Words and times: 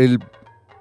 El 0.00 0.18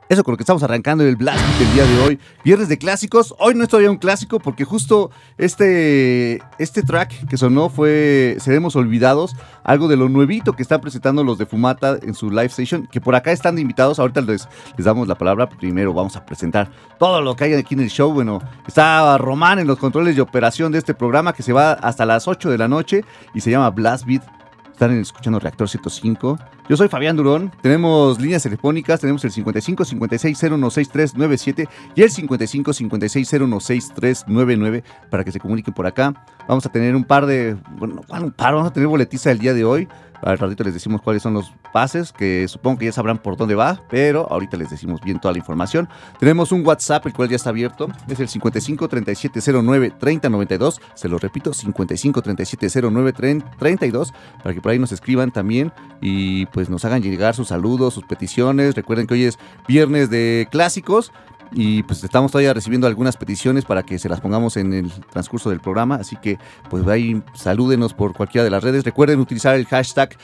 eso 0.10 0.24
con 0.24 0.32
lo 0.32 0.38
que 0.38 0.42
estamos 0.42 0.64
arrancando 0.64 1.04
el 1.04 1.16
Blast 1.16 1.40
del 1.60 1.72
día 1.72 1.86
de 1.86 2.02
hoy. 2.02 2.20
Viernes 2.44 2.68
de 2.68 2.80
clásicos. 2.80 3.36
Hoy 3.38 3.54
no 3.54 3.62
es 3.62 3.70
todavía 3.70 3.92
un 3.92 3.98
clásico 3.98 4.40
porque 4.40 4.66
justo 4.66 5.12
este, 5.38 6.42
este 6.58 6.82
track 6.82 7.28
que 7.28 7.38
sonó 7.38 7.70
fue 7.70 8.36
Seremos 8.40 8.76
Olvidados. 8.76 9.36
Algo 9.64 9.88
de 9.88 9.98
lo 9.98 10.10
nuevito 10.10 10.54
que 10.54 10.64
están 10.64 10.82
presentando 10.82 11.24
los 11.24 11.38
de 11.38 11.46
Fumata 11.46 12.00
en 12.02 12.16
su 12.16 12.32
live 12.32 12.48
station. 12.48 12.88
Que 12.88 13.00
por 13.00 13.14
acá 13.14 13.32
están 13.32 13.60
invitados. 13.60 14.00
Ahorita 14.00 14.22
les, 14.22 14.48
les 14.78 14.86
damos 14.86 15.08
la 15.08 15.14
palabra. 15.14 15.48
Primero 15.48 15.94
vamos 15.94 16.16
a 16.16 16.26
presentar 16.26 16.72
todo 16.98 17.22
lo 17.22 17.36
que 17.36 17.44
hay 17.44 17.54
aquí 17.54 17.76
en 17.76 17.82
el 17.82 17.92
show. 17.92 18.12
Bueno, 18.12 18.42
está 18.68 19.16
Román 19.20 19.60
en 19.60 19.68
los 19.68 19.78
controles 19.78 20.16
de 20.16 20.24
operación 20.24 20.72
de 20.72 20.80
este 20.80 20.96
programa 20.96 21.34
que 21.34 21.44
se 21.44 21.54
va 21.54 21.74
hasta 21.74 22.08
las 22.08 22.28
8 22.28 22.50
de 22.50 22.58
la 22.58 22.68
noche 22.68 23.06
y 23.36 23.42
se 23.42 23.52
llama 23.52 23.70
Blast 23.70 24.08
Beat. 24.08 24.39
Están 24.80 24.98
escuchando 24.98 25.40
Reactor 25.42 25.68
105. 25.68 26.40
Yo 26.70 26.78
soy 26.78 26.88
Fabián 26.88 27.18
Durón. 27.18 27.52
Tenemos 27.62 28.18
líneas 28.18 28.44
telefónicas. 28.44 29.02
Tenemos 29.02 29.22
el 29.26 29.32
55 29.32 29.84
56 29.84 30.38
016397 30.38 31.68
y 31.96 32.02
el 32.02 32.10
55 32.10 32.72
56 32.72 33.28
016399 33.30 34.86
para 35.10 35.26
que 35.26 35.34
se 35.34 35.40
comuniquen 35.42 35.74
por 35.74 35.86
acá. 35.86 36.14
Vamos 36.48 36.66
a 36.66 36.72
tener 36.72 36.96
un 36.96 37.04
par 37.04 37.26
de. 37.26 37.58
Bueno, 37.72 38.04
un 38.10 38.32
par. 38.32 38.54
Vamos 38.54 38.70
a 38.70 38.72
tener 38.72 38.88
boletiza 38.88 39.32
el 39.32 39.40
día 39.40 39.54
de 39.54 39.66
hoy. 39.66 39.90
Al 40.22 40.38
ratito 40.38 40.64
les 40.64 40.74
decimos 40.74 41.02
cuáles 41.02 41.24
son 41.24 41.34
los 41.34 41.54
pases, 41.74 42.12
que 42.12 42.48
supongo 42.48 42.80
que 42.80 42.86
ya 42.86 42.92
sabrán 42.92 43.20
por 43.20 43.38
dónde 43.38 43.56
va, 43.56 43.82
pero 43.90 44.28
ahorita 44.30 44.58
les 44.58 44.70
decimos 44.70 45.02
bien 45.02 45.20
toda 45.20 45.34
la 45.34 45.40
información. 45.40 45.88
Tenemos 46.20 46.52
un 46.52 46.66
WhatsApp, 46.66 47.06
el 47.06 47.14
cual 47.14 47.30
ya 47.30 47.36
está 47.36 47.50
abierto, 47.50 47.88
es 48.08 48.20
el 48.20 48.28
55 48.28 48.88
3709 48.88 49.92
3092. 50.00 50.82
Se 50.96 51.08
lo 51.08 51.18
repito, 51.18 51.54
55 51.54 52.22
3709 52.22 53.14
3032, 53.14 54.14
para 54.44 54.54
que 54.54 54.62
por 54.62 54.72
ahí 54.72 54.80
nos 54.80 54.92
escriban 54.92 55.32
también 55.32 55.72
y 56.02 56.46
pues 56.48 56.70
nos 56.70 56.86
hagan 56.86 57.02
llegar 57.02 57.36
sus 57.36 57.50
saludos, 57.50 57.94
sus 57.94 58.04
peticiones. 58.06 58.76
Recuerden 58.76 59.08
que 59.08 59.14
hoy 59.14 59.24
es 59.26 59.40
viernes 59.68 60.10
de 60.10 60.48
clásicos 60.52 61.12
y 61.52 61.84
pues 61.84 62.04
estamos 62.04 62.32
todavía 62.32 62.54
recibiendo 62.54 62.88
algunas 62.88 63.18
peticiones 63.18 63.66
para 63.66 63.84
que 63.84 63.98
se 64.00 64.10
las 64.10 64.22
pongamos 64.22 64.58
en 64.58 64.74
el 64.74 64.92
transcurso 65.10 65.50
del 65.50 65.60
programa, 65.60 65.96
así 65.96 66.16
que 66.16 66.38
pues 66.70 66.88
ahí 66.88 67.22
salúdenos 67.34 67.94
por 67.94 68.14
cualquiera 68.14 68.44
de 68.44 68.52
las 68.52 68.64
redes. 68.64 68.84
Recuerden 68.84 69.20
utilizar 69.20 69.56
el 69.56 69.66
hashtag 69.66 70.16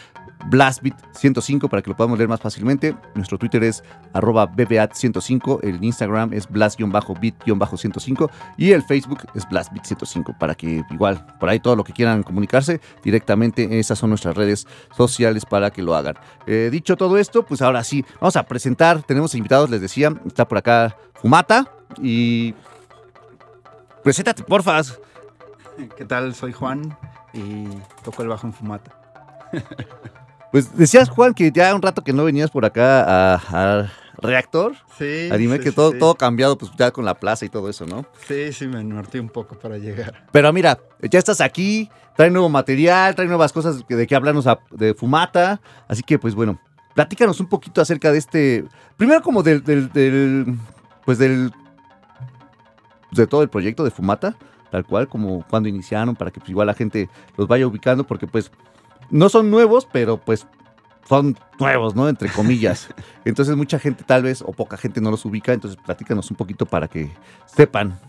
BlastBeat105 0.49 1.69
para 1.69 1.81
que 1.81 1.89
lo 1.89 1.95
podamos 1.95 2.17
leer 2.17 2.29
más 2.29 2.39
fácilmente. 2.39 2.95
Nuestro 3.15 3.37
Twitter 3.37 3.63
es 3.63 3.83
arroba 4.13 4.47
BBAT105, 4.51 5.59
el 5.63 5.83
Instagram 5.83 6.33
es 6.33 6.49
blast-beat-105 6.49 8.29
y 8.57 8.71
el 8.71 8.83
Facebook 8.83 9.19
es 9.33 9.47
BlastBeat105 9.47 10.37
para 10.37 10.55
que 10.55 10.83
igual 10.89 11.25
por 11.39 11.49
ahí 11.49 11.59
todo 11.59 11.75
lo 11.75 11.83
que 11.83 11.93
quieran 11.93 12.23
comunicarse 12.23 12.81
directamente, 13.03 13.79
esas 13.79 13.99
son 13.99 14.09
nuestras 14.09 14.35
redes 14.35 14.67
sociales 14.95 15.45
para 15.45 15.71
que 15.71 15.81
lo 15.81 15.95
hagan. 15.95 16.15
Eh, 16.47 16.69
dicho 16.71 16.95
todo 16.95 17.17
esto, 17.17 17.43
pues 17.43 17.61
ahora 17.61 17.83
sí, 17.83 18.05
vamos 18.19 18.35
a 18.35 18.43
presentar, 18.43 19.03
tenemos 19.03 19.35
invitados, 19.35 19.69
les 19.69 19.81
decía, 19.81 20.13
está 20.25 20.47
por 20.47 20.57
acá 20.57 20.95
Fumata 21.15 21.67
y... 22.01 22.53
Preséntate, 24.03 24.43
porfa. 24.43 24.81
¿Qué 25.97 26.05
tal? 26.05 26.35
Soy 26.35 26.53
Juan 26.53 26.95
y 27.33 27.65
toco 28.03 28.21
el 28.21 28.27
bajo 28.27 28.45
en 28.45 28.53
Fumata. 28.53 28.91
Pues 30.55 30.73
decías, 30.77 31.09
Juan, 31.09 31.33
que 31.33 31.51
ya 31.51 31.75
un 31.75 31.81
rato 31.81 32.01
que 32.01 32.13
no 32.13 32.23
venías 32.23 32.49
por 32.49 32.63
acá 32.63 33.35
a, 33.35 33.91
Reactor. 34.19 34.73
Sí. 34.97 35.27
Anime 35.29 35.59
que 35.59 35.73
todo, 35.73 35.91
todo 35.91 36.15
cambiado, 36.15 36.57
pues 36.57 36.71
ya 36.77 36.91
con 36.91 37.03
la 37.03 37.15
plaza 37.15 37.43
y 37.43 37.49
todo 37.49 37.69
eso, 37.69 37.85
¿no? 37.85 38.05
Sí, 38.25 38.53
sí, 38.53 38.65
me 38.65 38.81
norté 38.81 39.19
un 39.19 39.27
poco 39.27 39.59
para 39.59 39.77
llegar. 39.77 40.25
Pero 40.31 40.53
mira, 40.53 40.79
ya 41.11 41.19
estás 41.19 41.41
aquí, 41.41 41.89
trae 42.15 42.31
nuevo 42.31 42.47
material, 42.47 43.15
trae 43.15 43.27
nuevas 43.27 43.51
cosas 43.51 43.85
de 43.85 44.07
que 44.07 44.15
hablarnos 44.15 44.45
de 44.71 44.93
Fumata. 44.93 45.59
Así 45.89 46.03
que, 46.03 46.17
pues 46.17 46.33
bueno, 46.33 46.57
platícanos 46.93 47.41
un 47.41 47.47
poquito 47.47 47.81
acerca 47.81 48.13
de 48.13 48.19
este. 48.19 48.63
Primero, 48.95 49.21
como 49.21 49.43
del. 49.43 49.61
del, 49.61 50.57
pues 51.03 51.17
del. 51.17 51.51
de 53.11 53.27
todo 53.27 53.41
el 53.41 53.49
proyecto 53.49 53.83
de 53.83 53.91
Fumata, 53.91 54.37
tal 54.71 54.85
cual, 54.85 55.09
como 55.09 55.45
cuando 55.49 55.67
iniciaron, 55.67 56.15
para 56.15 56.31
que 56.31 56.39
pues, 56.39 56.49
igual 56.49 56.67
la 56.67 56.73
gente 56.73 57.09
los 57.35 57.45
vaya 57.45 57.67
ubicando, 57.67 58.05
porque 58.07 58.25
pues 58.25 58.49
no 59.09 59.29
son 59.29 59.51
nuevos, 59.51 59.87
pero 59.91 60.17
pues 60.17 60.47
son 61.07 61.37
nuevos, 61.59 61.95
¿no? 61.95 62.09
Entre 62.09 62.29
comillas. 62.29 62.89
Entonces 63.25 63.55
mucha 63.55 63.79
gente 63.79 64.03
tal 64.03 64.23
vez 64.23 64.41
o 64.41 64.51
poca 64.51 64.77
gente 64.77 65.01
no 65.01 65.11
los 65.11 65.25
ubica, 65.25 65.53
entonces 65.53 65.79
platícanos 65.83 66.29
un 66.31 66.37
poquito 66.37 66.65
para 66.65 66.87
que 66.87 67.11
sepan. 67.45 67.99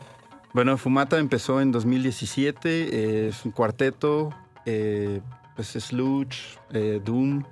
Bueno, 0.53 0.79
Fumata 0.79 1.19
empezó 1.19 1.61
en 1.61 1.71
2017, 1.71 3.29
es 3.29 3.45
un 3.45 3.53
cuarteto, 3.53 4.31
eh, 4.65 5.21
pues 5.55 5.69
sludge, 5.69 6.59
eh, 6.73 7.01
doom, 7.05 7.45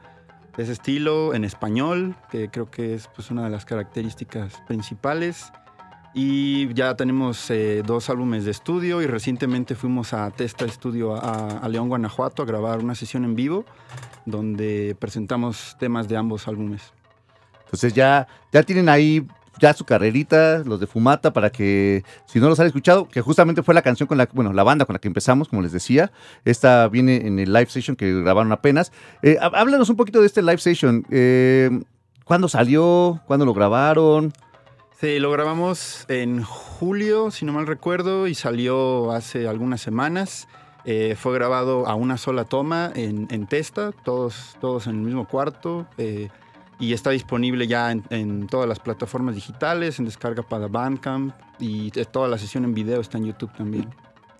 ese 0.56 0.72
estilo 0.72 1.34
en 1.34 1.44
español, 1.44 2.16
que 2.30 2.48
creo 2.48 2.70
que 2.70 2.94
es 2.94 3.08
pues, 3.08 3.30
una 3.30 3.44
de 3.44 3.50
las 3.50 3.64
características 3.64 4.62
principales. 4.66 5.52
Y 6.16 6.72
ya 6.74 6.94
tenemos 6.94 7.50
eh, 7.50 7.82
dos 7.84 8.08
álbumes 8.08 8.44
de 8.44 8.52
estudio 8.52 9.02
y 9.02 9.06
recientemente 9.06 9.74
fuimos 9.74 10.12
a 10.12 10.30
Testa 10.30 10.64
Estudio 10.64 11.16
a, 11.16 11.68
León, 11.68 11.88
Guanajuato, 11.88 12.42
a 12.42 12.46
grabar 12.46 12.78
una 12.78 12.94
sesión 12.94 13.24
en 13.24 13.34
vivo 13.34 13.64
donde 14.24 14.96
presentamos 14.98 15.76
temas 15.80 16.06
de 16.06 16.16
ambos 16.16 16.46
álbumes. 16.46 16.92
Entonces 17.64 17.94
ya, 17.94 18.28
ya 18.52 18.62
tienen 18.62 18.88
ahí 18.88 19.26
ya 19.60 19.72
su 19.72 19.84
carrerita, 19.84 20.62
los 20.64 20.78
de 20.78 20.86
Fumata, 20.86 21.32
para 21.32 21.50
que 21.50 22.04
si 22.26 22.38
no 22.38 22.48
los 22.48 22.60
han 22.60 22.66
escuchado, 22.66 23.08
que 23.08 23.20
justamente 23.20 23.64
fue 23.64 23.74
la 23.74 23.82
canción 23.82 24.06
con 24.06 24.16
la, 24.16 24.28
bueno, 24.32 24.52
la 24.52 24.62
banda 24.62 24.84
con 24.84 24.94
la 24.94 25.00
que 25.00 25.08
empezamos, 25.08 25.48
como 25.48 25.62
les 25.62 25.72
decía. 25.72 26.12
Esta 26.44 26.88
viene 26.88 27.26
en 27.26 27.40
el 27.40 27.52
live 27.52 27.66
session 27.66 27.96
que 27.96 28.20
grabaron 28.22 28.52
apenas. 28.52 28.92
Eh, 29.22 29.36
háblanos 29.40 29.90
un 29.90 29.96
poquito 29.96 30.20
de 30.20 30.26
este 30.26 30.42
live 30.42 30.58
session. 30.58 31.04
Eh, 31.10 31.70
¿Cuándo 32.24 32.48
salió? 32.48 33.20
¿Cuándo 33.26 33.44
lo 33.44 33.52
grabaron? 33.52 34.32
Sí, 35.00 35.18
lo 35.18 35.30
grabamos 35.32 36.06
en 36.08 36.44
julio, 36.44 37.32
si 37.32 37.44
no 37.44 37.52
mal 37.52 37.66
recuerdo, 37.66 38.28
y 38.28 38.34
salió 38.34 39.10
hace 39.10 39.48
algunas 39.48 39.80
semanas. 39.80 40.46
Eh, 40.84 41.16
fue 41.18 41.34
grabado 41.34 41.86
a 41.88 41.94
una 41.94 42.16
sola 42.16 42.44
toma 42.44 42.92
en, 42.94 43.46
Testa, 43.46 43.90
todos, 43.90 44.56
todos 44.60 44.86
en 44.86 44.96
el 44.96 45.02
mismo 45.02 45.26
cuarto. 45.26 45.86
Eh, 45.98 46.28
y 46.78 46.92
está 46.92 47.10
disponible 47.10 47.66
ya 47.66 47.90
en, 47.90 48.46
todas 48.46 48.68
las 48.68 48.78
plataformas 48.78 49.34
digitales, 49.34 49.98
en 49.98 50.04
descarga 50.04 50.42
para 50.42 50.68
Bandcamp 50.68 51.34
y 51.58 51.90
toda 51.90 52.28
la 52.28 52.38
sesión 52.38 52.64
en 52.64 52.74
video 52.74 53.00
está 53.00 53.18
en 53.18 53.26
YouTube 53.26 53.52
también. 53.56 53.88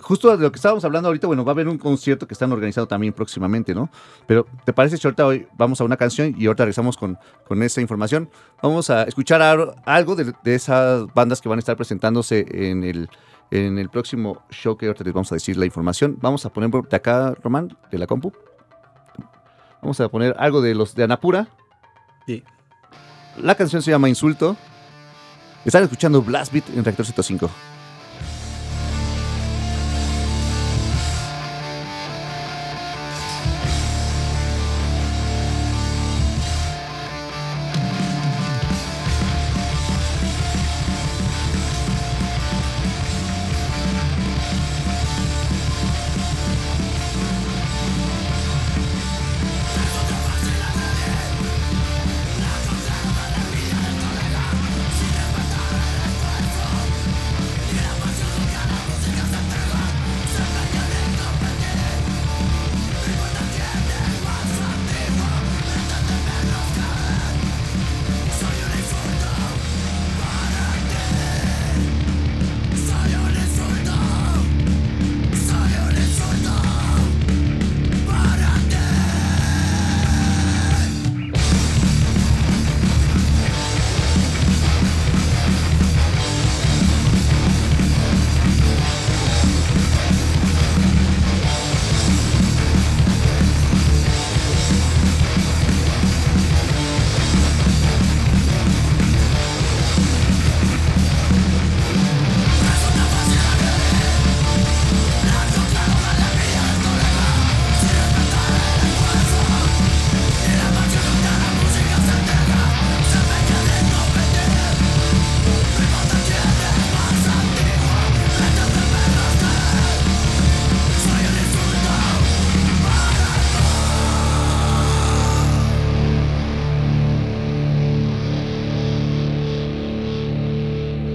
justo 0.00 0.34
de 0.34 0.42
lo 0.42 0.50
que 0.50 0.56
estábamos 0.56 0.82
hablando 0.82 1.08
ahorita, 1.08 1.26
bueno, 1.26 1.44
va 1.44 1.50
a 1.50 1.54
haber 1.54 1.68
un 1.68 1.76
concierto 1.76 2.26
que 2.26 2.32
están 2.32 2.50
organizando 2.52 2.88
también 2.88 3.12
próximamente, 3.12 3.74
¿no? 3.74 3.90
Pero, 4.26 4.46
¿te 4.64 4.72
parece 4.72 4.96
si 4.96 5.06
ahorita 5.06 5.26
hoy 5.26 5.46
vamos 5.58 5.78
a 5.82 5.84
una 5.84 5.98
canción 5.98 6.34
y 6.38 6.46
ahorita 6.46 6.64
regresamos 6.64 6.96
con, 6.96 7.18
con 7.46 7.62
esa 7.62 7.82
información? 7.82 8.30
Vamos 8.62 8.88
a 8.88 9.02
escuchar 9.02 9.42
algo 9.84 10.16
de, 10.16 10.32
esas 10.44 11.06
bandas 11.12 11.42
que 11.42 11.50
van 11.50 11.58
a 11.58 11.60
estar 11.60 11.76
presentándose 11.76 12.46
en 12.48 12.82
el, 12.82 13.10
en 13.50 13.78
el 13.78 13.90
próximo 13.90 14.42
show 14.50 14.78
que 14.78 14.86
ahorita 14.86 15.04
les 15.04 15.12
vamos 15.12 15.30
a 15.32 15.34
decir 15.34 15.58
la 15.58 15.66
información. 15.66 16.16
Vamos 16.22 16.46
a 16.46 16.50
poner 16.50 16.70
de 16.70 16.96
acá, 16.96 17.34
Román, 17.42 17.76
de 17.90 17.98
la 17.98 18.06
compu. 18.06 18.32
Vamos 19.82 20.00
a 20.00 20.08
poner 20.08 20.34
algo 20.38 20.62
de 20.62 20.74
los 20.74 20.94
de 20.94 21.04
Anapura. 21.04 21.48
Sí. 22.26 22.42
La 23.36 23.54
canción 23.54 23.82
se 23.82 23.90
llama 23.90 24.08
Insulto. 24.08 24.56
Están 25.62 25.82
escuchando 25.82 26.22
Blast 26.22 26.54
Beat 26.54 26.70
en 26.70 26.82
Reactor 26.82 27.04
105. 27.04 27.50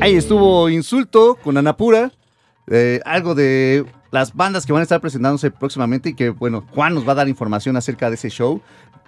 Ahí 0.10 0.16
estuvo 0.16 0.68
Insulto 0.70 1.36
con 1.36 1.56
Anapura. 1.56 2.12
eh, 2.66 3.00
algo 3.06 3.36
de 3.36 3.86
las 4.10 4.34
bandas 4.34 4.66
que 4.66 4.74
van 4.74 4.80
a 4.80 4.84
estar 4.84 5.00
presentándose 5.00 5.52
próximamente 5.52 6.10
y 6.10 6.14
que, 6.16 6.32
bueno, 6.32 6.66
Juan 6.74 6.96
nos 6.96 7.08
va 7.08 7.12
a 7.12 7.16
dar 7.16 7.30
información 7.30 7.78
acerca 7.78 8.10
de 8.10 8.16
ese 8.16 8.32
show. 8.32 8.60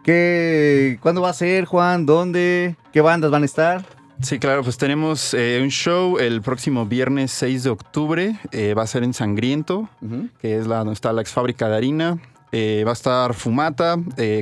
¿Qué, 0.03 0.99
¿Cuándo 1.01 1.23
va 1.23 1.29
a 1.29 1.33
ser, 1.33 1.65
Juan? 1.65 2.05
¿Dónde? 2.05 2.75
¿Qué 2.93 3.01
bandas 3.01 3.31
van 3.31 3.41
a 3.41 3.45
estar? 3.45 3.83
Sí, 4.21 4.37
claro, 4.37 4.61
pues 4.61 4.77
tenemos 4.77 5.33
eh, 5.33 5.59
un 5.63 5.69
show 5.69 6.19
el 6.19 6.43
próximo 6.43 6.85
viernes 6.85 7.31
6 7.31 7.63
de 7.63 7.69
octubre. 7.71 8.39
eh, 8.51 8.75
va 8.75 8.83
a 8.83 8.87
ser 8.87 9.03
en 9.03 9.15
Sangriento, 9.15 9.89
que 10.39 10.55
es 10.59 10.67
la 10.67 10.77
donde 10.77 10.93
está 10.93 11.11
la 11.13 11.21
ex 11.23 11.31
fábrica 11.31 11.67
de 11.67 11.77
harina. 11.77 12.19
Va 12.53 12.89
a 12.91 12.93
estar 12.93 13.33
Fumata, 13.33 13.95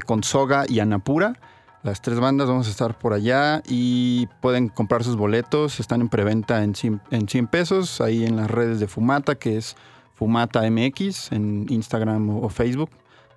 con 0.05 0.23
Soga 0.23 0.65
y 0.67 0.81
Anapura. 0.81 1.39
Las 1.81 2.01
tres 2.01 2.19
bandas 2.19 2.49
vamos 2.49 2.67
a 2.67 2.71
estar 2.71 2.97
por 2.97 3.13
allá 3.13 3.63
y 3.67 4.27
pueden 4.41 4.67
comprar 4.67 5.03
sus 5.03 5.15
boletos. 5.15 5.79
Están 5.79 6.01
en 6.01 6.09
preventa 6.09 6.63
en 6.63 6.75
100, 6.75 7.01
en 7.11 7.29
100 7.29 7.47
pesos 7.47 8.01
ahí 8.01 8.25
en 8.25 8.35
las 8.35 8.51
redes 8.51 8.81
de 8.81 8.87
Fumata, 8.87 9.35
que 9.35 9.55
es 9.55 9.77
Fumata 10.13 10.69
MX 10.69 11.31
en 11.31 11.67
Instagram 11.69 12.29
o, 12.29 12.41
o 12.41 12.49
Facebook. 12.49 12.89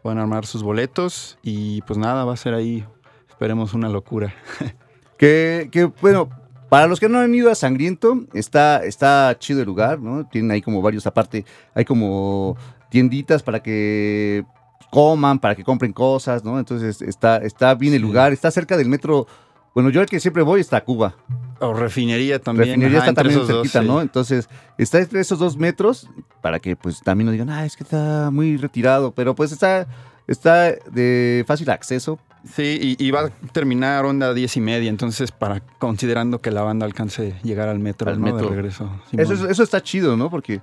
Pueden 0.03 0.19
armar 0.19 0.45
sus 0.45 0.65
boletos 0.65 1.39
y 1.43 1.83
pues 1.83 1.99
nada, 1.99 2.25
va 2.25 2.33
a 2.33 2.37
ser 2.37 2.55
ahí, 2.55 2.85
esperemos 3.29 3.75
una 3.75 3.89
locura. 3.89 4.35
Que, 5.19 5.69
que, 5.71 5.85
bueno, 5.85 6.29
para 6.69 6.89
los 6.89 6.99
que 6.99 7.09
no 7.09 7.21
han 7.21 7.33
ido 7.33 7.49
a 7.49 7.55
Sangriento, 7.55 8.25
está, 8.33 8.83
está 8.85 9.37
chido 9.39 9.61
el 9.61 9.67
lugar, 9.67 10.01
¿no? 10.01 10.27
Tienen 10.27 10.51
ahí 10.51 10.61
como 10.61 10.83
varios, 10.83 11.07
aparte, 11.07 11.45
hay 11.75 11.85
como 11.85 12.57
tienditas 12.91 13.45
para 13.45 13.63
que 13.63 14.45
coman, 14.93 15.39
para 15.39 15.55
que 15.55 15.65
compren 15.65 15.91
cosas, 15.95 16.45
¿no? 16.45 16.59
Entonces 16.59 17.01
está, 17.01 17.39
está 17.39 17.75
bien 17.75 17.95
el 17.95 18.03
lugar, 18.03 18.31
está 18.35 18.51
cerca 18.51 18.77
del 18.77 18.91
metro. 18.91 19.27
Bueno, 19.75 19.89
yo 19.89 20.03
el 20.03 20.07
que 20.07 20.21
siempre 20.21 20.43
voy 20.43 20.61
está 20.61 20.77
a 20.77 20.85
Cuba. 20.85 21.15
O 21.61 21.73
refinería 21.73 22.39
también. 22.39 22.69
Refinería 22.69 22.99
ajá, 22.99 23.09
está 23.09 23.23
también 23.23 23.39
dos, 23.41 23.49
cerquita, 23.49 23.81
sí. 23.81 23.89
¿no? 23.89 24.03
Entonces, 24.03 24.51
está 24.77 24.99
entre 24.99 25.21
esos 25.21 25.39
dos 25.39 25.57
metros 25.57 26.11
para 26.43 26.61
que 26.61 26.77
pues 26.77 27.01
también 27.01 27.25
no 27.25 27.33
digan, 27.33 27.49
ah, 27.49 27.65
es 27.65 27.75
que 27.75 27.85
está 27.85 28.29
muy 28.31 28.59
retirado, 28.59 29.13
pero 29.13 29.35
pues 29.35 29.51
está, 29.51 29.87
está 30.27 30.73
de 30.73 31.43
fácil 31.47 31.71
acceso. 31.71 32.19
Sí, 32.45 32.97
y, 32.99 33.03
y 33.03 33.11
va 33.13 33.21
a 33.21 33.31
terminar 33.53 34.05
onda 34.05 34.35
diez 34.35 34.59
y 34.59 34.61
media, 34.61 34.91
entonces 34.91 35.33
para 35.33 35.61
considerando 35.79 36.43
que 36.43 36.51
la 36.51 36.61
banda 36.61 36.85
alcance 36.85 37.35
llegar 37.43 37.71
al 37.71 37.79
metro, 37.79 38.11
Al 38.11 38.21
¿no? 38.21 38.27
metro. 38.27 38.51
De 38.51 38.57
regreso. 38.57 38.91
Eso, 39.13 39.49
eso 39.49 39.63
está 39.63 39.81
chido, 39.83 40.19
¿no? 40.19 40.29
Porque 40.29 40.61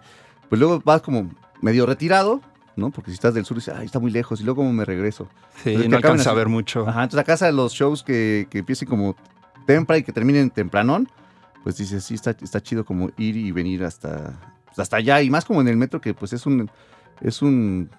pues 0.50 0.60
luego 0.60 0.84
vas 0.86 1.02
como 1.02 1.32
medio 1.62 1.88
retirado, 1.88 2.42
¿no? 2.80 2.90
Porque 2.92 3.12
si 3.12 3.16
estás 3.16 3.34
del 3.34 3.46
sur 3.46 3.58
dices, 3.58 3.74
ay, 3.78 3.86
está 3.86 4.00
muy 4.00 4.12
lejos, 4.12 4.42
y 4.42 4.44
luego 4.44 4.62
como 4.62 4.74
me 4.74 4.86
regreso. 4.86 5.28
sí, 5.64 5.76
no 5.88 5.98
alcanza 5.98 6.32
a 6.32 6.34
ver 6.34 6.48
mucho. 6.48 6.88
Ajá, 6.88 7.04
entonces 7.04 7.20
a 7.20 7.24
casa 7.24 7.46
de 7.46 7.54
los 7.54 7.74
shows 7.74 8.04
que, 8.04 8.48
que 8.50 8.60
empiecen 8.60 8.88
como 8.88 9.16
temprano 9.66 10.00
y 10.00 10.04
que 10.04 10.12
terminen 10.12 10.50
tempranón, 10.50 11.10
pues 11.64 11.78
dices, 11.78 12.04
sí, 12.04 12.16
está, 12.16 12.32
está 12.32 12.62
chido 12.62 12.86
como 12.86 13.12
ir 13.18 13.38
y 13.38 13.52
venir 13.52 13.84
hasta, 13.84 14.34
pues, 14.66 14.80
hasta 14.80 14.98
allá, 14.98 15.22
y 15.22 15.30
más 15.30 15.46
como 15.46 15.62
en 15.62 15.68
el 15.68 15.78
metro, 15.78 16.02
que 16.02 16.14
pues 16.14 16.34
es 16.34 16.46
un, 16.46 16.70
es 17.22 17.42
un 17.42 17.90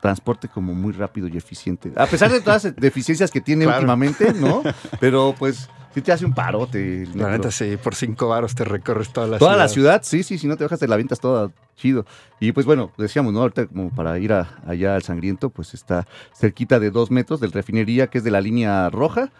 transporte 0.00 0.48
como 0.48 0.74
muy 0.74 0.92
rápido 0.92 1.28
y 1.28 1.36
eficiente. 1.36 1.92
A 1.96 2.06
pesar 2.06 2.30
de 2.30 2.40
todas 2.40 2.64
las 2.64 2.76
deficiencias 2.76 3.30
que 3.30 3.40
tiene 3.40 3.64
Claro. 3.64 3.78
últimamente, 3.80 4.32
¿no? 4.34 4.62
Pero 5.00 5.34
pues 5.38 5.68
sí 5.94 6.00
te 6.02 6.12
hace 6.12 6.24
un 6.24 6.32
parote. 6.34 7.02
el 7.02 7.18
La 7.18 7.30
neta, 7.30 7.50
sí, 7.50 7.76
por 7.82 7.94
cinco 7.94 8.28
varos 8.28 8.54
te 8.54 8.64
recorres 8.64 9.12
toda 9.12 9.26
la 9.26 9.38
Toda 9.38 9.50
ciudad. 9.52 9.64
la 9.64 9.68
ciudad, 9.68 10.00
sí, 10.04 10.22
sí, 10.22 10.38
si 10.38 10.46
no 10.46 10.56
te 10.56 10.64
bajas 10.64 10.78
te 10.80 10.86
la 10.88 10.94
avientas 10.94 11.18
toda 11.20 11.50
chido. 11.76 12.06
Y 12.40 12.52
pues 12.52 12.64
bueno, 12.66 12.92
decíamos, 12.98 13.32
¿no? 13.32 13.40
Ahorita 13.40 13.66
como 13.66 13.90
para 13.90 14.18
ir 14.18 14.32
a- 14.32 14.48
allá 14.66 14.94
al 14.94 15.02
Sangriento, 15.02 15.50
pues 15.50 15.74
está 15.74 16.06
cerquita 16.34 16.78
de 16.78 16.90
dos 16.90 17.10
metros 17.10 17.40
del 17.40 17.52
refinería, 17.52 18.06
que 18.08 18.18
es 18.18 18.24
de 18.24 18.30
la 18.30 18.40
línea 18.40 18.90
roja, 18.90 19.30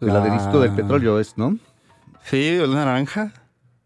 de 0.00 0.06
la, 0.08 0.20
del 0.20 0.34
Instituto 0.34 0.60
del 0.60 0.72
Petróleo, 0.72 1.18
es, 1.18 1.36
¿no? 1.38 1.56
Sí, 2.24 2.48
el 2.48 2.72
naranja. 2.74 3.32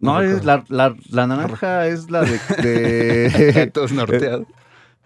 No, 0.01 0.15
No 0.15 0.23
es 0.23 0.45
la, 0.45 0.65
la, 0.69 0.95
la 1.11 1.27
naranja 1.27 1.87
es 1.87 2.11
la 2.11 2.23
de, 2.23 2.39
de- 2.63 3.71
Todos 3.75 3.93
norteados. 3.93 4.47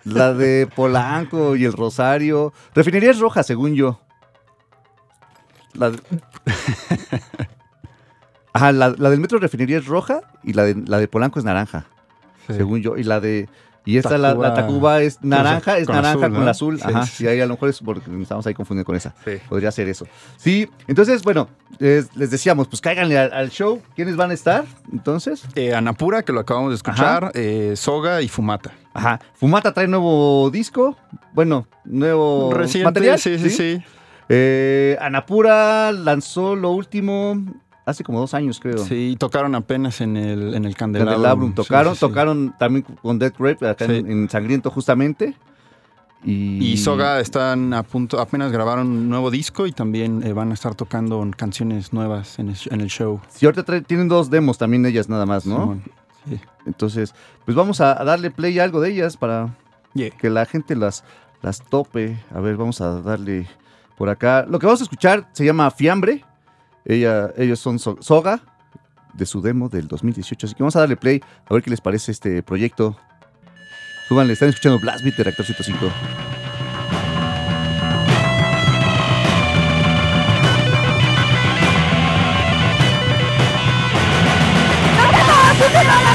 La 0.05 0.33
de 0.35 0.69
Polanco 0.75 1.57
y 1.57 1.65
el 1.65 1.73
Rosario. 1.73 2.53
Refinería 2.75 3.11
es 3.11 3.19
roja, 3.19 3.43
según 3.43 3.75
yo. 3.75 4.01
La 5.75 5.91
de- 5.91 5.99
Ajá, 8.53 8.71
la, 8.73 8.95
la 8.97 9.11
del 9.11 9.21
metro 9.21 9.39
refinería 9.39 9.79
es 9.79 9.87
roja 9.87 10.21
y 10.45 10.53
la 10.53 10.63
de, 10.65 10.77
la 10.87 10.99
de 10.99 11.09
Polanco 11.09 11.39
es 11.39 11.45
naranja. 11.45 11.87
Sí. 12.47 12.55
según 12.55 12.81
yo. 12.83 12.97
Y 12.97 13.03
la 13.05 13.21
de. 13.21 13.49
Y 13.87 13.99
esta, 13.99 14.17
la, 14.17 14.35
la 14.35 14.55
Tacuba- 14.55 15.03
es 15.03 15.23
naranja, 15.23 15.77
es 15.77 15.87
con 15.87 15.97
naranja 15.97 16.19
azul, 16.21 16.33
con 16.33 16.43
el 16.43 16.49
azul. 16.49 16.79
Sí, 16.79 16.85
Ajá. 16.89 17.07
sí. 17.07 17.25
Y 17.25 17.27
ahí 17.27 17.41
a 17.41 17.47
lo 17.47 17.55
mejor 17.55 17.69
es 17.69 17.81
porque 17.81 18.09
nos 18.11 18.23
estamos 18.23 18.47
ahí 18.47 18.55
confundiendo 18.55 18.87
con 18.87 18.97
esa. 18.97 19.15
Sí. 19.25 19.33
Podría 19.49 19.71
ser 19.73 19.89
eso. 19.89 20.07
Sí, 20.39 20.71
entonces, 20.87 21.23
bueno, 21.23 21.49
les, 21.79 22.15
les 22.17 22.31
decíamos, 22.31 22.69
pues 22.69 22.81
cáiganle 22.81 23.19
al, 23.19 23.33
al 23.33 23.51
show. 23.51 23.83
¿Quiénes 23.95 24.17
van 24.17 24.31
a 24.31 24.35
estar? 24.35 24.65
Entonces. 24.93 25.43
Eh, 25.55 25.75
Anapura, 25.75 26.23
que 26.23 26.33
lo 26.33 26.41
acabamos 26.41 26.71
de 26.71 26.77
escuchar, 26.77 27.31
eh, 27.35 27.75
Soga 27.77 28.23
y 28.23 28.29
Fumata. 28.29 28.73
Ajá. 28.95 29.21
Fumata 29.35 29.75
trae 29.75 29.89
nuevo 29.89 30.51
disco. 30.51 30.97
Bueno, 31.33 31.67
nuevo 31.85 32.53
Reciente, 32.55 32.85
material. 32.85 33.19
sí, 33.19 33.39
sí, 33.39 33.51
sí. 33.51 33.83
Eh, 34.29 34.97
Anapura 35.01 35.93
lanzó 35.93 36.55
lo 36.57 36.71
último 36.71 37.37
hace 37.85 38.05
como 38.05 38.21
dos 38.21 38.35
años, 38.35 38.61
creo. 38.61 38.79
Sí, 38.79 39.17
tocaron 39.19 39.55
apenas 39.55 40.01
en 40.01 40.17
el, 40.17 40.55
en 40.55 40.65
el 40.65 40.77
Candelabrum. 40.77 41.13
Candelabrum 41.15 41.55
tocaron, 41.55 41.95
sí, 41.95 42.01
sí. 42.01 42.07
tocaron 42.07 42.55
también 42.59 42.85
con 43.03 43.19
Death 43.19 43.35
Grape 43.39 43.69
acá 43.69 43.85
en, 43.87 44.31
Sangriento 44.31 44.71
justamente. 44.71 45.35
Y, 46.23 46.59
Y 46.65 46.77
Soga 46.79 47.21
están 47.21 47.75
a 47.75 47.83
punto, 47.83 48.19
apenas 48.19 48.51
grabaron 48.51 48.87
un 48.87 49.09
nuevo 49.11 49.31
disco 49.31 49.67
y 49.67 49.73
también 49.73 50.23
eh, 50.27 50.33
van 50.33 50.53
a 50.53 50.55
estar 50.55 50.75
tocando 50.75 51.29
canciones 51.37 51.93
nuevas 51.93 52.39
en 52.39 52.49
el, 52.49 52.57
en 52.71 52.81
el 52.81 52.89
show. 52.89 53.21
Sí, 53.29 53.45
ahorita 53.45 53.83
tienen 53.83 54.09
dos 54.09 54.31
demos 54.31 54.57
también 54.57 54.87
ellas 54.87 55.11
nada 55.11 55.27
más, 55.27 55.45
¿no? 55.45 55.61
Simón. 55.61 55.83
Entonces, 56.67 57.15
pues 57.45 57.57
vamos 57.57 57.81
a, 57.81 57.95
darle 58.05 58.31
play 58.31 58.59
a 58.59 58.65
algo 58.65 58.81
de 58.81 58.91
ellas 58.91 59.17
para 59.17 59.55
Yeah. 59.95 60.11
que 60.11 60.29
la 60.31 60.45
gente 60.47 60.75
las, 60.75 61.05
las 61.43 61.63
tope. 61.63 62.19
A 62.35 62.41
ver, 62.41 62.57
vamos 62.57 62.81
a 62.81 63.01
darle 63.01 63.47
por 63.97 64.09
acá. 64.09 64.45
Lo 64.49 64.59
que 64.59 64.67
vamos 64.67 64.81
a 64.81 64.85
escuchar 64.85 65.29
se 65.33 65.45
llama 65.45 65.71
Fiambre. 65.71 66.25
Ella, 66.85 67.31
ellos 67.37 67.61
son 67.61 67.79
So- 67.79 67.99
Soga, 68.01 68.41
de 69.13 69.25
su 69.27 69.41
demo 69.41 69.69
del 69.69 69.87
2018. 69.89 70.47
Así 70.47 70.55
que 70.55 70.63
vamos 70.63 70.77
a 70.77 70.81
darle 70.81 70.97
play 70.97 71.23
a 71.49 71.55
ver 71.55 71.63
qué 71.63 71.71
les 71.71 71.81
parece 71.81 72.11
este 72.13 72.43
proyecto. 72.43 72.97
Súbanle, 74.09 74.33
están 74.35 74.49
escuchando 74.51 74.79
Blast 74.81 75.05
Beat 75.05 75.17
de 75.17 75.25
Reactor 75.25 75.47
105. 75.47 75.87
funciona 85.59 86.03
la 86.03 86.14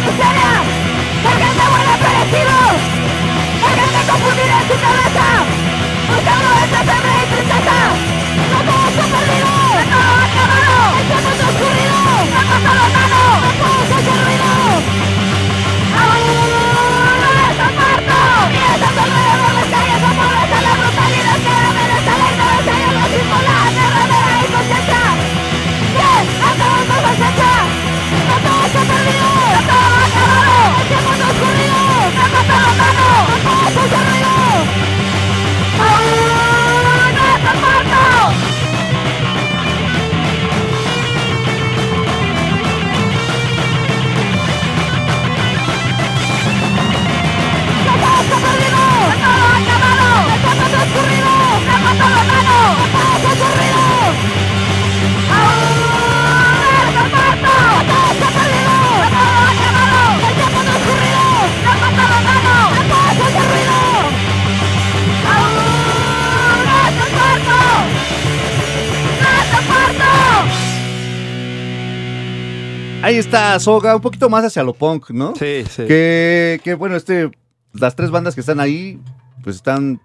¡Hasta 12.52 12.74
luego! 12.74 12.99
Ahí 73.02 73.16
está 73.16 73.58
Soga, 73.60 73.96
un 73.96 74.02
poquito 74.02 74.30
más 74.30 74.44
hacia 74.44 74.62
lo 74.64 74.74
punk, 74.74 75.12
¿no? 75.12 75.34
Sí, 75.36 75.64
sí. 75.70 75.86
Que, 75.86 76.60
que, 76.64 76.74
bueno, 76.74 76.96
este, 76.98 77.32
las 77.74 77.96
tres 77.96 78.12
bandas 78.12 78.36
que 78.36 78.42
están 78.42 78.60
ahí, 78.60 79.00
pues 79.42 79.56
están 79.56 80.02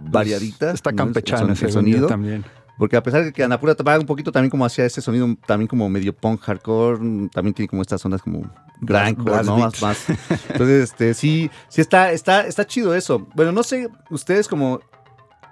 variaditas. 0.00 0.74
Está 0.74 0.92
¿no? 0.92 1.04
El 1.06 1.72
sonido. 1.72 2.06
también. 2.06 2.44
Porque 2.78 2.96
a 2.96 3.02
pesar 3.02 3.24
de 3.24 3.32
que 3.32 3.42
Anapura 3.42 3.74
va 3.86 3.98
un 3.98 4.04
poquito 4.04 4.30
también 4.32 4.50
como 4.50 4.66
hacia 4.66 4.84
ese 4.84 5.00
sonido, 5.00 5.34
también 5.46 5.66
como 5.66 5.88
medio 5.88 6.14
punk 6.14 6.42
hardcore, 6.42 6.98
también 7.32 7.54
tiene 7.54 7.68
como 7.68 7.80
estas 7.80 8.04
ondas 8.04 8.20
como 8.20 8.42
grindcore, 8.82 9.42
¿no? 9.44 9.56
Más, 9.56 9.80
más. 9.80 10.04
Entonces, 10.50 10.90
este, 10.90 11.14
sí, 11.14 11.50
sí 11.68 11.80
está, 11.80 12.12
está, 12.12 12.46
está 12.46 12.66
chido 12.66 12.94
eso. 12.94 13.26
Bueno, 13.34 13.50
no 13.52 13.62
sé, 13.62 13.88
ustedes 14.10 14.46
como, 14.46 14.80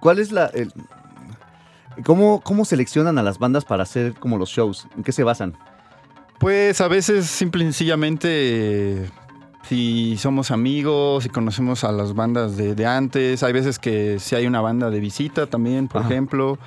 ¿cuál 0.01 0.19
es 0.19 0.33
la, 0.33 0.47
el- 0.49 0.71
cómo, 2.05 2.43
cómo 2.43 2.67
seleccionan 2.67 3.17
a 3.17 3.23
las 3.23 3.39
bandas 3.39 3.65
para 3.65 3.85
hacer 3.85 4.13
como 4.13 4.37
los 4.37 4.51
shows? 4.51 4.87
¿En 4.95 5.03
qué 5.03 5.13
se 5.13 5.25
basan? 5.25 5.57
Pues 6.39 6.81
a 6.81 6.89
veces 6.89 7.27
simple 7.27 7.63
y 7.63 7.67
sencillamente 7.67 9.11
si 9.69 10.17
somos 10.19 10.51
amigos, 10.51 11.23
si 11.23 11.31
conocemos 11.31 11.85
a 11.85 11.93
las 11.93 12.15
bandas 12.15 12.57
de, 12.57 12.75
de 12.75 12.87
antes, 12.87 13.43
hay 13.43 13.53
veces 13.53 13.79
que 13.79 14.19
si 14.19 14.35
hay 14.35 14.47
una 14.47 14.61
banda 14.61 14.91
de 14.91 15.01
visita 15.01 15.47
también, 15.47 15.89
por 15.89 16.03
Ajá. 16.03 16.11
ejemplo. 16.11 16.59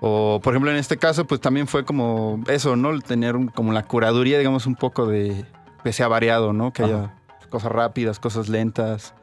O 0.00 0.40
por 0.42 0.52
ejemplo 0.52 0.70
en 0.70 0.76
este 0.76 0.96
caso 0.98 1.24
pues 1.26 1.40
también 1.40 1.66
fue 1.68 1.84
como 1.84 2.42
eso, 2.48 2.76
¿no? 2.76 2.90
El 2.90 3.04
Tener 3.04 3.36
un- 3.36 3.48
como 3.48 3.72
la 3.72 3.84
curaduría, 3.84 4.38
digamos, 4.38 4.66
un 4.66 4.74
poco 4.74 5.06
de 5.06 5.44
que 5.84 5.92
sea 5.92 6.08
variado, 6.08 6.52
¿no? 6.52 6.72
Que 6.72 6.82
Ajá. 6.82 6.92
haya 6.94 7.14
cosas 7.48 7.72
rápidas, 7.72 8.18
cosas 8.18 8.48
lentas. 8.48 9.14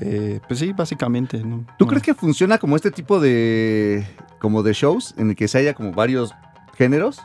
Eh, 0.00 0.40
pues 0.48 0.58
sí, 0.60 0.72
básicamente. 0.72 1.38
¿no? 1.38 1.64
¿Tú 1.78 1.84
No. 1.84 1.88
crees 1.88 2.02
que 2.02 2.14
funciona 2.14 2.58
como 2.58 2.76
este 2.76 2.90
tipo 2.90 3.20
de, 3.20 4.06
como 4.40 4.62
de 4.62 4.72
shows 4.72 5.14
en 5.18 5.30
el 5.30 5.36
que 5.36 5.48
se 5.48 5.58
haya 5.58 5.74
como 5.74 5.92
varios 5.92 6.34
géneros? 6.76 7.20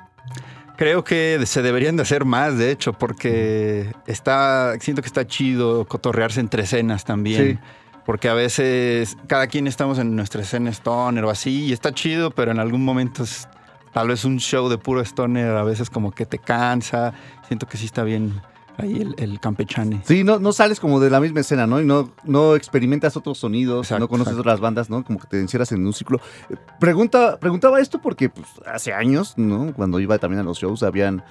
Creo 0.81 1.03
que 1.03 1.39
se 1.45 1.61
deberían 1.61 1.95
de 1.95 2.01
hacer 2.01 2.25
más, 2.25 2.57
de 2.57 2.71
hecho, 2.71 2.93
porque 2.93 3.93
está, 4.07 4.73
siento 4.79 5.03
que 5.03 5.07
está 5.07 5.27
chido 5.27 5.85
cotorrearse 5.85 6.39
entre 6.39 6.63
escenas 6.63 7.05
también. 7.05 7.51
Sí. 7.51 7.59
Porque 8.03 8.29
a 8.29 8.33
veces 8.33 9.15
cada 9.27 9.45
quien 9.45 9.67
estamos 9.67 9.99
en 9.99 10.15
nuestra 10.15 10.41
escena 10.41 10.71
stoner 10.71 11.23
o 11.23 11.29
así, 11.29 11.65
y 11.65 11.71
está 11.71 11.93
chido, 11.93 12.31
pero 12.31 12.49
en 12.49 12.57
algún 12.57 12.83
momento 12.83 13.21
es 13.21 13.47
tal 13.93 14.07
vez 14.07 14.25
un 14.25 14.39
show 14.39 14.69
de 14.69 14.79
puro 14.79 15.01
stoner, 15.01 15.55
a 15.55 15.63
veces 15.63 15.91
como 15.91 16.13
que 16.13 16.25
te 16.25 16.39
cansa. 16.39 17.13
Siento 17.47 17.67
que 17.67 17.77
sí 17.77 17.85
está 17.85 18.03
bien 18.03 18.41
ahí 18.77 19.01
el, 19.01 19.15
el 19.17 19.39
campechane. 19.39 20.01
Sí, 20.05 20.23
no, 20.23 20.39
no 20.39 20.53
sales 20.53 20.79
como 20.79 20.99
de 20.99 21.09
la 21.09 21.19
misma 21.19 21.41
escena, 21.41 21.67
¿no? 21.67 21.81
Y 21.81 21.85
no, 21.85 22.11
no 22.23 22.55
experimentas 22.55 23.15
otros 23.17 23.37
sonidos, 23.37 23.87
Exacto, 23.87 23.99
no 23.99 24.07
conoces 24.07 24.33
exacto. 24.33 24.41
otras 24.41 24.59
bandas, 24.59 24.89
¿no? 24.89 25.03
Como 25.03 25.19
que 25.19 25.27
te 25.27 25.39
encierras 25.39 25.71
en 25.71 25.85
un 25.85 25.93
ciclo. 25.93 26.19
Eh, 26.49 26.55
Pregunta, 26.79 27.37
preguntaba 27.39 27.79
esto 27.79 28.01
porque 28.01 28.29
pues, 28.29 28.47
hace 28.65 28.93
años, 28.93 29.33
¿no? 29.37 29.73
Cuando 29.73 29.99
iba 29.99 30.17
también 30.17 30.39
a 30.39 30.43
los 30.43 30.57
shows, 30.59 30.83
habían 30.83 31.23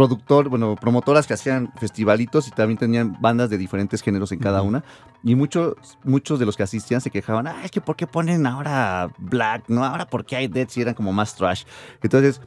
productor, 0.00 0.48
bueno, 0.48 0.76
promotoras 0.76 1.26
que 1.26 1.34
hacían 1.34 1.70
festivalitos 1.78 2.48
y 2.48 2.52
también 2.52 2.78
tenían 2.78 3.18
bandas 3.20 3.50
de 3.50 3.58
diferentes 3.58 4.00
géneros 4.00 4.32
en 4.32 4.38
cada 4.38 4.62
una. 4.62 4.82
Y 5.22 5.34
muchos, 5.34 5.74
muchos 6.04 6.38
de 6.38 6.46
los 6.46 6.56
que 6.56 6.62
asistían 6.62 7.02
se 7.02 7.10
quejaban, 7.10 7.46
ah, 7.46 7.56
es 7.62 7.70
que 7.70 7.82
¿por 7.82 7.96
qué 7.96 8.06
ponen 8.06 8.46
ahora 8.46 9.10
black? 9.18 9.64
¿No? 9.68 9.84
Ahora 9.84 10.06
¿por 10.06 10.24
qué 10.24 10.36
hay 10.36 10.48
dead 10.48 10.68
si 10.70 10.80
eran 10.80 10.94
como 10.94 11.12
más 11.12 11.34
trash? 11.34 11.64
Entonces, 12.02 12.40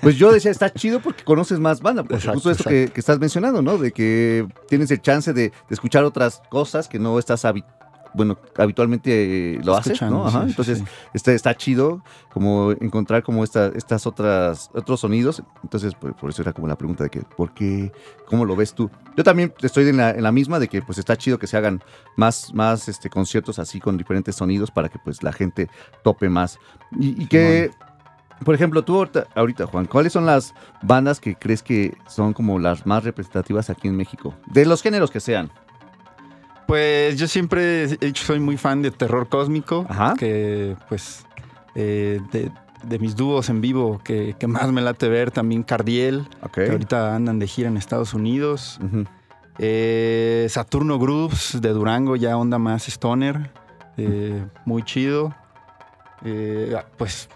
pues 0.00 0.16
yo 0.16 0.32
decía, 0.32 0.50
está 0.50 0.72
chido 0.72 1.00
porque 1.00 1.24
conoces 1.24 1.60
más 1.60 1.82
banda. 1.82 2.04
Porque 2.04 2.14
Exacto, 2.14 2.36
justo 2.36 2.50
esto 2.52 2.64
que, 2.70 2.88
que 2.88 3.00
estás 3.00 3.18
mencionando, 3.18 3.60
¿no? 3.60 3.76
De 3.76 3.92
que 3.92 4.48
tienes 4.68 4.90
el 4.90 5.02
chance 5.02 5.34
de, 5.34 5.50
de 5.50 5.54
escuchar 5.68 6.04
otras 6.04 6.40
cosas 6.48 6.88
que 6.88 6.98
no 6.98 7.18
estás 7.18 7.44
habi- 7.44 7.66
bueno, 8.14 8.38
habitualmente 8.56 9.56
eh, 9.56 9.60
lo 9.62 9.74
haces, 9.74 10.00
¿no? 10.02 10.26
Ajá. 10.26 10.44
sí, 10.44 10.50
Entonces, 10.50 10.78
sí. 10.78 10.84
Está, 11.12 11.32
está 11.32 11.54
chido 11.56 12.02
como 12.32 12.70
encontrar 12.72 13.22
como 13.22 13.44
esta, 13.44 13.66
estas 13.74 14.06
otras, 14.06 14.70
otros 14.72 15.00
sonidos. 15.00 15.42
Entonces, 15.62 15.94
pues, 15.94 16.14
por 16.14 16.30
eso 16.30 16.42
era 16.42 16.52
como 16.52 16.68
la 16.68 16.76
pregunta 16.76 17.04
de 17.04 17.10
que, 17.10 17.20
¿por 17.20 17.52
qué? 17.52 17.92
¿Cómo 18.26 18.44
lo 18.44 18.56
ves 18.56 18.72
tú? 18.72 18.90
Yo 19.16 19.24
también 19.24 19.52
estoy 19.60 19.88
en 19.88 19.96
la, 19.96 20.10
en 20.10 20.22
la 20.22 20.32
misma 20.32 20.58
de 20.58 20.68
que 20.68 20.80
pues 20.80 20.98
está 20.98 21.16
chido 21.16 21.38
que 21.38 21.46
se 21.46 21.56
hagan 21.56 21.82
más, 22.16 22.54
más 22.54 22.88
este, 22.88 23.10
conciertos 23.10 23.58
así 23.58 23.80
con 23.80 23.96
diferentes 23.96 24.36
sonidos 24.36 24.70
para 24.70 24.88
que 24.88 24.98
pues 24.98 25.22
la 25.22 25.32
gente 25.32 25.68
tope 26.02 26.28
más. 26.28 26.58
Y, 26.98 27.20
y 27.22 27.26
que, 27.26 27.70
por 28.44 28.54
ejemplo, 28.54 28.84
tú 28.84 28.96
ahorita, 28.96 29.26
ahorita, 29.34 29.66
Juan, 29.66 29.86
¿cuáles 29.86 30.12
son 30.12 30.26
las 30.26 30.54
bandas 30.82 31.20
que 31.20 31.34
crees 31.34 31.62
que 31.62 31.96
son 32.08 32.32
como 32.32 32.58
las 32.58 32.86
más 32.86 33.02
representativas 33.02 33.70
aquí 33.70 33.88
en 33.88 33.96
México? 33.96 34.34
De 34.46 34.64
los 34.66 34.82
géneros 34.82 35.10
que 35.10 35.20
sean. 35.20 35.50
Pues 36.66 37.18
yo 37.18 37.26
siempre 37.28 37.84
he 37.84 37.86
dicho, 37.96 38.24
soy 38.24 38.40
muy 38.40 38.56
fan 38.56 38.82
de 38.82 38.90
terror 38.90 39.28
cósmico, 39.28 39.86
Ajá. 39.88 40.14
que 40.18 40.76
pues 40.88 41.26
eh, 41.74 42.20
de, 42.32 42.50
de 42.84 42.98
mis 42.98 43.16
dúos 43.16 43.48
en 43.50 43.60
vivo 43.60 44.00
que, 44.02 44.34
que 44.38 44.46
más 44.46 44.70
me 44.72 44.80
late 44.80 45.08
ver, 45.08 45.30
también 45.30 45.62
Cardiel, 45.62 46.26
que 46.52 46.70
ahorita 46.70 47.14
andan 47.14 47.38
de 47.38 47.46
gira 47.46 47.68
en 47.68 47.76
Estados 47.76 48.14
Unidos. 48.14 48.78
Eh, 49.58 50.46
Saturno 50.50 50.98
Groups 50.98 51.60
de 51.60 51.68
Durango, 51.70 52.16
ya 52.16 52.36
onda 52.36 52.58
más 52.58 52.88
stoner, 52.88 53.50
eh, 53.96 54.44
muy 54.64 54.82
chido. 54.82 55.34
Pues 56.96 57.28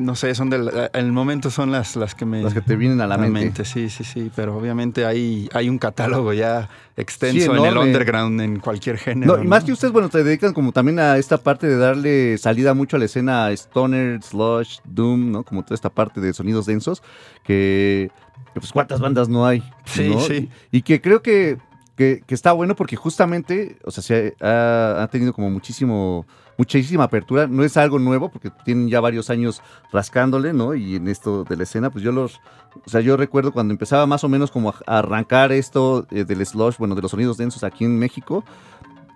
no 0.00 0.16
sé, 0.16 0.34
son 0.34 0.50
del 0.50 0.70
el 0.92 1.12
momento 1.12 1.50
son 1.50 1.70
las, 1.70 1.94
las 1.96 2.14
que 2.14 2.24
me 2.24 2.42
Las 2.42 2.54
que 2.54 2.60
te 2.60 2.76
vienen 2.76 3.00
a 3.00 3.06
la 3.06 3.18
mente. 3.18 3.64
Sí, 3.64 3.88
sí, 3.90 4.04
sí, 4.04 4.30
pero 4.34 4.56
obviamente 4.56 5.04
hay, 5.06 5.48
hay 5.52 5.68
un 5.68 5.78
catálogo 5.78 6.32
ya 6.32 6.68
extenso 6.96 7.54
en 7.54 7.64
el 7.64 7.76
underground 7.76 8.40
en 8.40 8.58
cualquier 8.60 8.98
género. 8.98 9.36
No, 9.36 9.42
y 9.42 9.46
más 9.46 9.64
que 9.64 9.72
ustedes, 9.72 9.92
bueno, 9.92 10.08
te 10.08 10.24
dedican 10.24 10.52
como 10.52 10.72
también 10.72 10.98
a 10.98 11.16
esta 11.18 11.38
parte 11.38 11.66
de 11.66 11.76
darle 11.76 12.38
salida 12.38 12.74
mucho 12.74 12.96
a 12.96 12.98
la 12.98 13.04
escena 13.04 13.50
Stoner, 13.52 14.22
Slush, 14.22 14.78
Doom, 14.84 15.30
¿no? 15.30 15.44
Como 15.44 15.62
toda 15.62 15.74
esta 15.74 15.90
parte 15.90 16.20
de 16.20 16.32
sonidos 16.32 16.66
densos, 16.66 17.02
que, 17.44 18.10
pues 18.54 18.72
cuántas 18.72 19.00
bandas 19.00 19.28
no 19.28 19.46
hay. 19.46 19.62
Sí, 19.84 20.08
¿no? 20.08 20.20
sí. 20.20 20.50
Y, 20.70 20.78
y 20.78 20.82
que 20.82 21.00
creo 21.00 21.22
que, 21.22 21.58
que, 21.96 22.22
que 22.26 22.34
está 22.34 22.52
bueno 22.52 22.74
porque 22.76 22.96
justamente, 22.96 23.78
o 23.84 23.90
sea, 23.90 24.02
se 24.02 24.34
ha, 24.40 25.02
ha 25.02 25.08
tenido 25.08 25.32
como 25.32 25.50
muchísimo, 25.50 26.26
muchísima 26.60 27.04
apertura. 27.04 27.46
No 27.46 27.64
es 27.64 27.78
algo 27.78 27.98
nuevo 27.98 28.28
porque 28.28 28.50
tienen 28.66 28.90
ya 28.90 29.00
varios 29.00 29.30
años 29.30 29.62
rascándole, 29.90 30.52
¿no? 30.52 30.74
Y 30.74 30.96
en 30.96 31.08
esto 31.08 31.44
de 31.44 31.56
la 31.56 31.62
escena, 31.62 31.88
pues 31.88 32.04
yo 32.04 32.12
los, 32.12 32.38
o 32.84 32.90
sea, 32.90 33.00
yo 33.00 33.16
recuerdo 33.16 33.50
cuando 33.50 33.72
empezaba 33.72 34.06
más 34.06 34.24
o 34.24 34.28
menos 34.28 34.50
como 34.50 34.68
a 34.68 34.74
arrancar 34.98 35.52
esto 35.52 36.06
eh, 36.10 36.24
del 36.24 36.44
slush, 36.44 36.76
bueno, 36.76 36.94
de 36.94 37.00
los 37.00 37.12
sonidos 37.12 37.38
densos 37.38 37.64
aquí 37.64 37.86
en 37.86 37.98
México, 37.98 38.44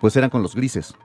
pues 0.01 0.15
eran 0.15 0.31
con 0.31 0.41
los 0.41 0.55
grises. 0.55 0.95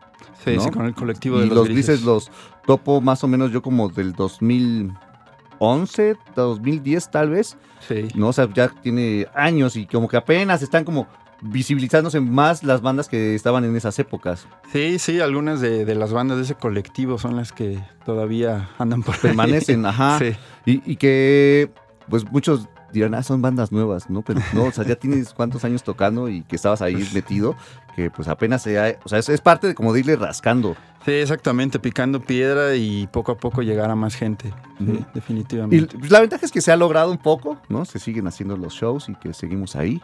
Sí, 0.43 0.57
¿no? 0.57 0.63
sí, 0.63 0.71
con 0.71 0.87
el 0.87 0.95
colectivo 0.95 1.37
Y 1.37 1.41
de 1.41 1.47
los, 1.49 1.57
los, 1.57 1.69
grises. 1.69 2.01
los 2.03 2.31
topo 2.67 3.03
más 3.03 3.23
o 3.23 3.29
menos 3.29 3.53
yo 3.53 3.61
como 3.61 3.91
del 3.91 4.15
2011, 4.15 6.17
2010 6.35 7.11
tal 7.11 7.29
vez, 7.31 7.59
Sí. 7.87 8.09
¿no? 8.15 8.29
O 8.29 8.33
sea, 8.33 8.49
ya 8.53 8.69
tiene 8.69 9.27
años 9.35 9.77
y 9.77 9.87
como 9.87 10.09
que 10.09 10.17
apenas 10.17 10.63
están 10.63 10.85
como 10.85 11.07
visibilizándose 11.43 12.21
más 12.21 12.63
las 12.65 12.83
bandas 12.83 13.09
que 13.09 13.35
estaban 13.35 13.65
en 13.65 13.77
esas 13.77 13.99
épocas. 13.99 14.47
sí, 14.73 14.99
sí, 14.99 15.21
algunas 15.21 15.61
de, 15.61 15.85
de 15.85 15.95
las 15.95 16.13
bandas 16.13 16.37
de 16.39 16.45
ese 16.45 16.55
colectivo 16.55 17.19
son 17.19 17.37
las 17.37 17.53
que 17.53 17.79
todavía 18.05 18.69
andan 18.79 19.03
por 19.03 19.15
ahí. 19.15 19.21
Permanecen, 19.23 19.87
ajá. 19.87 20.19
Sí. 20.21 20.35
Y, 20.67 20.93
y 20.93 20.97
que, 20.97 21.71
pues 22.09 22.31
muchos 22.31 22.69
dirán, 22.93 23.15
ah, 23.15 23.23
son 23.23 23.41
bandas 23.41 23.71
nuevas, 23.73 24.11
¿no? 24.11 24.23
Pero 24.23 24.41
no, 24.53 24.65
o 24.65 24.73
sea, 24.73 24.85
ya 24.85 24.97
tienes 24.97 25.33
cuántos 25.33 25.65
años 25.65 25.83
tocando 25.85 26.29
y 26.29 26.43
que 26.43 26.57
estabas 26.57 26.83
ahí 26.83 26.97
metido, 27.15 27.55
que 27.95 28.11
pues 28.11 28.27
apenas 28.29 28.63
se 28.63 28.79
ha- 28.81 28.99
o 29.05 29.09
sea, 29.09 29.19
es, 29.21 29.29
es 29.29 29.41
parte 29.41 29.69
de 29.69 29.75
como 29.75 29.93
de 29.93 30.01
irle 30.01 30.17
rascando. 30.17 30.77
Sí, 31.05 31.13
exactamente, 31.13 31.79
picando 31.79 32.21
piedra 32.21 32.75
y 32.75 33.07
poco 33.07 33.33
a 33.33 33.39
poco 33.39 33.63
llegar 33.63 33.91
a 33.91 33.95
más 33.95 34.17
gente. 34.17 34.53
Sí. 34.79 34.85
Y 34.85 35.07
definitivamente. 35.15 35.97
pues, 35.99 36.11
la 36.11 36.21
ventaja 36.21 36.45
es 36.45 36.53
que 36.53 36.61
se 36.61 36.73
ha 36.73 36.77
logrado 36.77 37.11
un 37.13 37.19
poco, 37.19 37.59
¿no? 37.69 37.85
Se 37.85 37.99
siguen 38.01 38.27
haciendo 38.27 38.57
los 38.57 38.75
shows 38.75 39.09
y 39.09 39.15
que 39.15 39.33
seguimos 39.33 39.77
ahí. 39.77 40.03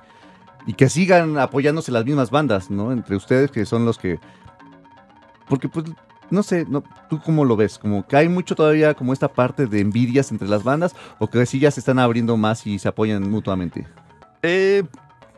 Y 0.67 0.75
que 0.75 0.89
sigan 0.89 1.39
apoyándose 1.39 1.93
las 1.93 2.05
mismas 2.05 2.31
bandas, 2.31 2.71
¿no? 2.71 2.93
Entre 2.93 3.17
ustedes 3.17 3.51
que 3.51 3.65
son 3.65 3.85
los 3.85 3.99
que... 3.99 4.19
Porque 5.49 5.69
pues, 5.69 5.87
no 6.31 6.43
sé, 6.43 6.67
no, 6.69 6.83
¿tú 7.09 7.21
cómo 7.21 7.45
lo 7.45 7.57
ves? 7.57 7.79
Como 7.79 8.07
que 8.07 8.17
hay 8.17 8.29
mucho 8.29 8.55
todavía 8.57 8.95
como 8.95 9.13
esta 9.13 9.29
parte 9.29 9.67
de 9.67 9.81
envidias 9.81 10.33
entre 10.33 10.49
las 10.49 10.65
bandas 10.65 10.95
o 11.19 11.29
que 11.29 11.47
sí 11.47 11.61
ya 11.61 11.71
se 11.71 11.81
están 11.81 11.99
abriendo 11.99 12.37
más 12.37 12.67
y 12.67 12.79
se 12.79 12.89
apoyan 12.89 13.31
mutuamente. 13.31 13.87
Eh, 14.43 14.83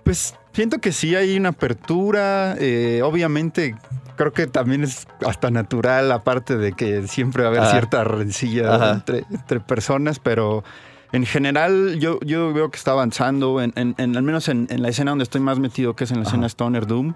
pues 0.02 0.34
siento 0.52 0.78
que 0.78 0.92
sí 0.92 1.14
hay 1.14 1.36
una 1.36 1.50
apertura. 1.50 2.56
eh, 2.58 3.02
obviamente, 3.04 3.76
creo 4.16 4.32
que 4.32 4.46
también 4.46 4.82
es 4.84 5.06
hasta 5.26 5.50
natural, 5.50 6.10
aparte 6.12 6.56
de 6.56 6.72
que 6.72 7.06
siempre 7.06 7.42
va 7.42 7.50
a 7.50 7.52
haber 7.52 7.70
cierta 7.70 8.04
rencilla 8.04 8.74
Ajá. 8.74 8.90
entre, 8.92 9.24
entre 9.30 9.60
personas, 9.60 10.18
pero 10.18 10.64
en 11.12 11.24
general 11.26 11.98
yo, 11.98 12.18
yo 12.20 12.52
veo 12.52 12.70
que 12.70 12.76
está 12.76 12.92
avanzando, 12.92 13.60
en, 13.62 13.72
en- 13.76 13.94
en- 13.98 14.16
al 14.16 14.22
menos 14.22 14.48
en, 14.48 14.66
en 14.70 14.82
la 14.82 14.88
escena 14.88 15.10
donde 15.12 15.22
estoy 15.24 15.40
más 15.40 15.58
metido, 15.58 15.94
que 15.96 16.04
es 16.04 16.10
en 16.10 16.18
la 16.18 16.22
Ajá. 16.22 16.30
escena 16.30 16.46
Stoner 16.46 16.86
Doom. 16.86 17.14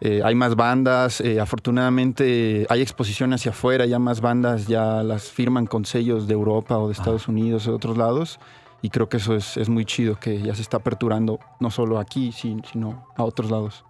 Eh, 0.00 0.22
hay 0.24 0.34
más 0.34 0.56
bandas, 0.56 1.20
eh, 1.20 1.40
afortunadamente 1.40 2.66
hay 2.68 2.82
exposición 2.82 3.32
hacia 3.32 3.50
afuera, 3.52 3.86
ya 3.86 3.98
más 3.98 4.20
bandas 4.20 4.66
ya 4.66 5.02
las 5.02 5.24
firman 5.30 5.66
con 5.66 5.84
sellos 5.84 6.26
de 6.26 6.34
Europa 6.34 6.78
o 6.78 6.86
de 6.88 6.92
Estados 6.92 7.28
Unidos 7.28 7.66
o 7.66 7.70
de 7.70 7.76
otros 7.76 7.96
lados. 7.96 8.38
Y 8.82 8.88
creo 8.90 9.08
que 9.08 9.18
eso 9.18 9.34
es, 9.34 9.56
es 9.56 9.68
muy 9.68 9.84
chido, 9.84 10.18
que 10.18 10.40
ya 10.40 10.54
se 10.54 10.62
está 10.62 10.78
aperturando 10.78 11.38
no 11.58 11.70
solo 11.70 11.98
aquí, 11.98 12.32
sin- 12.32 12.62
sino 12.64 13.06
a 13.16 13.24
otros 13.24 13.50
lados. 13.50 13.84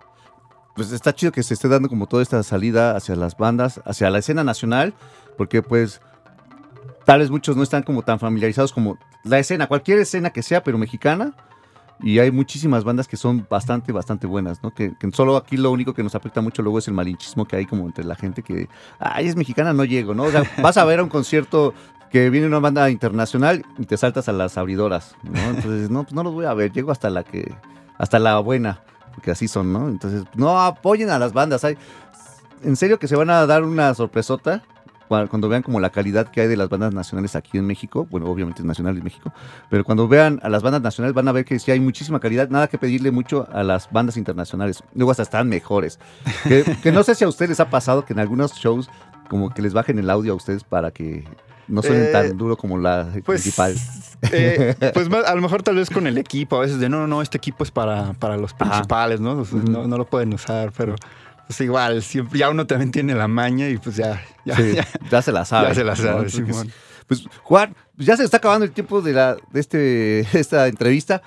Pues 0.75 0.93
está 0.93 1.13
chido 1.15 1.33
que 1.33 1.43
se 1.43 1.55
esté 1.55 1.69
dando 1.69 1.89
como 1.89 2.07
toda 2.07 2.23
esta 2.23 2.43
salida 2.43 2.97
hacia 2.97 3.15
las 3.17 3.37
bandas, 3.37 3.81
hacia 3.85 4.11
la 4.11 4.19
escena 4.19 4.43
nacional, 4.45 4.95
porque 5.37 5.63
pues 5.63 6.01
tal 7.05 7.21
vez 7.21 7.31
muchos 7.31 7.57
no 7.57 7.63
están 7.63 7.83
como 7.83 8.03
tan 8.03 8.19
familiarizados 8.19 8.73
como 8.73 8.99
la 9.25 9.39
escena, 9.39 9.67
cualquier 9.67 9.99
escena 9.99 10.31
que 10.31 10.43
sea, 10.43 10.63
pero 10.63 10.79
mexicana. 10.79 11.35
Y 12.03 12.19
hay 12.19 12.31
muchísimas 12.31 12.83
bandas 12.83 13.07
que 13.07 13.19
son 13.19 13.47
bastante, 13.51 13.93
bastante 13.93 14.27
buenas, 14.27 14.63
¿no? 14.63 14.73
Que, 14.73 14.95
solo 15.13 15.37
aquí 15.37 15.59
lo 15.59 15.71
único 15.71 15.93
que 15.93 16.03
nos 16.03 16.15
afecta 16.15 16.41
mucho 16.41 16.63
luego 16.63 16.79
es 16.79 16.89
el 16.89 16.95
malinchismo 16.95 17.45
que 17.45 17.57
hay 17.57 17.67
como 17.67 17.85
entre 17.85 18.05
la 18.05 18.15
gente 18.15 18.43
que, 18.43 18.69
ay, 18.99 19.27
es 19.27 19.37
mexicana, 19.37 19.75
no 19.75 19.85
llego, 19.85 20.15
¿no? 20.15 20.25
O 20.25 20.31
vas 20.63 20.79
a 20.79 20.85
ver 20.85 21.01
a 21.01 21.03
un 21.03 21.11
concierto 21.11 21.75
que 22.11 22.31
viene 22.31 22.47
una 22.47 22.59
banda 22.59 22.89
internacional 22.91 23.65
y 23.79 23.85
te 23.85 23.97
saltas 23.97 24.29
a 24.29 24.33
las 24.33 24.57
abridoras, 24.57 25.15
¿no? 25.23 25.41
Entonces, 25.51 25.91
no, 25.91 26.05
pues 26.05 26.15
no 26.15 26.23
los 26.23 26.33
voy 26.33 26.47
a 26.47 26.55
ver, 26.55 26.73
llego 26.73 26.91
hasta 26.91 27.11
la 27.11 27.23
que, 27.23 27.55
hasta 27.99 28.19
la 28.19 28.39
buena, 28.39 28.83
porque 29.15 29.31
así 29.31 29.47
son, 29.47 29.73
¿no? 29.73 29.89
Entonces, 29.89 30.25
no 30.35 30.61
apoyen 30.61 31.11
a 31.11 31.19
las 31.19 31.35
bandas, 31.35 31.65
hay, 31.65 31.77
en 32.63 32.77
serio 32.77 32.99
que 32.99 33.09
se 33.09 33.17
van 33.17 33.31
a 33.31 33.47
dar 33.47 33.63
una 33.63 33.95
sorpresota 33.95 34.63
cuando 35.11 35.49
vean 35.49 35.63
como 35.63 35.81
la 35.81 35.91
calidad 35.91 36.29
que 36.29 36.41
hay 36.43 36.47
de 36.49 36.57
las 36.57 36.69
bandas 36.69 36.95
nacionales 36.95 37.35
aquí 37.35 37.59
en 37.59 37.67
México, 37.67 38.07
bueno, 38.11 38.27
obviamente 38.27 38.63
es 38.63 38.65
nacional 38.67 38.97
en 38.97 39.03
México, 39.03 39.33
pero 39.69 39.85
cuando 39.85 40.07
vean 40.07 40.39
a 40.45 40.49
las 40.49 40.63
bandas 40.63 40.81
nacionales 40.83 41.15
van 41.15 41.27
a 41.27 41.33
ver 41.33 41.45
que 41.45 41.59
sí 41.59 41.71
hay 41.73 41.81
muchísima 41.81 42.21
calidad, 42.21 42.49
nada 42.49 42.69
que 42.69 42.79
pedirle 42.79 43.11
mucho 43.11 43.49
a 43.53 43.65
las 43.65 43.91
bandas 43.91 44.17
internacionales, 44.17 44.85
luego 44.95 45.11
hasta 45.11 45.25
están 45.25 45.49
mejores. 45.49 45.99
Que, 46.45 46.65
que 46.83 46.93
no 46.93 47.03
sé 47.03 47.15
si 47.17 47.25
a 47.25 47.29
ustedes 47.29 47.49
les 47.49 47.61
ha 47.61 47.69
pasado 47.71 48.05
que 48.05 48.13
en 48.13 48.21
algunos 48.21 48.53
shows 48.55 48.89
como 49.29 49.51
que 49.51 49.63
les 49.63 49.73
bajen 49.75 49.99
el 49.99 50.09
audio 50.11 50.33
a 50.33 50.37
ustedes 50.37 50.63
para 50.65 50.91
que 50.93 51.25
no 51.69 51.83
suenen 51.83 52.07
Eh, 52.07 52.11
tan 52.13 52.37
duro 52.37 52.57
como 52.57 52.79
la 52.79 53.09
Pues, 53.25 53.43
principal. 53.43 53.75
eh, 54.33 54.75
pues 54.93 55.09
más- 55.09 55.25
a 55.27 55.35
lo 55.35 55.41
mejor 55.41 55.63
tal 55.63 55.77
vez 55.77 55.89
con 55.91 56.07
el 56.07 56.19
equipo, 56.19 56.57
a 56.57 56.61
veces 56.61 56.81
de 56.81 56.89
no, 56.89 56.99
no, 56.99 57.07
no, 57.07 57.23
este 57.23 57.39
equipo 57.39 57.63
es 57.65 57.71
para, 57.71 58.13
para 58.15 58.37
los 58.37 58.55
principales, 58.55 59.21
¿no? 59.21 59.33
O 59.39 59.45
sea, 59.45 59.59
no? 59.61 59.87
No 59.87 59.97
lo 59.99 60.05
pueden 60.07 60.35
usar, 60.35 60.73
pero 60.77 60.95
pues 61.51 61.63
igual, 61.63 62.01
siempre, 62.01 62.39
ya 62.39 62.49
uno 62.49 62.65
también 62.65 62.93
tiene 62.93 63.13
la 63.13 63.27
maña 63.27 63.69
y 63.69 63.77
pues 63.77 63.97
ya, 63.97 64.23
ya, 64.45 64.55
Sí, 64.55 64.73
ya, 64.73 64.87
ya 65.11 65.21
se 65.21 65.33
la 65.33 65.45
sabe. 65.45 65.67
ya 65.67 65.75
se 65.75 65.83
la 65.83 65.97
sabe, 65.97 66.29
Simón. 66.29 66.71
Pues 67.09 67.25
Juan, 67.43 67.75
pues 67.97 68.07
ya 68.07 68.17
se 68.17 68.23
está 68.23 68.37
acabando 68.37 68.65
el 68.65 68.71
tiempo 68.71 69.03
de, 69.03 69.13
la, 69.13 69.37
de 69.51 69.59
este, 69.59 70.21
esta 70.39 70.69
entrevista. 70.69 71.23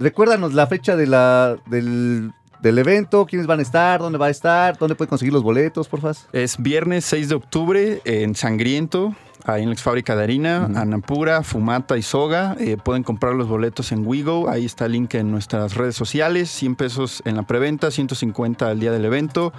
Recuérdanos 0.00 0.52
la 0.52 0.66
fecha 0.66 0.96
de 0.96 1.06
la, 1.06 1.58
del, 1.66 2.32
del 2.60 2.78
evento, 2.78 3.24
quiénes 3.24 3.46
van 3.46 3.60
a 3.60 3.62
estar, 3.62 4.00
dónde 4.00 4.18
va 4.18 4.26
a 4.26 4.30
estar, 4.30 4.76
dónde 4.78 4.96
pueden 4.96 5.10
conseguir 5.10 5.32
los 5.32 5.44
boletos, 5.44 5.86
porfa. 5.86 6.10
Es 6.32 6.60
viernes 6.60 7.04
6 7.04 7.28
de 7.28 7.34
octubre 7.36 8.00
en 8.04 8.34
Sangriento, 8.34 9.14
ahí 9.54 9.62
en 9.62 9.68
la 9.68 9.72
ex 9.74 9.82
fábrica 9.82 10.14
de 10.16 10.22
harina, 10.24 10.66
Ujú. 10.70 10.78
Anapura, 10.78 11.42
Fumata 11.42 11.96
y 11.96 12.02
Soga. 12.02 12.56
Eh, 12.60 12.76
pueden 12.82 13.02
comprar 13.02 13.34
los 13.34 13.48
boletos 13.48 13.92
en 13.92 14.06
Wigo, 14.06 14.48
ahí 14.48 14.64
está 14.64 14.86
el 14.86 14.92
link 14.92 15.14
en 15.14 15.30
nuestras 15.30 15.74
redes 15.74 15.96
sociales, 15.96 16.50
100 16.50 16.76
pesos 16.76 17.22
en 17.24 17.36
la 17.36 17.42
preventa, 17.44 17.90
150 17.90 18.68
al 18.68 18.80
día 18.80 18.92
del 18.92 19.04
evento. 19.04 19.52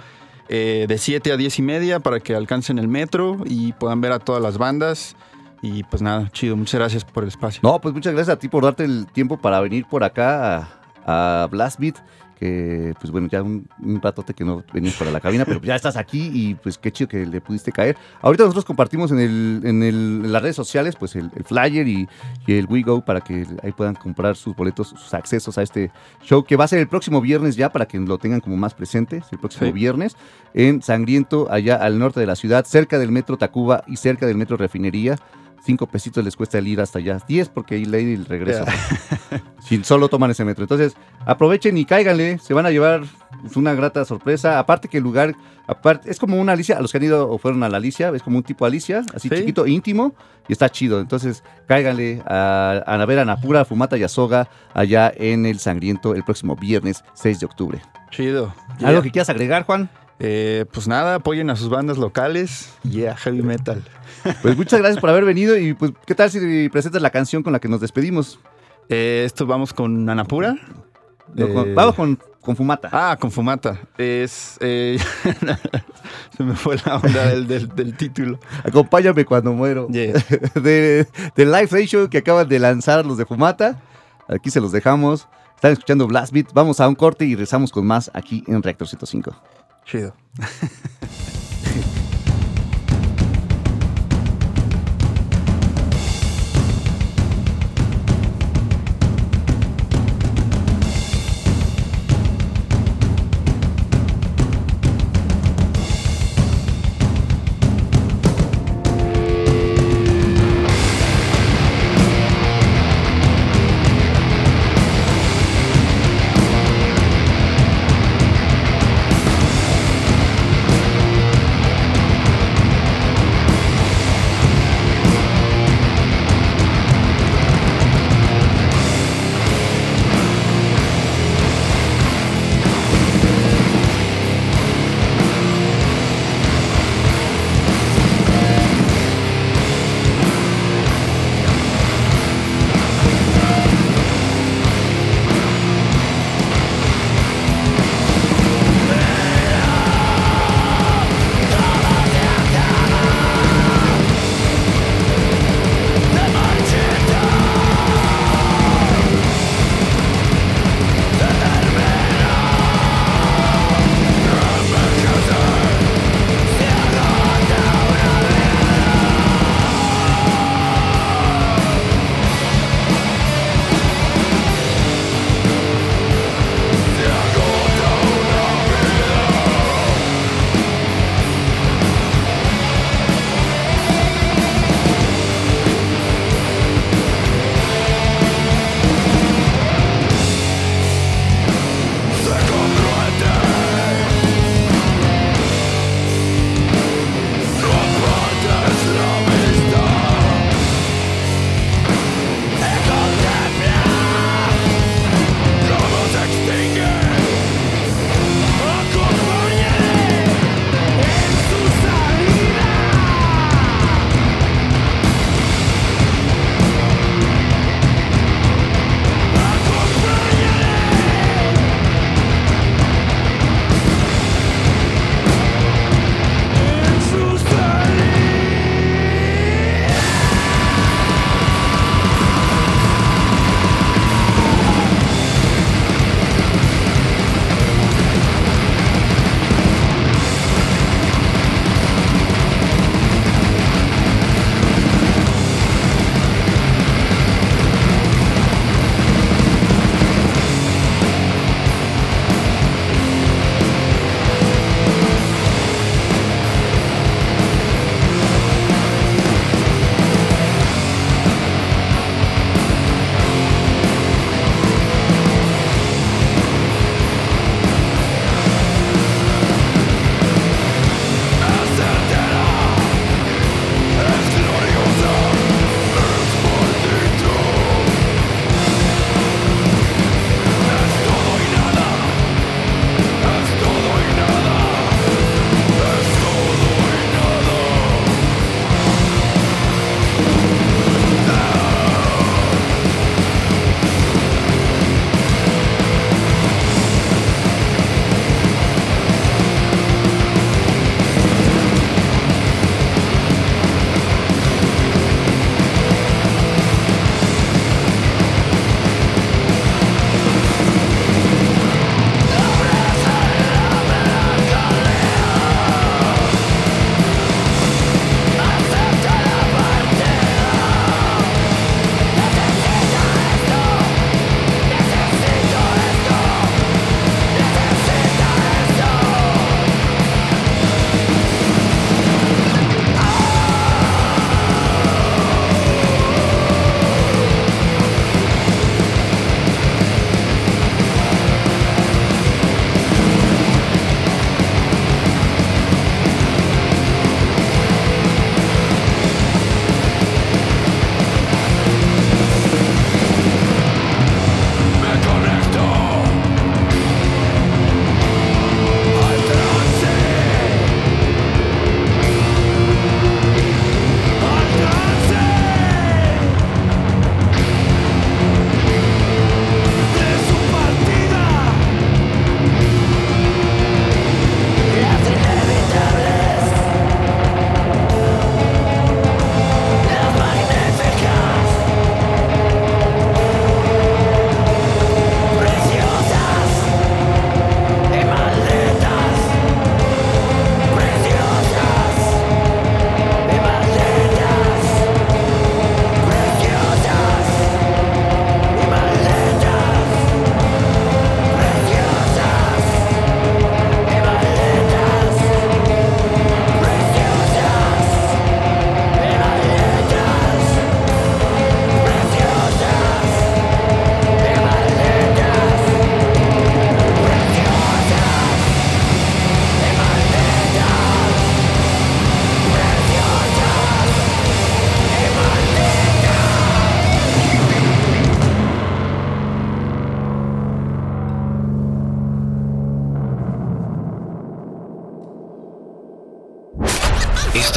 eh, 0.52 0.86
de 0.88 0.98
7 0.98 1.30
a 1.30 1.36
10 1.36 1.60
y 1.60 1.62
media 1.62 2.00
para 2.00 2.18
que 2.18 2.34
alcancen 2.34 2.80
el 2.80 2.88
metro 2.88 3.36
y 3.46 3.72
puedan 3.74 4.00
ver 4.00 4.10
a 4.10 4.18
todas 4.18 4.42
las 4.42 4.58
bandas. 4.58 5.14
Y 5.62 5.84
pues 5.84 6.02
nada, 6.02 6.28
chido, 6.32 6.56
muchas 6.56 6.80
gracias 6.80 7.04
por 7.04 7.22
el 7.22 7.28
espacio. 7.28 7.60
No, 7.62 7.80
pues 7.80 7.94
muchas 7.94 8.14
gracias 8.14 8.34
a 8.34 8.38
ti 8.40 8.48
por 8.48 8.64
darte 8.64 8.82
el 8.84 9.06
tiempo 9.06 9.36
para 9.36 9.60
venir 9.60 9.86
por 9.86 10.02
acá 10.02 10.68
a, 11.06 11.42
a 11.44 11.46
Blast 11.46 11.78
Beat. 11.78 11.96
Que 12.40 12.94
pues 12.98 13.10
bueno, 13.12 13.28
ya 13.30 13.42
un, 13.42 13.68
un 13.82 14.00
ratote 14.00 14.32
que 14.32 14.44
no 14.44 14.64
venías 14.72 14.94
para 14.94 15.10
la 15.10 15.20
cabina, 15.20 15.44
pero 15.44 15.60
ya 15.60 15.76
estás 15.76 15.98
aquí 15.98 16.30
y 16.32 16.54
pues 16.54 16.78
qué 16.78 16.90
chido 16.90 17.06
que 17.06 17.26
le 17.26 17.42
pudiste 17.42 17.70
caer. 17.70 17.98
Ahorita 18.22 18.44
nosotros 18.44 18.64
compartimos 18.64 19.12
en, 19.12 19.18
el, 19.20 19.60
en, 19.62 19.82
el- 19.82 20.22
en 20.24 20.32
las 20.32 20.40
redes 20.40 20.56
sociales 20.56 20.96
pues 20.96 21.14
el, 21.16 21.30
el 21.36 21.44
flyer 21.44 21.86
y, 21.86 22.08
y 22.46 22.54
el 22.54 22.64
WeGo 22.64 23.04
para 23.04 23.20
que 23.20 23.46
ahí 23.62 23.72
puedan 23.72 23.94
comprar 23.94 24.36
sus 24.36 24.56
boletos, 24.56 24.88
sus 24.88 25.12
accesos 25.12 25.58
a 25.58 25.62
este 25.62 25.90
show 26.22 26.42
que 26.42 26.56
va 26.56 26.64
a 26.64 26.68
ser 26.68 26.78
el 26.78 26.88
próximo 26.88 27.20
viernes 27.20 27.56
ya 27.56 27.70
para 27.70 27.86
que 27.86 27.98
lo 28.00 28.16
tengan 28.16 28.40
como 28.40 28.56
más 28.56 28.72
presente, 28.72 29.22
el 29.30 29.38
próximo 29.38 29.66
Sí. 29.66 29.72
viernes 29.72 30.16
en 30.54 30.80
Sangriento, 30.80 31.46
allá 31.52 31.76
al 31.76 31.98
norte 31.98 32.20
de 32.20 32.26
la 32.26 32.36
ciudad, 32.36 32.64
cerca 32.64 32.98
del 32.98 33.12
metro 33.12 33.36
Tacuba 33.36 33.84
y 33.86 33.96
cerca 33.96 34.24
del 34.26 34.38
metro 34.38 34.56
Refinería. 34.56 35.18
Cinco 35.64 35.86
pesitos 35.86 36.24
les 36.24 36.36
cuesta 36.36 36.58
el 36.58 36.66
ir 36.68 36.80
hasta 36.80 36.98
allá. 36.98 37.18
Diez 37.28 37.48
porque 37.48 37.74
ahí 37.74 37.84
ley 37.84 38.14
el 38.14 38.24
regreso. 38.26 38.64
si 39.62 39.82
solo 39.84 40.08
toman 40.08 40.30
ese 40.30 40.44
metro. 40.44 40.64
Entonces, 40.64 40.94
aprovechen 41.26 41.76
y 41.76 41.84
cáiganle. 41.84 42.38
Se 42.38 42.54
van 42.54 42.66
a 42.66 42.70
llevar 42.70 43.02
una 43.54 43.74
grata 43.74 44.04
sorpresa. 44.04 44.58
Aparte 44.58 44.88
que 44.88 44.96
el 44.98 45.02
lugar, 45.04 45.34
aparte, 45.66 46.10
es 46.10 46.18
como 46.18 46.40
una 46.40 46.52
Alicia. 46.52 46.78
A 46.78 46.80
los 46.80 46.90
que 46.92 46.98
han 46.98 47.04
ido 47.04 47.30
o 47.30 47.38
fueron 47.38 47.62
a 47.62 47.68
la 47.68 47.76
Alicia, 47.76 48.10
es 48.14 48.22
como 48.22 48.38
un 48.38 48.42
tipo 48.42 48.64
Alicia, 48.64 49.02
así 49.14 49.28
Sí. 49.28 49.34
chiquito, 49.36 49.66
íntimo, 49.66 50.14
y 50.48 50.52
está 50.52 50.68
chido. 50.70 50.98
Entonces, 51.00 51.44
cáiganle 51.66 52.22
a, 52.26 52.82
a 52.86 53.06
ver 53.06 53.18
a 53.18 53.24
Napura, 53.24 53.64
Fumata 53.64 53.96
y 53.98 54.02
Azoga 54.02 54.48
allá 54.74 55.12
en 55.14 55.44
el 55.46 55.58
Sangriento 55.58 56.14
el 56.14 56.24
próximo 56.24 56.56
viernes 56.56 57.04
6 57.14 57.40
de 57.40 57.46
octubre. 57.46 57.82
Chido. 58.10 58.52
¿Algo 58.78 58.90
Yeah. 58.92 59.02
que 59.02 59.10
quieras 59.10 59.28
agregar, 59.30 59.64
Juan? 59.64 59.88
Eh, 60.20 60.66
pues 60.72 60.86
nada, 60.86 61.16
apoyen 61.16 61.48
a 61.50 61.56
sus 61.56 61.68
bandas 61.70 61.96
locales. 61.98 62.72
Yeah, 62.82 63.16
heavy 63.16 63.42
metal. 63.42 63.82
Pues 64.42 64.54
muchas 64.54 64.80
gracias 64.80 65.00
por 65.00 65.08
haber 65.08 65.24
venido 65.24 65.56
y 65.56 65.72
pues, 65.72 65.92
¿qué 66.04 66.14
tal 66.14 66.30
si 66.30 66.68
presentas 66.68 67.00
la 67.00 67.08
canción 67.08 67.42
con 67.42 67.54
la 67.54 67.58
que 67.58 67.68
nos 67.68 67.80
despedimos? 67.80 68.38
Eh, 68.90 69.22
esto 69.24 69.46
vamos 69.46 69.72
con 69.72 70.10
Anapura. 70.10 70.56
No, 71.34 71.48
con- 71.54 71.68
Eh, 71.68 71.72
vamos 71.74 71.94
con, 71.94 72.18
con 72.42 72.54
Fumata. 72.54 72.90
Ah, 72.92 73.16
con 73.18 73.30
Fumata. 73.30 73.80
Es. 73.96 74.58
eh, 74.60 74.98
se 76.36 76.42
me 76.42 76.54
fue 76.54 76.76
la 76.84 76.96
onda 76.96 77.28
del, 77.28 77.46
del- 77.46 77.68
del 77.74 77.96
título. 77.96 78.38
Acompáñame 78.64 79.24
cuando 79.24 79.52
muero. 79.54 79.88
Yeah. 79.88 80.12
de, 80.54 81.06
del 81.34 81.50
live 81.52 81.86
show 81.86 82.08
que 82.10 82.18
acaban 82.18 82.46
de 82.46 82.58
lanzar 82.58 83.06
los 83.06 83.16
de 83.16 83.24
Fumata. 83.24 83.80
Aquí 84.28 84.50
se 84.50 84.60
los 84.60 84.70
dejamos. 84.72 85.28
Están 85.54 85.72
escuchando 85.72 86.06
Blast 86.06 86.32
Beat. 86.32 86.52
Vamos 86.52 86.78
a 86.80 86.88
un 86.88 86.94
corte 86.94 87.24
y 87.24 87.36
rezamos 87.36 87.70
con 87.72 87.86
más 87.86 88.10
aquí 88.12 88.44
en 88.46 88.62
Reactor 88.62 88.86
105. 88.88 89.34
Chido. 89.84 90.14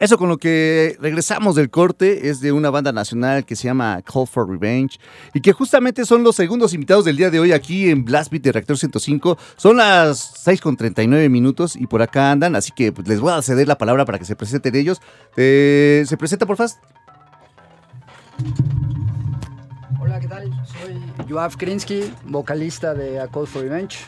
Eso 0.00 0.16
con 0.16 0.30
lo 0.30 0.38
que 0.38 0.96
regresamos 0.98 1.56
del 1.56 1.68
corte 1.68 2.30
es 2.30 2.40
de 2.40 2.52
una 2.52 2.70
banda 2.70 2.90
nacional 2.90 3.44
que 3.44 3.54
se 3.54 3.64
llama 3.64 4.00
Call 4.02 4.26
for 4.26 4.48
Revenge 4.48 4.98
y 5.34 5.42
que 5.42 5.52
justamente 5.52 6.06
son 6.06 6.24
los 6.24 6.36
segundos 6.36 6.72
invitados 6.72 7.04
del 7.04 7.18
día 7.18 7.28
de 7.28 7.38
hoy 7.38 7.52
aquí 7.52 7.90
en 7.90 8.02
Blast 8.06 8.32
Beat 8.32 8.44
de 8.44 8.52
Reactor 8.52 8.78
105. 8.78 9.36
Son 9.58 9.76
las 9.76 10.18
6 10.38 10.62
con 10.62 10.78
39 10.78 11.28
minutos 11.28 11.76
y 11.76 11.86
por 11.86 12.00
acá 12.00 12.30
andan, 12.30 12.56
así 12.56 12.72
que 12.72 12.92
pues, 12.92 13.06
les 13.08 13.20
voy 13.20 13.30
a 13.30 13.42
ceder 13.42 13.68
la 13.68 13.76
palabra 13.76 14.06
para 14.06 14.18
que 14.18 14.24
se 14.24 14.34
presenten 14.34 14.74
ellos. 14.74 15.02
Eh, 15.36 16.02
¿Se 16.06 16.16
presenta 16.16 16.46
por 16.46 16.56
fast? 16.56 16.78
Hola, 20.00 20.18
¿qué 20.18 20.28
tal? 20.28 20.50
Soy 20.64 21.28
Joab 21.28 21.58
Krinsky, 21.58 22.10
vocalista 22.24 22.94
de 22.94 23.20
A 23.20 23.28
Call 23.28 23.46
for 23.46 23.60
Revenge. 23.60 23.98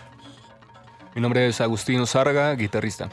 Mi 1.14 1.20
nombre 1.20 1.46
es 1.46 1.60
Agustino 1.60 2.06
Sarga, 2.06 2.54
guitarrista. 2.54 3.10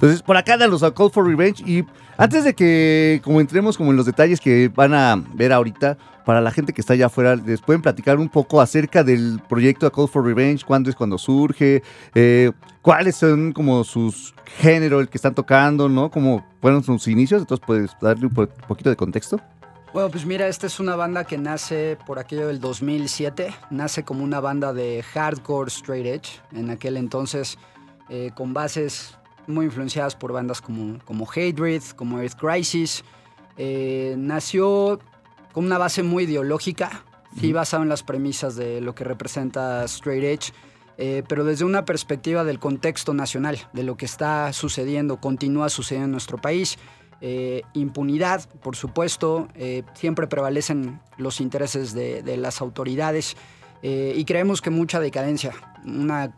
Entonces, 0.00 0.22
por 0.22 0.36
acá 0.38 0.56
dan 0.56 0.70
los 0.70 0.82
A 0.82 0.94
Call 0.94 1.10
for 1.10 1.26
Revenge. 1.26 1.62
Y 1.66 1.84
antes 2.16 2.44
de 2.44 2.54
que 2.54 3.20
como 3.22 3.38
entremos 3.38 3.76
como 3.76 3.90
en 3.90 3.98
los 3.98 4.06
detalles 4.06 4.40
que 4.40 4.68
van 4.74 4.94
a 4.94 5.22
ver 5.34 5.52
ahorita, 5.52 5.98
para 6.24 6.40
la 6.40 6.50
gente 6.50 6.72
que 6.72 6.80
está 6.80 6.94
allá 6.94 7.06
afuera, 7.06 7.36
les 7.36 7.60
pueden 7.60 7.82
platicar 7.82 8.18
un 8.18 8.30
poco 8.30 8.62
acerca 8.62 9.04
del 9.04 9.42
proyecto 9.46 9.86
A 9.86 9.90
Call 9.92 10.08
for 10.08 10.24
Revenge, 10.24 10.64
cuándo 10.64 10.88
es 10.88 10.96
cuando 10.96 11.18
surge, 11.18 11.82
eh, 12.14 12.50
cuáles 12.80 13.16
son 13.16 13.52
como 13.52 13.84
sus 13.84 14.34
géneros, 14.58 15.02
el 15.02 15.08
que 15.10 15.18
están 15.18 15.34
tocando, 15.34 15.88
¿no? 15.90 16.10
Cómo 16.10 16.46
fueron 16.62 16.82
sus 16.82 17.06
inicios. 17.06 17.42
Entonces, 17.42 17.62
puedes 17.66 17.90
darle 18.00 18.26
un 18.26 18.32
po- 18.32 18.46
poquito 18.46 18.88
de 18.88 18.96
contexto. 18.96 19.38
Bueno, 19.92 20.08
pues 20.08 20.24
mira, 20.24 20.46
esta 20.48 20.66
es 20.66 20.80
una 20.80 20.96
banda 20.96 21.24
que 21.24 21.36
nace 21.36 21.98
por 22.06 22.18
aquello 22.18 22.46
del 22.46 22.58
2007. 22.60 23.52
Nace 23.70 24.02
como 24.04 24.24
una 24.24 24.40
banda 24.40 24.72
de 24.72 25.02
hardcore 25.02 25.68
straight 25.68 26.06
edge 26.06 26.40
en 26.52 26.70
aquel 26.70 26.96
entonces, 26.96 27.58
eh, 28.08 28.30
con 28.34 28.54
bases 28.54 29.16
muy 29.50 29.66
influenciadas 29.66 30.16
por 30.16 30.32
bandas 30.32 30.60
como, 30.60 30.98
como 31.04 31.28
Hatred, 31.28 31.82
como 31.96 32.20
Earth 32.20 32.38
Crisis. 32.38 33.04
Eh, 33.56 34.14
nació 34.16 35.00
con 35.52 35.66
una 35.66 35.76
base 35.76 36.02
muy 36.02 36.24
ideológica, 36.24 37.04
sí, 37.38 37.52
basado 37.52 37.82
en 37.82 37.88
las 37.88 38.02
premisas 38.02 38.56
de 38.56 38.80
lo 38.80 38.94
que 38.94 39.04
representa 39.04 39.84
straight 39.84 40.24
edge. 40.24 40.52
eh, 40.96 41.22
pero 41.28 41.44
desde 41.44 41.64
una 41.64 41.84
perspectiva 41.84 42.44
del 42.44 42.58
contexto 42.58 43.14
nacional, 43.14 43.58
de 43.72 43.82
lo 43.82 43.96
que 43.96 44.04
está 44.06 44.52
sucediendo, 44.52 45.18
continúa 45.18 45.68
sucediendo 45.68 46.06
en 46.06 46.12
nuestro 46.12 46.38
país. 46.38 46.78
Eh, 47.22 47.62
impunidad, 47.74 48.48
por 48.62 48.76
supuesto, 48.76 49.48
siempre 49.94 50.26
prevalecen 50.26 51.00
los 51.18 51.40
intereses 51.40 51.92
de, 51.92 52.22
de 52.22 52.36
las 52.38 52.62
autoridades 52.62 53.36
y 53.82 54.24
creemos 54.24 54.62
que 54.62 54.70
mucha 54.70 55.00
decadencia, 55.00 55.52
una 55.84 56.34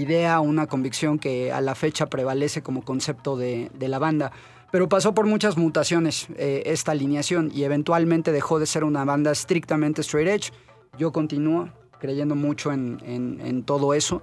idea, 0.00 0.40
una 0.40 0.66
convicción 0.66 1.18
que 1.18 1.52
a 1.52 1.60
la 1.60 1.74
fecha 1.74 2.06
prevalece 2.06 2.62
como 2.62 2.82
concepto 2.84 3.36
de, 3.36 3.70
de 3.74 3.88
la 3.88 3.98
banda. 3.98 4.30
Pero 4.72 4.88
pasó 4.88 5.14
por 5.14 5.26
muchas 5.26 5.56
mutaciones 5.56 6.26
eh, 6.36 6.62
esta 6.66 6.92
alineación 6.92 7.50
y 7.54 7.62
eventualmente 7.64 8.32
dejó 8.32 8.58
de 8.58 8.66
ser 8.66 8.84
una 8.84 9.04
banda 9.04 9.30
estrictamente 9.30 10.02
straight 10.02 10.28
edge. 10.28 10.52
Yo 10.98 11.12
continúo 11.12 11.68
creyendo 12.00 12.34
mucho 12.34 12.72
en, 12.72 12.98
en- 13.04 13.40
en 13.40 13.62
todo 13.62 13.94
eso. 13.94 14.22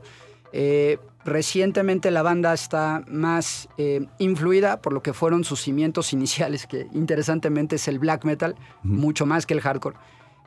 Eh, 0.52 1.00
recientemente 1.26 2.12
la 2.12 2.22
banda 2.22 2.54
está 2.54 3.04
más 3.08 3.68
eh, 3.78 4.06
influida 4.20 4.82
por 4.82 4.94
lo 4.94 5.02
que 5.02 5.14
fueron 5.14 5.44
sus 5.44 5.62
cimientos 5.62 6.14
iniciales, 6.14 6.68
que 6.68 6.86
interesantemente 6.94 7.78
es 7.78 7.88
el 7.88 7.98
black 7.98 8.24
metal, 8.26 8.56
mucho 8.84 9.26
más 9.26 9.46
que 9.48 9.56
el 9.56 9.62
hardcore. 9.62 9.96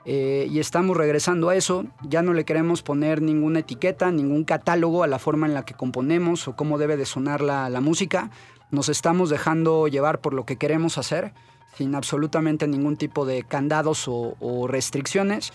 Eh, 0.09 0.47
y 0.51 0.61
estamos 0.61 0.97
regresando 0.97 1.49
a 1.49 1.57
eso, 1.57 1.85
ya 2.03 2.23
no 2.23 2.33
le 2.33 2.45
queremos 2.45 2.83
poner 2.83 3.21
ninguna 3.23 3.59
etiqueta, 3.59 4.13
ningún 4.13 4.45
catálogo 4.45 5.03
a 5.03 5.09
la 5.09 5.19
forma 5.19 5.47
en 5.49 5.55
la 5.55 5.65
que 5.65 5.75
componemos 5.75 6.47
o 6.47 6.55
cómo 6.55 6.79
debe 6.79 6.97
de 6.97 7.07
sonar 7.07 7.41
la, 7.41 7.69
la 7.69 7.81
música. 7.81 8.31
Nos 8.71 8.89
estamos 8.89 9.31
dejando 9.31 9.89
llevar 9.89 10.21
por 10.21 10.33
lo 10.33 10.47
que 10.47 10.57
queremos 10.57 10.97
hacer, 10.97 11.33
sin 11.77 11.95
absolutamente 11.97 12.69
ningún 12.69 12.97
tipo 12.97 13.27
de 13.27 13.43
candados 13.43 14.07
o, 14.07 14.37
o 14.39 14.69
restricciones. 14.69 15.53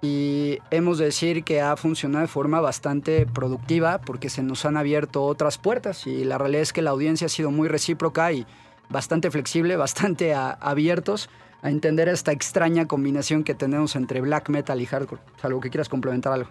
Y 0.00 0.58
hemos 0.70 0.98
de 0.98 1.06
decir 1.06 1.42
que 1.42 1.60
ha 1.60 1.76
funcionado 1.76 2.22
de 2.22 2.28
forma 2.28 2.60
bastante 2.60 3.26
productiva 3.26 4.00
porque 4.00 4.30
se 4.30 4.44
nos 4.44 4.64
han 4.64 4.76
abierto 4.76 5.24
otras 5.24 5.58
puertas 5.58 6.06
y 6.06 6.24
la 6.24 6.38
realidad 6.38 6.62
es 6.62 6.72
que 6.72 6.82
la 6.82 6.90
audiencia 6.90 7.26
ha 7.26 7.30
sido 7.30 7.50
muy 7.50 7.66
recíproca 7.66 8.30
y 8.30 8.46
bastante 8.88 9.28
flexible, 9.32 9.76
bastante 9.86 10.34
a- 10.34 10.52
abiertos 10.52 11.28
a 11.62 11.70
entender 11.70 12.08
esta 12.08 12.32
extraña 12.32 12.86
combinación 12.86 13.44
que 13.44 13.54
tenemos 13.54 13.96
entre 13.96 14.20
black 14.20 14.48
metal 14.48 14.80
y 14.80 14.86
hardcore. 14.86 15.20
Salvo 15.40 15.60
que 15.60 15.70
quieras 15.70 15.88
complementar 15.88 16.32
algo. 16.32 16.50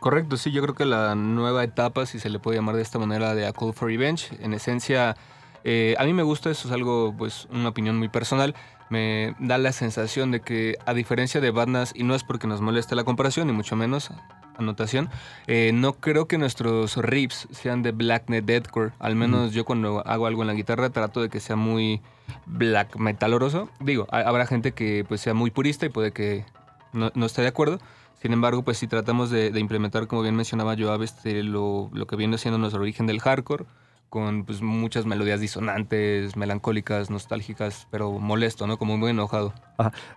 Correcto, 0.00 0.36
sí, 0.36 0.52
yo 0.52 0.62
creo 0.62 0.74
que 0.74 0.84
la 0.84 1.14
nueva 1.16 1.64
etapa, 1.64 2.06
si 2.06 2.20
se 2.20 2.30
le 2.30 2.38
puede 2.38 2.58
llamar 2.58 2.76
de 2.76 2.82
esta 2.82 2.98
manera, 2.98 3.34
de 3.34 3.46
A 3.46 3.52
Call 3.52 3.74
for 3.74 3.88
Revenge, 3.88 4.28
en 4.40 4.54
esencia, 4.54 5.16
eh, 5.64 5.96
a 5.98 6.04
mí 6.04 6.12
me 6.12 6.22
gusta, 6.22 6.50
eso 6.50 6.68
es 6.68 6.74
algo, 6.74 7.12
pues, 7.18 7.48
una 7.50 7.70
opinión 7.70 7.98
muy 7.98 8.08
personal, 8.08 8.54
me 8.90 9.34
da 9.40 9.58
la 9.58 9.72
sensación 9.72 10.30
de 10.30 10.40
que, 10.40 10.76
a 10.86 10.94
diferencia 10.94 11.40
de 11.40 11.50
bandas, 11.50 11.92
y 11.96 12.04
no 12.04 12.14
es 12.14 12.22
porque 12.22 12.46
nos 12.46 12.60
moleste 12.60 12.94
la 12.94 13.02
comparación, 13.02 13.48
ni 13.48 13.52
mucho 13.52 13.74
menos, 13.74 14.10
anotación, 14.56 15.08
eh, 15.48 15.72
no 15.74 15.94
creo 15.94 16.28
que 16.28 16.38
nuestros 16.38 16.96
riffs 16.96 17.48
sean 17.50 17.82
de 17.82 17.90
blacknet 17.90 18.44
deathcore, 18.44 18.92
al 19.00 19.16
menos 19.16 19.52
yo 19.52 19.64
cuando 19.64 20.06
hago 20.06 20.26
algo 20.26 20.42
en 20.42 20.48
la 20.48 20.54
guitarra 20.54 20.90
trato 20.90 21.22
de 21.22 21.28
que 21.28 21.40
sea 21.40 21.56
muy 21.56 22.02
black 22.46 22.96
metaloroso, 22.96 23.68
digo, 23.80 24.06
ha- 24.10 24.20
habrá 24.20 24.46
gente 24.46 24.72
que 24.72 25.04
pues 25.06 25.20
sea 25.20 25.34
muy 25.34 25.50
purista 25.50 25.86
y 25.86 25.90
puede 25.90 26.12
que 26.12 26.44
no, 26.92 27.10
no 27.14 27.26
esté 27.26 27.42
de 27.42 27.48
acuerdo, 27.48 27.78
sin 28.20 28.32
embargo, 28.32 28.62
pues 28.62 28.78
si 28.78 28.86
tratamos 28.88 29.30
de, 29.30 29.52
implementar, 29.58 30.08
como 30.08 30.22
bien 30.22 30.34
mencionaba 30.34 30.76
Joab, 30.76 31.02
este, 31.02 31.42
lo, 31.42 31.88
lo 31.92 32.06
que 32.06 32.16
viene 32.16 32.36
siendo 32.38 32.58
nuestro 32.58 32.82
origen 32.82 33.06
del 33.06 33.20
hardcore, 33.20 33.64
con 34.08 34.44
pues, 34.44 34.62
muchas 34.62 35.06
melodías 35.06 35.40
disonantes, 35.40 36.36
melancólicas, 36.36 37.10
nostálgicas, 37.10 37.86
pero 37.90 38.12
molesto, 38.12 38.66
¿no? 38.66 38.78
Como 38.78 38.96
muy 38.96 39.10
enojado. 39.10 39.52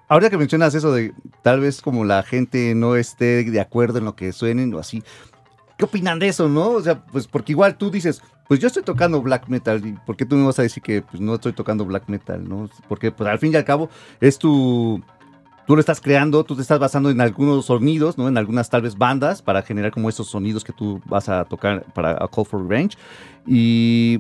Ahora 0.08 0.30
que 0.30 0.38
mencionas 0.38 0.74
eso 0.74 0.94
de 0.94 1.14
tal 1.44 1.60
vez 1.60 1.82
como 1.82 2.04
la 2.06 2.24
gente 2.24 2.74
no 2.74 2.96
esté 2.96 3.44
de 3.44 3.60
acuerdo 3.60 4.00
en 4.00 4.06
lo 4.06 4.16
que 4.16 4.32
suenen 4.32 4.74
o 4.74 4.80
así, 4.80 5.04
¿qué 5.78 5.86
opinan 5.86 6.20
de 6.20 6.30
eso, 6.30 6.50
no? 6.50 6.70
O 6.70 6.82
sea, 6.82 7.04
pues 7.06 7.28
porque 7.28 7.52
igual 7.52 7.78
tú 7.78 7.92
dices, 7.92 8.24
pues 8.52 8.60
yo 8.60 8.68
estoy 8.68 8.84
tocando 8.84 9.22
black 9.22 9.48
metal, 9.48 9.82
¿y 9.86 9.94
por 10.06 10.18
qué 10.18 10.26
tú 10.26 10.36
me 10.36 10.46
vas 10.46 10.60
a 10.60 10.62
decir 10.62 10.84
que 10.84 11.02
pues, 11.02 11.22
no 11.22 11.36
estoy 11.36 11.54
tocando 11.54 11.86
black 11.86 12.10
metal, 12.10 12.44
no? 12.50 12.70
Porque 12.90 13.10
pues 13.10 13.30
al 13.30 13.40
fin 13.40 13.54
y 13.54 13.56
al 13.56 13.64
cabo 13.64 13.90
es 14.20 14.38
tu... 14.38 15.02
Tú 15.66 15.74
lo 15.74 15.80
estás 15.80 16.02
creando, 16.02 16.44
tú 16.44 16.58
te 16.58 16.62
estás 16.62 16.78
basando 16.78 17.10
en 17.10 17.22
algunos 17.22 17.68
sonidos, 17.68 18.18
¿no? 18.18 18.28
En 18.28 18.38
algunas 18.38 18.70
tal 18.70 18.82
vez 18.82 18.98
bandas 18.98 19.42
para 19.42 19.62
generar 19.62 19.92
como 19.92 20.10
esos 20.10 20.28
sonidos 20.28 20.66
que 20.66 20.74
tú 20.74 21.00
vas 21.06 21.30
a 21.30 21.46
tocar 21.46 21.86
para 21.94 22.12
A 22.12 22.28
Call 22.28 22.46
for 22.46 22.62
Revenge. 22.62 22.98
Y 23.48 24.20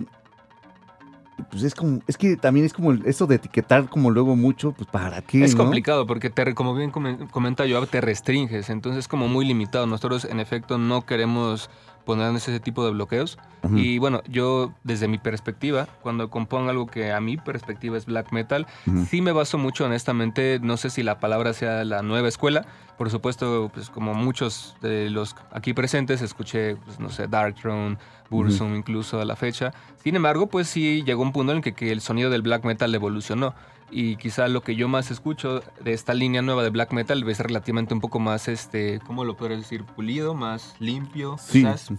pues 1.49 1.63
es 1.63 1.75
como, 1.75 1.99
es 2.07 2.15
que 2.15 2.37
también 2.37 2.65
es 2.65 2.71
como 2.71 2.93
eso 2.93 3.27
de 3.27 3.35
etiquetar 3.35 3.89
como 3.89 4.11
luego 4.11 4.37
mucho, 4.37 4.71
pues 4.71 4.87
para 4.89 5.21
qué, 5.23 5.43
Es 5.43 5.55
¿no? 5.55 5.63
complicado 5.63 6.07
porque, 6.07 6.29
te, 6.29 6.55
como 6.55 6.73
bien 6.73 6.93
comen- 6.93 7.29
comenta 7.29 7.65
Joab, 7.69 7.87
te 7.87 7.99
restringes, 7.99 8.69
entonces 8.69 8.99
es 8.99 9.07
como 9.09 9.27
muy 9.27 9.43
limitado. 9.43 9.85
Nosotros, 9.87 10.23
en 10.23 10.39
efecto, 10.39 10.77
no 10.77 11.05
queremos 11.05 11.69
ponernos 12.05 12.47
ese 12.47 12.59
tipo 12.59 12.83
de 12.85 12.91
bloqueos. 12.91 13.37
Ujú. 13.63 13.77
Y 13.77 13.97
bueno, 13.99 14.21
yo 14.27 14.73
desde 14.83 15.07
mi 15.07 15.17
perspectiva, 15.17 15.87
cuando 16.01 16.29
compongo 16.29 16.69
algo 16.69 16.87
que 16.87 17.11
a 17.11 17.21
mi 17.21 17.37
perspectiva 17.37 17.97
es 17.97 18.05
black 18.05 18.31
metal, 18.31 18.65
Ujú. 18.87 19.05
sí 19.05 19.21
me 19.21 19.31
baso 19.31 19.57
mucho 19.57 19.85
honestamente, 19.85 20.59
no 20.61 20.77
sé 20.77 20.89
si 20.89 21.03
la 21.03 21.19
palabra 21.19 21.53
sea 21.53 21.83
la 21.85 22.01
nueva 22.01 22.27
escuela, 22.27 22.65
por 22.97 23.09
supuesto, 23.09 23.71
pues 23.73 23.89
como 23.89 24.13
muchos 24.13 24.75
de 24.81 25.09
los 25.09 25.35
aquí 25.51 25.73
presentes, 25.73 26.21
escuché, 26.21 26.75
pues 26.75 26.99
no 26.99 27.09
sé, 27.09 27.27
Dark 27.27 27.55
Throne, 27.55 27.97
Burzum 28.29 28.75
incluso 28.75 29.19
a 29.19 29.25
la 29.25 29.35
fecha. 29.35 29.73
Sin 30.03 30.15
embargo, 30.15 30.47
pues 30.47 30.67
sí 30.67 31.03
llegó 31.03 31.21
un 31.23 31.31
punto 31.31 31.51
en 31.51 31.57
el 31.57 31.63
que, 31.63 31.73
que 31.73 31.91
el 31.91 32.01
sonido 32.01 32.29
del 32.29 32.41
black 32.41 32.63
metal 32.63 32.93
evolucionó. 32.93 33.53
Y 33.93 34.15
quizá 34.15 34.47
lo 34.47 34.61
que 34.63 34.75
yo 34.75 34.87
más 34.87 35.11
escucho 35.11 35.61
de 35.83 35.91
esta 35.93 36.13
línea 36.13 36.41
nueva 36.41 36.63
de 36.63 36.69
black 36.69 36.93
metal 36.93 37.27
es 37.29 37.39
relativamente 37.39 37.93
un 37.93 37.99
poco 37.99 38.19
más, 38.19 38.47
este, 38.47 38.99
¿cómo 39.05 39.25
lo 39.25 39.35
podría 39.35 39.57
decir? 39.57 39.83
Pulido, 39.83 40.33
más 40.33 40.75
limpio, 40.79 41.37
Sí. 41.37 41.59
quizás. 41.59 41.89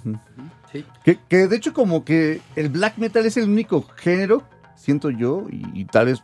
Sí. 0.72 0.84
Que, 1.04 1.18
que 1.28 1.48
de 1.48 1.56
hecho 1.56 1.74
como 1.74 2.02
que 2.04 2.40
el 2.56 2.70
black 2.70 2.96
metal 2.96 3.26
es 3.26 3.36
el 3.36 3.48
único 3.50 3.84
género, 3.96 4.42
siento 4.74 5.10
yo, 5.10 5.44
y, 5.50 5.62
y 5.74 5.84
tal 5.84 6.06
vez 6.06 6.22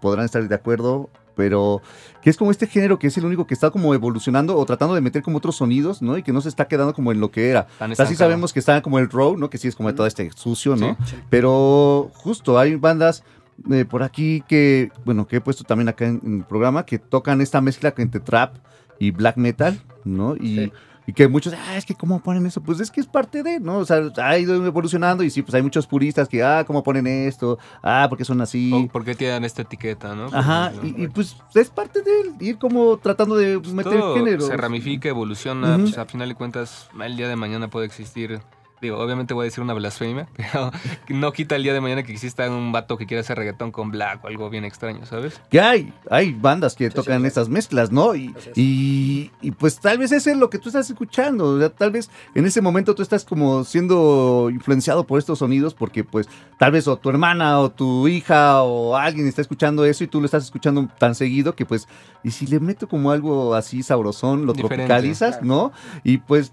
podrán 0.00 0.24
estar 0.24 0.46
de 0.46 0.54
acuerdo, 0.54 1.10
pero 1.34 1.82
que 2.22 2.30
es 2.30 2.36
como 2.36 2.50
este 2.50 2.66
género 2.66 2.98
que 2.98 3.06
es 3.08 3.16
el 3.16 3.24
único 3.24 3.46
que 3.46 3.54
está 3.54 3.70
como 3.70 3.94
evolucionando 3.94 4.56
o 4.56 4.66
tratando 4.66 4.94
de 4.94 5.00
meter 5.00 5.22
como 5.22 5.38
otros 5.38 5.56
sonidos, 5.56 6.02
¿no? 6.02 6.16
Y 6.18 6.22
que 6.22 6.32
no 6.32 6.40
se 6.40 6.48
está 6.48 6.66
quedando 6.68 6.94
como 6.94 7.10
en 7.12 7.20
lo 7.20 7.30
que 7.30 7.48
era. 7.50 7.66
Tan 7.78 7.90
O 7.92 7.94
sea, 7.94 8.06
sí 8.06 8.12
estancado. 8.12 8.30
sabemos 8.30 8.52
que 8.52 8.58
está 8.60 8.82
como 8.82 8.98
el 8.98 9.08
row, 9.08 9.36
¿no? 9.36 9.48
Que 9.50 9.56
sí 9.58 9.66
es 9.68 9.74
como 9.76 9.92
todo 9.94 10.06
este 10.06 10.30
sucio, 10.32 10.74
¿no? 10.76 10.96
Sí. 11.06 11.14
Pero 11.30 12.10
justo 12.14 12.58
hay 12.58 12.74
bandas 12.76 13.22
eh, 13.70 13.84
por 13.84 14.02
aquí 14.02 14.42
que, 14.48 14.90
bueno, 15.04 15.26
que 15.26 15.36
he 15.36 15.40
puesto 15.40 15.64
también 15.64 15.88
acá 15.88 16.06
en, 16.06 16.20
en 16.24 16.36
el 16.38 16.44
programa, 16.44 16.84
que 16.86 16.98
tocan 16.98 17.40
esta 17.40 17.60
mezcla 17.60 17.92
entre 17.96 18.20
trap 18.20 18.56
y 18.98 19.10
black 19.10 19.36
metal, 19.36 19.78
¿no? 20.04 20.36
Y, 20.36 20.54
Sí. 20.56 20.72
y 21.06 21.12
que 21.14 21.26
muchos, 21.28 21.54
ah, 21.54 21.76
es 21.76 21.84
que 21.86 21.94
cómo 21.94 22.20
ponen 22.20 22.44
eso, 22.46 22.60
pues 22.62 22.80
es 22.80 22.90
que 22.90 23.00
es 23.00 23.06
parte 23.06 23.42
de, 23.42 23.60
¿no? 23.60 23.78
O 23.78 23.84
sea, 23.86 24.02
ha 24.22 24.38
ido 24.38 24.54
evolucionando 24.66 25.24
y 25.24 25.30
sí, 25.30 25.40
pues 25.42 25.54
hay 25.54 25.62
muchos 25.62 25.86
puristas 25.86 26.28
que, 26.28 26.42
ah, 26.42 26.64
¿cómo 26.66 26.82
ponen 26.82 27.06
esto? 27.06 27.58
Ah, 27.82 28.06
porque 28.10 28.24
son 28.26 28.40
así. 28.42 28.70
O 28.74 28.88
¿Por 28.88 29.04
qué 29.04 29.14
tienen 29.14 29.44
esta 29.44 29.62
etiqueta, 29.62 30.14
no? 30.14 30.26
Ajá, 30.32 30.72
y, 30.82 31.04
y, 31.04 31.08
pues 31.08 31.36
es 31.54 31.70
parte 31.70 32.02
de 32.02 32.10
él, 32.20 32.34
ir 32.40 32.58
como 32.58 32.98
tratando 32.98 33.36
de 33.36 33.58
meter 33.72 33.98
Todo 34.00 34.16
género. 34.16 34.42
se 34.46 34.56
ramifica, 34.56 35.08
evoluciona, 35.08 35.76
Ujú. 35.76 35.84
pues, 35.84 35.98
a 35.98 36.04
final 36.04 36.28
de 36.28 36.34
cuentas 36.34 36.90
el 37.02 37.16
día 37.16 37.28
de 37.28 37.36
mañana 37.36 37.68
puede 37.68 37.86
existir, 37.86 38.40
digo, 38.80 38.98
obviamente 38.98 39.34
voy 39.34 39.44
a 39.44 39.46
decir 39.46 39.62
una 39.62 39.74
blasfemia, 39.74 40.28
pero 40.36 40.70
no 41.08 41.32
quita 41.32 41.56
el 41.56 41.62
día 41.62 41.72
de 41.72 41.80
mañana 41.80 42.02
que 42.02 42.12
exista 42.12 42.48
un 42.50 42.72
vato 42.72 42.96
que 42.96 43.06
quiera 43.06 43.20
hacer 43.20 43.38
reggaetón 43.38 43.72
con 43.72 43.90
black 43.90 44.24
o 44.24 44.28
algo 44.28 44.50
bien 44.50 44.64
extraño, 44.64 45.04
¿sabes? 45.06 45.40
Que 45.50 45.60
hay, 45.60 45.92
hay 46.10 46.32
bandas 46.32 46.74
que 46.74 46.88
Sí, 46.88 46.94
tocan 46.94 47.18
sí, 47.18 47.22
sí. 47.22 47.26
esas 47.28 47.48
mezclas, 47.48 47.90
¿no? 47.92 48.14
Y, 48.14 48.34
es. 48.36 48.56
y, 48.56 49.30
y, 49.40 49.50
pues 49.52 49.78
tal 49.80 49.98
vez 49.98 50.12
ese 50.12 50.30
es 50.32 50.36
lo 50.36 50.50
que 50.50 50.58
tú 50.58 50.68
estás 50.68 50.88
escuchando. 50.90 51.46
o 51.54 51.58
sea, 51.58 51.70
tal 51.70 51.90
vez 51.90 52.10
en 52.34 52.46
ese 52.46 52.60
momento 52.60 52.94
tú 52.94 53.02
estás 53.02 53.24
como 53.24 53.64
siendo 53.64 54.48
influenciado 54.52 55.04
por 55.06 55.18
estos 55.18 55.38
sonidos 55.40 55.74
porque 55.74 56.04
pues 56.04 56.28
tal 56.58 56.72
vez 56.72 56.86
o 56.88 56.96
tu 56.96 57.10
hermana 57.10 57.58
o 57.60 57.70
tu 57.70 58.08
hija 58.08 58.62
o 58.62 58.96
alguien 58.96 59.26
está 59.26 59.42
escuchando 59.42 59.84
eso 59.84 60.04
y 60.04 60.06
tú 60.06 60.20
lo 60.20 60.26
estás 60.26 60.44
escuchando 60.44 60.88
tan 60.98 61.14
seguido 61.14 61.54
que 61.54 61.66
pues, 61.66 61.88
y 62.22 62.30
si 62.30 62.46
le 62.46 62.60
meto 62.60 62.88
como 62.88 63.10
algo 63.10 63.54
así 63.54 63.82
sabrosón, 63.82 64.46
lo 64.46 64.52
Diferente. 64.52 64.76
tropicalizas, 64.86 65.42
¿no? 65.42 65.72
Y 66.04 66.18
pues... 66.18 66.52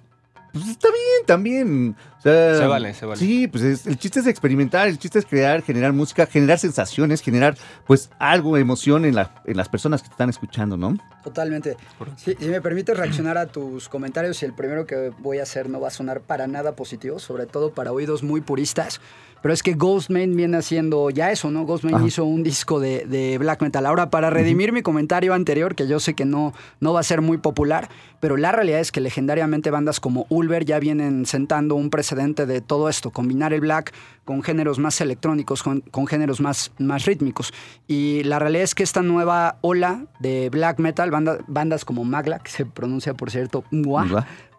Pues 0.54 0.70
está 0.70 0.88
bien 0.88 1.26
también. 1.26 1.96
Sea, 2.26 2.58
Se 2.58 2.66
vale, 2.66 2.94
se 2.96 3.06
vale. 3.06 3.20
Sí, 3.20 3.48
pues 3.48 3.64
es- 3.64 3.86
el 3.86 4.00
chiste 4.00 4.20
es 4.20 4.26
experimentar, 4.26 4.88
el 4.88 4.98
chiste 4.98 5.20
es 5.20 5.26
crear, 5.28 5.62
generar 5.62 5.94
música, 5.94 6.26
generar 6.26 6.58
sensaciones, 6.58 7.22
generar 7.22 7.56
pues 7.86 8.10
algo, 8.18 8.58
emoción 8.58 9.06
en, 9.06 9.14
la, 9.14 9.32
en 9.46 9.56
las 9.56 9.70
personas 9.70 10.02
que 10.02 10.08
te 10.08 10.14
están 10.14 10.30
escuchando, 10.30 10.76
¿no? 10.76 10.98
Totalmente. 11.24 11.78
Si, 12.18 12.34
si 12.34 12.48
me 12.48 12.62
permites 12.62 12.98
reaccionar 12.98 13.38
a 13.38 13.46
tus 13.46 13.90
comentarios, 13.90 14.42
y 14.42 14.46
el 14.46 14.54
primero 14.54 14.88
que 14.88 15.12
voy 15.20 15.38
a 15.38 15.44
hacer 15.44 15.70
no 15.70 15.80
va 15.80 15.90
a 15.90 15.92
sonar 15.92 16.22
para 16.22 16.48
nada 16.48 16.76
positivo, 16.76 17.20
sobre 17.20 17.46
todo 17.46 17.72
para 17.76 17.92
oídos 17.92 18.24
muy 18.24 18.42
puristas, 18.42 19.02
pero 19.44 19.54
es 19.54 19.62
que 19.62 19.74
Ghostman 19.74 20.36
viene 20.36 20.58
haciendo 20.58 21.12
ya 21.12 21.30
eso, 21.32 21.52
¿no? 21.52 21.66
Ghostman 21.66 21.94
Ajá. 21.94 22.08
hizo 22.08 22.26
un 22.26 22.42
disco 22.42 22.80
de, 22.80 23.06
de 23.06 23.38
black 23.38 23.62
metal. 23.62 23.86
Ahora, 23.86 24.10
para 24.10 24.32
redimir 24.32 24.72
mi 24.72 24.82
comentario 24.82 25.36
anterior, 25.36 25.76
que 25.76 25.88
yo 25.88 26.00
sé 26.00 26.16
que 26.16 26.26
no, 26.26 26.52
no 26.80 26.94
va 26.94 27.02
a 27.02 27.04
ser 27.04 27.22
muy 27.22 27.38
popular, 27.38 27.88
pero 28.20 28.38
la 28.38 28.52
realidad 28.52 28.80
es 28.80 28.92
que 28.92 29.02
legendariamente 29.02 29.70
bandas 29.70 30.00
como 30.00 30.26
Ulver 30.30 30.66
ya 30.66 30.80
vienen 30.80 31.28
sentando 31.28 31.76
un 31.76 31.92
precedente 31.92 32.15
de 32.16 32.62
todo 32.62 32.90
esto, 32.90 33.12
combinar 33.12 33.54
el 33.54 33.62
black 33.62 33.94
con 34.24 34.42
géneros 34.42 34.80
más 34.80 35.00
electrónicos, 35.02 35.62
con, 35.62 35.82
con 35.82 36.08
géneros 36.08 36.40
más, 36.42 36.72
más 36.80 37.06
rítmicos. 37.06 37.54
Y 37.88 38.24
la 38.24 38.40
realidad 38.40 38.64
es 38.64 38.74
que 38.74 38.84
esta 38.84 39.02
nueva 39.02 39.58
ola 39.62 40.06
de 40.20 40.50
black 40.50 40.80
metal, 40.80 41.12
banda- 41.12 41.38
bandas 41.48 41.86
como 41.86 42.04
Magla, 42.06 42.40
que 42.40 42.50
se 42.52 42.66
pronuncia 42.66 43.14
por 43.14 43.30
cierto, 43.30 43.64
Mua, 43.70 44.06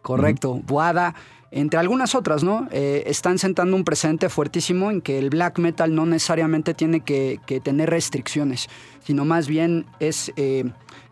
correcto, 0.02 0.60
Buada, 0.66 1.14
entre 1.50 1.78
algunas 1.80 2.14
otras, 2.14 2.42
¿no? 2.44 2.68
Eh, 2.70 3.04
están 3.06 3.38
sentando 3.38 3.76
un 3.76 3.84
precedente 3.84 4.28
fuertísimo 4.28 4.90
en 4.90 5.00
que 5.00 5.18
el 5.18 5.30
black 5.30 5.58
metal 5.58 5.94
no 5.94 6.04
necesariamente 6.04 6.74
tiene 6.74 7.00
que, 7.00 7.40
que 7.46 7.60
tener 7.60 7.88
restricciones, 7.88 8.68
sino 9.04 9.24
más 9.24 9.46
bien 9.48 9.86
es, 10.00 10.32
eh, 10.36 10.64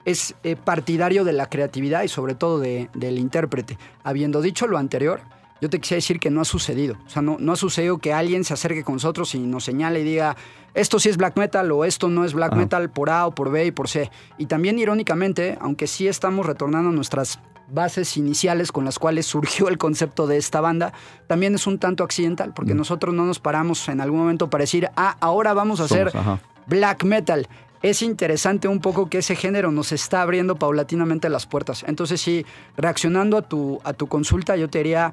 es 0.05 0.34
eh, 0.42 0.57
partidario 0.57 1.24
de 1.24 1.32
la 1.32 1.47
creatividad 1.49 2.03
y 2.03 2.09
sobre 2.09 2.34
todo 2.34 2.59
de- 2.59 2.90
del 2.95 3.18
intérprete. 3.18 3.78
Habiendo 4.03 4.42
dicho 4.42 4.66
lo 4.66 4.76
anterior, 4.76 5.20
yo 5.61 5.70
te 5.70 5.80
quisiera 5.80 5.98
decir 5.98 6.20
que 6.20 6.30
no 6.30 6.40
ha 6.40 6.44
sucedido. 6.44 6.96
O 7.07 7.09
sea, 7.09 7.22
no, 7.22 7.36
no 7.38 7.52
ha 7.52 7.57
sucedido 7.57 7.98
que 7.98 8.12
alguien 8.12 8.44
se 8.44 8.55
acerque 8.55 8.84
con 8.84 8.94
nosotros 8.94 9.34
y 9.34 9.38
nos 9.38 9.64
señale 9.64 10.00
y 10.00 10.05
diga, 10.05 10.36
esto 10.74 10.98
sí 10.98 11.09
es 11.09 11.16
black 11.16 11.36
metal 11.38 11.70
o 11.72 11.84
esto 11.84 12.09
no 12.09 12.24
es 12.24 12.34
black 12.34 12.55
metal 12.55 12.90
por 12.90 13.09
A 13.11 13.26
o 13.26 13.34
por 13.34 13.50
B 13.50 13.66
y 13.66 13.70
por 13.70 13.88
C. 13.88 14.11
Y 14.38 14.46
también 14.46 14.78
irónicamente, 14.78 15.57
aunque 15.61 15.86
sí 15.86 16.09
estamos 16.09 16.44
retornando 16.46 16.90
a 16.90 16.92
nuestras 16.92 17.38
bases 17.68 18.16
iniciales 18.18 18.72
con 18.72 18.84
las 18.84 18.98
cuales 18.98 19.24
surgió 19.34 19.68
el 19.68 19.78
concepto 19.78 20.26
de 20.26 20.36
esta 20.36 20.61
banda, 20.61 20.92
también 21.28 21.55
es 21.55 21.66
un 21.66 21.78
tanto 21.78 22.05
accidental, 22.05 22.52
porque 22.55 22.74
Mm. 22.74 22.78
nosotros 22.78 23.14
no 23.14 23.24
nos 23.24 23.38
paramos 23.38 23.88
en 23.88 24.00
algún 24.00 24.18
momento 24.20 24.50
para 24.50 24.62
decir, 24.62 24.90
ah, 24.96 25.16
ahora 25.20 25.55
vamos 25.55 25.80
a 25.80 25.84
hacer 25.84 26.09
ajá. 26.14 26.40
black 26.66 27.05
metal. 27.05 27.48
Es 27.80 28.00
interesante 28.02 28.66
un 28.66 28.80
poco 28.80 29.11
que 29.11 29.18
ese 29.18 29.36
género 29.36 29.70
nos 29.70 29.92
está 29.92 30.22
abriendo 30.22 30.57
paulatinamente 30.57 31.28
las 31.28 31.46
puertas. 31.46 31.84
Entonces, 31.86 32.18
sí, 32.20 32.46
reaccionando 32.78 33.36
a 33.36 33.42
tu, 33.42 33.78
a 33.84 33.92
tu 33.92 34.07
consulta, 34.07 34.57
yo 34.57 34.68
te 34.70 34.78
diría, 34.78 35.12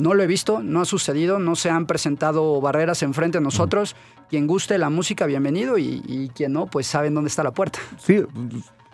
no 0.00 0.14
lo 0.14 0.22
he 0.22 0.26
visto, 0.26 0.62
no 0.62 0.80
ha 0.80 0.84
sucedido, 0.84 1.38
no 1.38 1.56
se 1.56 1.70
han 1.70 1.86
presentado 1.86 2.60
barreras 2.60 3.02
enfrente 3.02 3.38
de 3.38 3.44
nosotros. 3.44 3.96
Quien 4.28 4.46
guste 4.46 4.78
la 4.78 4.90
música, 4.90 5.26
bienvenido, 5.26 5.78
y, 5.78 6.02
y 6.06 6.28
quien 6.28 6.52
no, 6.52 6.66
pues 6.66 6.86
saben 6.86 7.14
dónde 7.14 7.28
está 7.28 7.42
la 7.42 7.52
puerta. 7.52 7.78
Sí, 7.98 8.22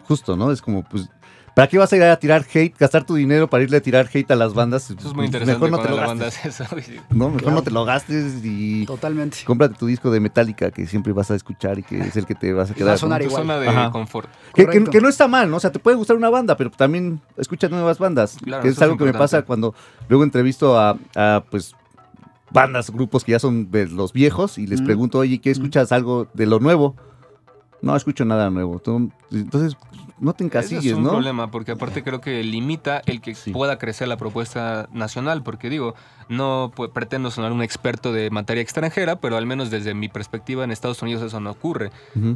justo, 0.04 0.36
¿no? 0.36 0.50
Es 0.50 0.62
como, 0.62 0.82
pues, 0.84 1.08
¿para 1.56 1.68
qué 1.68 1.78
vas 1.78 1.90
a 1.90 1.96
ir 1.96 2.02
a 2.02 2.14
tirar 2.18 2.44
hate, 2.54 2.76
gastar 2.78 3.04
tu 3.06 3.14
dinero 3.14 3.48
para 3.48 3.64
irle 3.64 3.78
a 3.78 3.80
tirar 3.80 4.06
hate 4.12 4.30
a 4.30 4.36
las 4.36 4.52
bandas? 4.52 4.90
Eso 4.90 4.94
es 4.98 5.04
muy 5.06 5.14
Pues, 5.14 5.26
interesante 5.28 5.58
Mejor 5.64 5.70
no 5.70 5.82
te 5.82 5.88
lo 5.88 5.96
gastes. 5.96 6.46
hace 6.46 6.48
eso. 6.50 6.64
No, 7.10 7.26
mejor 7.28 7.40
Claro. 7.42 7.56
no 7.56 7.62
te 7.62 7.70
lo 7.70 7.84
gastes 7.86 8.44
y 8.44 8.84
Totalmente. 8.84 9.38
cómprate 9.46 9.74
tu 9.74 9.86
disco 9.86 10.10
de 10.10 10.20
Metallica 10.20 10.70
que 10.70 10.86
siempre 10.86 11.14
vas 11.14 11.30
a 11.30 11.34
escuchar 11.34 11.78
y 11.78 11.82
que 11.82 11.98
es 11.98 12.14
el 12.16 12.26
que 12.26 12.34
te 12.34 12.52
vas 12.52 12.68
a 12.68 12.72
va 12.72 12.74
a 12.74 12.76
quedar. 12.76 12.98
sonar 12.98 13.20
Tu 13.22 13.28
igual. 13.28 13.42
zona 13.42 13.58
de 13.58 13.68
Ajá. 13.68 13.90
confort. 13.90 14.28
Que, 14.54 14.62
que- 14.62 14.66
Correcto. 14.66 14.90
que 14.90 15.00
no 15.00 15.08
está 15.08 15.26
mal, 15.28 15.50
¿no? 15.50 15.56
O 15.56 15.60
sea, 15.60 15.72
te 15.72 15.78
puede 15.78 15.96
gustar 15.96 16.16
una 16.16 16.28
banda, 16.28 16.58
pero 16.58 16.70
también 16.70 17.22
escucha 17.38 17.68
nuevas 17.70 17.98
bandas. 17.98 18.36
Claro, 18.44 18.62
que 18.62 18.68
es 18.68 18.82
algo 18.82 18.98
que 18.98 19.04
me 19.04 19.14
pasa 19.14 19.40
cuando 19.42 19.74
luego 20.10 20.24
entrevisto 20.24 20.78
a, 20.78 20.98
a, 21.16 21.42
pues, 21.50 21.74
bandas, 22.50 22.90
grupos 22.90 23.24
que 23.24 23.32
ya 23.32 23.38
son 23.38 23.70
de 23.70 23.88
los 23.88 24.12
viejos 24.12 24.58
y 24.58 24.66
les 24.66 24.82
Mm. 24.82 24.84
pregunto, 24.84 25.18
oye, 25.20 25.40
¿qué 25.40 25.50
escuchas 25.50 25.90
algo 25.90 26.28
de 26.34 26.44
lo 26.46 26.60
nuevo? 26.60 26.94
No 27.82 27.96
escucho 27.96 28.24
nada 28.24 28.50
nuevo. 28.50 28.80
Entonces, 29.32 29.76
no 30.18 30.32
te 30.32 30.44
Ese 30.44 30.58
encasilles, 30.58 30.86
es 30.86 30.92
un 30.94 31.02
¿no? 31.04 31.10
problema, 31.10 31.50
porque 31.50 31.72
aparte 31.72 32.02
creo 32.02 32.20
que 32.20 32.42
limita 32.42 33.02
el 33.06 33.20
que 33.20 33.34
Sí. 33.34 33.52
pueda 33.52 33.78
crecer 33.78 34.08
la 34.08 34.16
propuesta 34.16 34.88
nacional, 34.92 35.42
porque 35.42 35.68
digo, 35.68 35.94
no 36.28 36.72
pretendo 36.94 37.30
sonar 37.30 37.52
un 37.52 37.62
experto 37.62 38.12
de 38.12 38.30
materia 38.30 38.62
extranjera, 38.62 39.16
pero 39.16 39.36
al 39.36 39.46
menos 39.46 39.70
desde 39.70 39.94
mi 39.94 40.08
perspectiva 40.08 40.64
en 40.64 40.70
Estados 40.70 41.02
Unidos 41.02 41.22
eso 41.22 41.38
no 41.40 41.50
ocurre, 41.50 41.90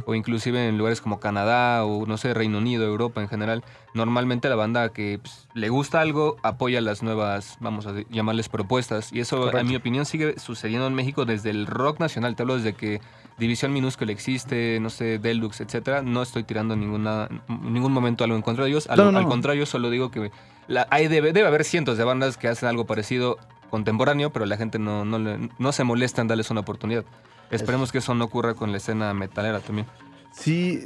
o 0.05 0.15
inclusive 0.15 0.67
en 0.67 0.77
lugares 0.77 1.01
como 1.01 1.19
Canadá 1.19 1.83
o 1.85 2.05
no 2.05 2.17
sé, 2.17 2.33
Reino 2.33 2.59
Unido, 2.59 2.85
Europa 2.85 3.21
en 3.21 3.27
general, 3.27 3.63
normalmente 3.93 4.47
la 4.47 4.55
banda 4.55 4.89
que 4.89 5.19
pues, 5.21 5.47
le 5.53 5.69
gusta 5.69 6.01
algo 6.01 6.37
apoya 6.43 6.81
las 6.81 7.01
nuevas, 7.03 7.57
vamos 7.59 7.87
a 7.87 7.93
llamarles 8.09 8.47
propuestas, 8.47 9.11
y 9.11 9.19
eso 9.19 9.37
Correcto. 9.37 9.57
en 9.59 9.67
mi 9.67 9.75
opinión 9.75 10.05
sigue 10.05 10.39
sucediendo 10.39 10.87
en 10.87 10.93
México 10.93 11.25
desde 11.25 11.49
el 11.49 11.65
rock 11.65 11.99
nacional, 11.99 12.35
te 12.35 12.43
hablo 12.43 12.55
desde 12.57 12.73
que 12.73 13.01
División 13.41 13.73
Minúscula 13.73 14.11
existe, 14.11 14.79
no 14.79 14.89
sé, 14.89 15.17
Deluxe, 15.19 15.61
etcétera, 15.61 16.01
no 16.03 16.21
estoy 16.21 16.43
tirando 16.43 16.75
ninguna, 16.75 17.27
en 17.49 17.73
ningún 17.73 17.91
momento 17.91 18.23
algo 18.23 18.35
en 18.35 18.43
contra 18.43 18.63
de 18.63 18.69
ellos. 18.69 18.87
Al, 18.87 18.97
No, 18.97 19.11
no, 19.11 19.17
al 19.17 19.25
contrario, 19.27 19.65
solo 19.65 19.89
digo 19.89 20.11
que 20.11 20.31
la- 20.67 20.87
hay 20.91 21.07
debe, 21.07 21.33
debe 21.33 21.47
haber 21.47 21.63
cientos 21.65 21.97
de 21.97 22.03
bandas 22.03 22.37
que 22.37 22.47
hacen 22.47 22.69
algo 22.69 22.85
parecido 22.85 23.37
contemporáneo, 23.71 24.31
pero 24.31 24.45
la 24.45 24.57
gente 24.57 24.77
no, 24.79 25.05
no, 25.05 25.17
le- 25.17 25.49
no 25.57 25.71
se 25.71 25.83
molesta 25.83 26.21
en 26.21 26.27
darles 26.27 26.51
una 26.51 26.61
oportunidad. 26.61 27.03
Esperemos 27.49 27.91
que 27.91 27.97
eso 27.97 28.13
no 28.15 28.25
ocurra 28.25 28.53
con 28.53 28.71
la 28.71 28.77
escena 28.77 29.13
metalera 29.13 29.59
también. 29.59 29.87
Sí, 30.31 30.83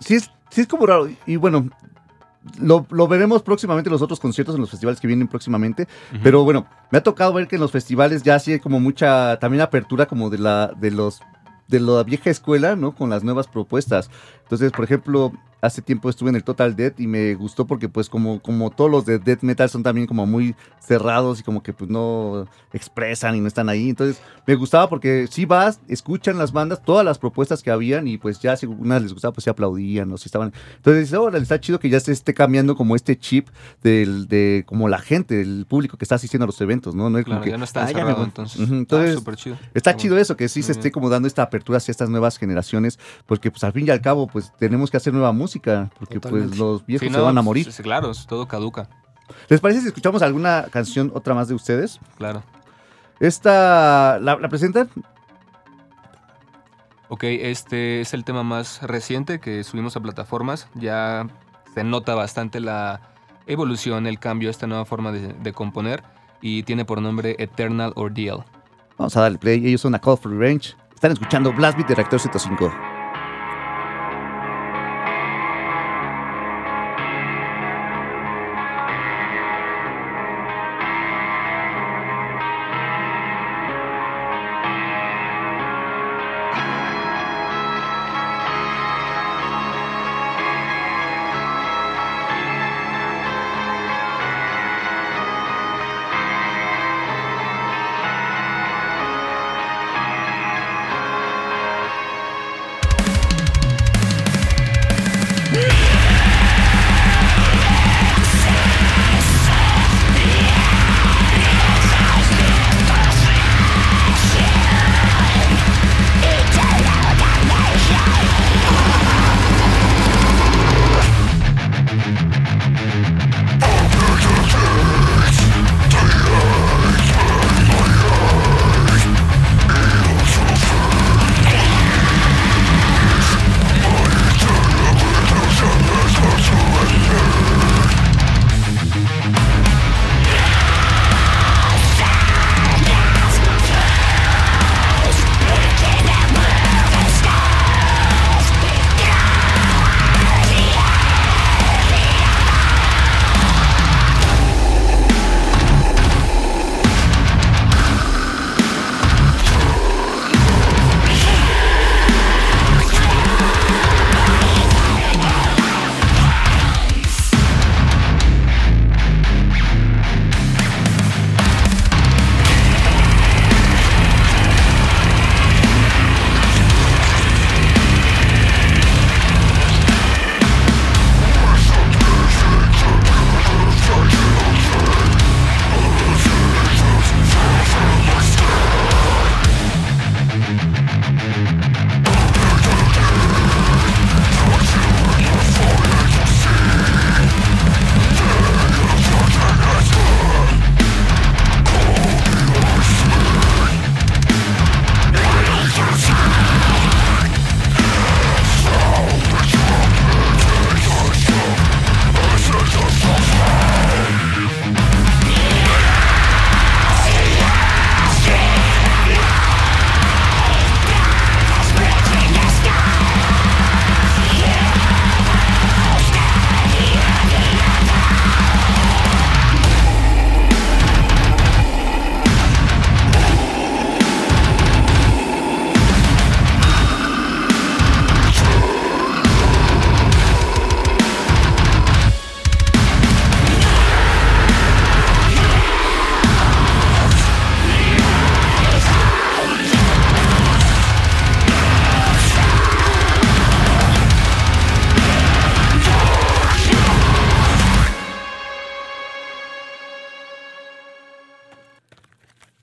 sí 0.00 0.14
es, 0.14 0.30
sí 0.48 0.62
es 0.62 0.66
como 0.66 0.86
raro. 0.86 1.08
Y 1.26 1.36
bueno, 1.36 1.68
lo, 2.58 2.86
lo 2.90 3.06
veremos 3.08 3.42
próximamente 3.42 3.88
en 3.88 3.92
los 3.92 4.00
otros 4.02 4.18
conciertos, 4.18 4.54
en 4.54 4.62
los 4.62 4.70
festivales 4.70 5.00
que 5.00 5.06
vienen 5.06 5.28
próximamente. 5.28 5.86
Pero 6.22 6.42
bueno, 6.44 6.66
me 6.90 6.98
ha 6.98 7.02
tocado 7.02 7.32
ver 7.34 7.46
que 7.46 7.56
en 7.56 7.60
los 7.60 7.70
festivales 7.70 8.22
ya 8.22 8.38
sí 8.38 8.52
hay 8.52 8.58
como 8.60 8.80
mucha, 8.80 9.38
también 9.38 9.60
apertura 9.60 10.06
como 10.06 10.30
de 10.30 10.38
la, 10.38 10.68
de 10.76 10.90
los, 10.90 11.20
de 11.70 11.80
la 11.80 12.02
vieja 12.02 12.30
escuela, 12.30 12.76
¿no? 12.76 12.94
Con 12.94 13.08
las 13.10 13.24
nuevas 13.24 13.46
propuestas. 13.46 14.10
Entonces, 14.42 14.72
por 14.72 14.84
ejemplo, 14.84 15.32
hace 15.60 15.82
tiempo 15.82 16.08
estuve 16.10 16.30
en 16.30 16.36
el 16.36 16.44
Total 16.44 16.74
Death 16.74 17.00
y 17.00 17.06
me 17.06 17.34
gustó 17.34 17.66
porque 17.66 17.88
pues 17.88 18.08
como, 18.08 18.40
como 18.40 18.70
todos 18.70 18.90
los 18.90 19.04
de 19.06 19.18
Death 19.18 19.42
Metal 19.42 19.68
son 19.68 19.82
también 19.82 20.06
como 20.06 20.26
muy 20.26 20.54
cerrados 20.80 21.40
y 21.40 21.42
como 21.42 21.62
que 21.62 21.72
pues 21.72 21.90
no 21.90 22.46
expresan 22.72 23.36
y 23.36 23.40
no 23.40 23.48
están 23.48 23.68
ahí. 23.68 23.88
Entonces, 23.90 24.20
me 24.46 24.54
gustaba 24.54 24.88
porque 24.88 25.26
si 25.30 25.44
vas, 25.44 25.80
escuchan 25.88 26.38
las 26.38 26.52
bandas, 26.52 26.82
todas 26.82 27.04
las 27.04 27.18
propuestas 27.18 27.62
que 27.62 27.70
habían 27.70 28.08
y 28.08 28.18
pues 28.18 28.40
ya 28.40 28.56
si 28.56 28.66
unas 28.66 29.02
les 29.02 29.12
gustaba, 29.12 29.32
pues 29.32 29.44
se 29.44 29.50
aplaudían 29.50 30.10
o 30.12 30.18
si 30.18 30.26
estaban. 30.28 30.52
Entonces, 30.76 31.12
órale, 31.12 31.42
está 31.42 31.60
chido 31.60 31.78
que 31.78 31.88
ya 31.88 32.00
se 32.00 32.12
esté 32.12 32.34
cambiando 32.34 32.74
como 32.76 32.96
este 32.96 33.18
chip 33.18 33.48
del, 33.82 34.26
de 34.28 34.64
como 34.66 34.88
la 34.88 34.98
gente, 34.98 35.40
el 35.40 35.66
público 35.68 35.96
que 35.96 36.04
está 36.04 36.14
asistiendo 36.14 36.44
a 36.44 36.46
los 36.46 36.60
eventos, 36.60 36.94
¿no? 36.94 37.10
No 37.10 37.18
es 37.18 37.24
como 37.24 37.36
Claro, 37.36 37.44
que, 37.44 37.50
ya 37.50 37.58
no 37.58 37.64
está 37.64 37.80
"Ah, 37.80 37.84
ya 37.84 37.90
encerrado 37.90 38.16
voy". 38.16 38.24
entonces. 38.26 38.60
Ujú, 38.60 38.74
Ah, 38.74 38.78
entonces, 38.78 39.14
súper 39.14 39.36
chido. 39.36 39.56
Está 39.74 39.96
chido 39.96 40.16
eso, 40.18 40.36
que 40.36 40.48
sí 40.48 40.62
se 40.62 40.72
esté 40.72 40.90
como 40.90 41.08
dando 41.10 41.28
esta 41.28 41.42
apertura 41.42 41.78
hacia 41.78 41.92
estas 41.92 42.08
nuevas 42.08 42.38
generaciones, 42.38 42.98
porque 43.26 43.50
pues 43.50 43.62
al 43.64 43.72
fin 43.72 43.86
y 43.86 43.90
al 43.90 44.00
cabo 44.00 44.26
pues 44.26 44.52
tenemos 44.58 44.90
que 44.90 44.96
hacer 44.96 45.12
nueva 45.12 45.32
música, 45.32 45.49
porque 45.58 46.20
pues 46.20 46.56
los 46.56 46.84
viejos 46.86 47.10
se 47.10 47.20
van 47.20 47.36
a 47.38 47.42
morir. 47.42 47.68
claro, 47.82 48.12
todo 48.28 48.46
caduca, 48.46 48.88
¿Les 49.48 49.60
parece 49.60 49.80
si 49.80 49.86
escuchamos 49.88 50.22
alguna 50.22 50.66
canción, 50.70 51.10
otra 51.14 51.34
más 51.34 51.48
de 51.48 51.54
ustedes? 51.54 51.98
claro. 52.16 52.42
Esta, 53.20 54.18
¿la, 54.18 54.36
la 54.36 54.48
presentan? 54.48 54.88
Ok, 57.08 57.24
este 57.24 58.00
es 58.00 58.14
el 58.14 58.24
tema 58.24 58.42
más 58.42 58.80
reciente 58.82 59.40
que 59.40 59.62
subimos 59.62 59.94
a 59.96 60.00
plataformas. 60.00 60.68
Ya 60.74 61.26
se 61.74 61.84
nota 61.84 62.14
bastante 62.14 62.60
la 62.60 63.00
evolución, 63.46 64.06
el 64.06 64.18
cambio, 64.18 64.48
esta 64.48 64.66
nueva 64.66 64.84
forma 64.86 65.12
de, 65.12 65.34
de 65.34 65.52
componer. 65.52 66.02
Y 66.40 66.62
tiene 66.62 66.86
por 66.86 67.02
nombre 67.02 67.36
Eternal 67.38 67.92
Ordeal. 67.96 68.44
Vamos 68.96 69.16
a 69.16 69.22
darle 69.22 69.38
play, 69.38 69.66
ellos 69.66 69.82
son 69.82 69.94
a 69.94 69.98
Call 69.98 70.16
for 70.16 70.30
Revenge. 70.30 70.74
Están 70.94 71.12
escuchando 71.12 71.52
Blast 71.52 71.76
Beat 71.76 71.88
de 71.88 71.94
Reactor 71.96 72.20
105. 72.20 72.72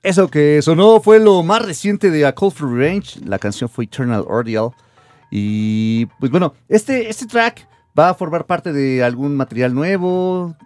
Eso 0.08 0.28
que 0.28 0.62
sonó 0.62 1.02
fue 1.02 1.20
lo 1.20 1.42
más 1.42 1.62
reciente 1.66 2.10
de 2.10 2.24
A 2.24 2.34
Call 2.34 2.50
for 2.50 2.72
Revenge. 2.72 3.20
La 3.26 3.38
canción 3.38 3.68
fue 3.68 3.84
Eternal 3.84 4.24
Ordeal. 4.26 4.70
Y 5.30 6.06
pues 6.18 6.30
bueno, 6.30 6.54
este, 6.66 7.10
este 7.10 7.26
track 7.26 7.68
va 7.96 8.08
a 8.08 8.14
formar 8.14 8.46
parte 8.46 8.72
de 8.72 9.04
algún 9.04 9.36
material 9.36 9.74
nuevo. 9.74 10.56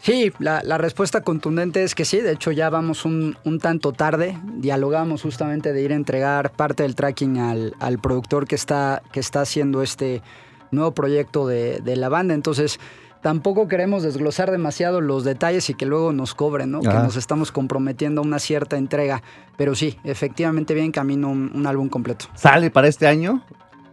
Sí, 0.00 0.32
la, 0.38 0.62
la 0.62 0.78
respuesta 0.78 1.22
contundente 1.22 1.82
es 1.82 1.96
que 1.96 2.04
sí. 2.04 2.20
De 2.20 2.30
hecho, 2.30 2.52
ya 2.52 2.70
vamos 2.70 3.04
un, 3.04 3.36
un 3.42 3.58
tanto 3.58 3.92
tarde. 3.92 4.38
Dialogamos 4.58 5.22
justamente 5.22 5.72
de 5.72 5.82
ir 5.82 5.90
a 5.90 5.96
entregar 5.96 6.52
parte 6.52 6.84
del 6.84 6.94
tracking 6.94 7.38
al, 7.38 7.74
al 7.80 7.98
productor 7.98 8.46
que 8.46 8.54
está, 8.54 9.02
que 9.10 9.18
está 9.18 9.40
haciendo 9.40 9.82
este 9.82 10.22
nuevo 10.70 10.92
proyecto 10.94 11.48
de, 11.48 11.80
de 11.80 11.96
la 11.96 12.08
banda. 12.08 12.32
Entonces, 12.32 12.78
tampoco 13.26 13.66
queremos 13.66 14.04
desglosar 14.04 14.52
demasiado 14.52 15.00
los 15.00 15.24
detalles 15.24 15.68
y 15.68 15.74
que 15.74 15.84
luego 15.84 16.12
nos 16.12 16.32
cobren, 16.32 16.70
¿no? 16.70 16.80
Que 16.80 16.86
nos 16.86 17.16
estamos 17.16 17.50
comprometiendo 17.50 18.20
a 18.20 18.24
una 18.24 18.38
cierta 18.38 18.76
entrega. 18.76 19.20
Pero 19.56 19.74
sí, 19.74 19.98
efectivamente 20.04 20.74
viene 20.74 20.86
en 20.86 20.92
camino 20.92 21.28
un, 21.28 21.50
un 21.52 21.66
álbum 21.66 21.88
completo. 21.88 22.26
¿Sale 22.36 22.70
para 22.70 22.86
este 22.86 23.08
año? 23.08 23.42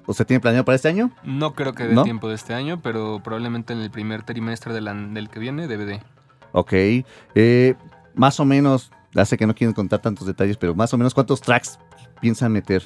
¿O 0.06 0.14
se 0.14 0.24
tiene 0.24 0.40
planeado 0.40 0.66
para 0.66 0.76
este 0.76 0.88
año? 0.88 1.10
No 1.24 1.56
creo 1.56 1.74
que 1.74 1.86
dé 1.86 1.96
¿No? 1.96 2.04
tiempo 2.04 2.30
de 2.30 2.36
este 2.36 2.54
año, 2.54 2.80
pero 2.84 3.22
probablemente 3.24 3.74
en 3.74 3.80
el 3.80 3.90
primer 3.90 4.22
trimestre 4.22 4.72
del, 4.72 5.30
que 5.32 5.40
viene, 5.40 5.68
DVD. 5.68 6.04
Ok. 6.52 6.74
Eh, 7.34 7.74
más 8.14 8.40
o 8.40 8.46
menos, 8.46 8.92
ya 9.16 9.26
sé 9.26 9.36
que 9.36 9.48
no 9.48 9.56
quieren 9.56 9.74
contar 9.74 10.00
tantos 10.00 10.28
detalles, 10.28 10.58
pero 10.58 10.76
más 10.76 10.94
o 10.94 10.98
menos 11.00 11.16
cuántos 11.16 11.42
tracks 11.42 11.80
piensan 12.22 12.52
meter. 12.52 12.84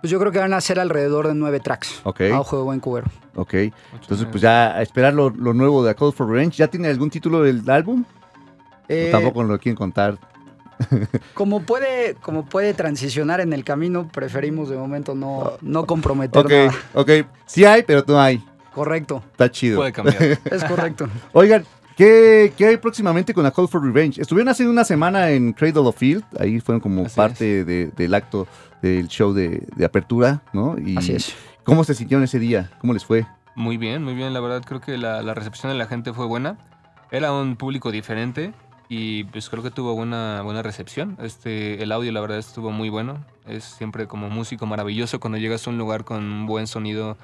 Pues 0.00 0.10
yo 0.10 0.18
creo 0.20 0.30
que 0.32 0.38
van 0.38 0.52
a 0.54 0.60
ser 0.60 0.78
alrededor 0.78 1.26
de 1.28 1.34
nueve 1.34 1.60
tracks. 1.60 2.00
Ok. 2.04 2.20
A 2.32 2.40
ojo 2.40 2.56
de 2.56 2.62
buen 2.62 2.80
cubero. 2.80 3.06
Ok. 3.34 3.54
Entonces, 3.54 4.26
pues 4.30 4.40
ya 4.42 4.72
a 4.76 4.82
esperar 4.82 5.14
lo, 5.14 5.30
lo 5.30 5.54
nuevo 5.54 5.84
de 5.84 5.90
A 5.90 5.94
Call 5.94 6.12
for 6.12 6.28
Revenge. 6.28 6.56
¿Ya 6.56 6.68
tiene 6.68 6.88
algún 6.88 7.10
título 7.10 7.42
del 7.42 7.68
álbum? 7.68 8.04
Eh, 8.88 9.08
¿O 9.08 9.12
tampoco 9.12 9.42
lo 9.44 9.58
quieren 9.58 9.76
contar? 9.76 10.18
Como 11.34 11.62
puede, 11.62 12.14
como 12.20 12.44
puede 12.46 12.72
transicionar 12.72 13.40
en 13.40 13.52
el 13.52 13.64
camino, 13.64 14.06
preferimos 14.08 14.68
de 14.68 14.76
momento 14.76 15.14
no, 15.16 15.54
no 15.60 15.86
comprometer 15.86 16.40
Ok, 16.44 16.50
nada. 16.50 16.72
ok. 16.94 17.10
Sí 17.46 17.64
hay, 17.64 17.82
pero 17.82 18.04
no 18.06 18.20
hay. 18.20 18.42
Correcto, 18.72 19.22
Está 19.32 19.50
chido. 19.50 19.78
Puede 19.78 19.92
cambiar. 19.92 20.22
es 20.44 20.64
correcto. 20.64 21.08
Oigan, 21.32 21.64
¿qué, 21.96 22.52
qué 22.56 22.66
hay 22.66 22.76
próximamente 22.76 23.34
con 23.34 23.44
A 23.44 23.50
Call 23.50 23.66
for 23.66 23.82
Revenge? 23.82 24.20
Estuvieron 24.20 24.48
hace 24.50 24.68
una 24.68 24.84
semana 24.84 25.30
en 25.30 25.52
Cradle 25.52 25.80
of 25.80 25.96
Field. 25.96 26.22
Ahí 26.38 26.60
fueron 26.60 26.80
como 26.80 27.06
Así 27.06 27.16
parte 27.16 27.64
de- 27.64 27.88
del 27.96 28.14
acto 28.14 28.46
del 28.82 29.08
show 29.08 29.32
de, 29.32 29.66
de 29.76 29.84
apertura, 29.84 30.42
¿no? 30.52 30.76
Y 30.78 30.96
Así 30.96 31.12
es. 31.12 31.34
¿Cómo 31.64 31.84
se 31.84 31.94
sintieron 31.94 32.24
ese 32.24 32.38
día? 32.38 32.70
¿Cómo 32.80 32.92
les 32.94 33.04
fue? 33.04 33.26
Muy 33.54 33.76
bien, 33.76 34.02
muy 34.04 34.14
bien. 34.14 34.32
La 34.32 34.40
verdad 34.40 34.62
creo 34.64 34.80
que 34.80 34.96
la, 34.98 35.22
la 35.22 35.34
recepción 35.34 35.70
de 35.72 35.78
la 35.78 35.86
gente 35.86 36.12
fue 36.12 36.26
buena. 36.26 36.56
Era 37.10 37.32
un 37.32 37.56
público 37.56 37.90
diferente 37.90 38.52
y 38.88 39.24
pues 39.24 39.50
creo 39.50 39.62
que 39.62 39.70
tuvo 39.70 39.94
buena, 39.94 40.40
buena 40.42 40.62
recepción. 40.62 41.16
Este, 41.20 41.82
el 41.82 41.92
audio 41.92 42.12
la 42.12 42.20
verdad 42.20 42.38
estuvo 42.38 42.70
muy 42.70 42.88
bueno. 42.88 43.24
Es 43.46 43.64
siempre 43.64 44.06
como 44.06 44.30
músico 44.30 44.64
maravilloso 44.66 45.18
cuando 45.20 45.38
llegas 45.38 45.66
a 45.66 45.70
un 45.70 45.78
lugar 45.78 46.04
con 46.04 46.22
un 46.24 46.46
buen 46.46 46.66
sonido. 46.66 47.16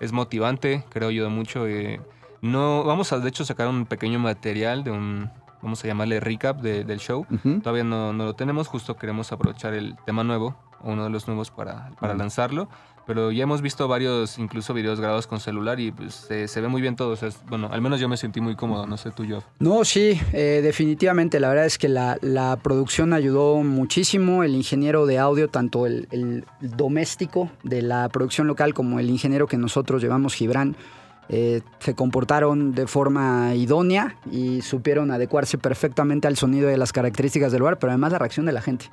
Es 0.00 0.12
motivante, 0.12 0.84
creo 0.90 1.10
yo 1.10 1.28
mucho. 1.30 1.66
eh, 1.68 2.00
no, 2.42 2.84
vamos 2.84 3.12
a 3.12 3.18
de 3.20 3.28
hecho 3.28 3.44
sacar 3.44 3.68
un 3.68 3.86
pequeño 3.86 4.18
material 4.18 4.84
de 4.84 4.90
un, 4.90 5.30
vamos 5.62 5.82
a 5.84 5.86
llamarle 5.86 6.20
recap 6.20 6.60
de- 6.60 6.84
del 6.84 6.98
show. 6.98 7.26
Todavía 7.62 7.84
no, 7.84 8.12
no 8.12 8.24
lo 8.24 8.34
tenemos, 8.34 8.68
justo 8.68 8.96
queremos 8.96 9.32
aprovechar 9.32 9.72
el 9.74 9.96
tema 10.06 10.24
nuevo, 10.24 10.56
uno 10.84 11.04
de 11.04 11.10
los 11.10 11.26
nuevos 11.26 11.50
para, 11.50 11.90
para 12.00 12.14
lanzarlo. 12.14 12.68
Pero 13.06 13.30
ya 13.30 13.42
hemos 13.42 13.60
visto 13.60 13.86
varios, 13.86 14.38
incluso 14.38 14.72
videos 14.72 14.98
grabados 14.98 15.26
con 15.26 15.38
celular 15.38 15.78
y 15.78 15.92
pues 15.92 16.14
se, 16.14 16.48
se 16.48 16.60
ve 16.62 16.68
muy 16.68 16.80
bien 16.80 16.96
todo. 16.96 17.10
O 17.10 17.16
sea, 17.16 17.28
es- 17.28 17.38
bueno, 17.50 17.68
al 17.70 17.82
menos 17.82 18.00
yo 18.00 18.08
me 18.08 18.16
sentí 18.16 18.40
muy 18.40 18.56
cómodo, 18.56 18.86
no 18.86 18.96
sé 18.96 19.10
tú, 19.10 19.24
yo. 19.26 19.42
No, 19.58 19.84
sí, 19.84 20.18
eh, 20.32 20.60
definitivamente. 20.62 21.38
La 21.38 21.50
verdad 21.50 21.66
es 21.66 21.76
que 21.76 21.90
la, 21.90 22.16
la 22.22 22.56
producción 22.62 23.12
ayudó 23.12 23.56
muchísimo. 23.62 24.42
El 24.42 24.54
ingeniero 24.54 25.04
de 25.04 25.18
audio, 25.18 25.48
tanto 25.48 25.84
el, 25.86 26.08
el 26.12 26.46
doméstico 26.62 27.50
de 27.62 27.82
la 27.82 28.08
producción 28.08 28.46
local 28.46 28.72
como 28.72 28.98
el 28.98 29.10
ingeniero 29.10 29.46
que 29.48 29.58
nosotros 29.58 30.00
llevamos, 30.02 30.32
Gibran, 30.32 30.74
eh, 31.28 31.60
se 31.80 31.94
comportaron 31.94 32.72
de 32.72 32.86
forma 32.86 33.54
idónea 33.54 34.16
y 34.30 34.62
supieron 34.62 35.10
adecuarse 35.10 35.58
perfectamente 35.58 36.26
al 36.26 36.36
sonido 36.38 36.70
y 36.70 36.74
a 36.74 36.78
las 36.78 36.92
características 36.92 37.52
del 37.52 37.58
lugar, 37.60 37.78
pero 37.78 37.90
además 37.92 38.12
la 38.12 38.18
reacción 38.18 38.46
de 38.46 38.52
la 38.52 38.62
gente. 38.62 38.90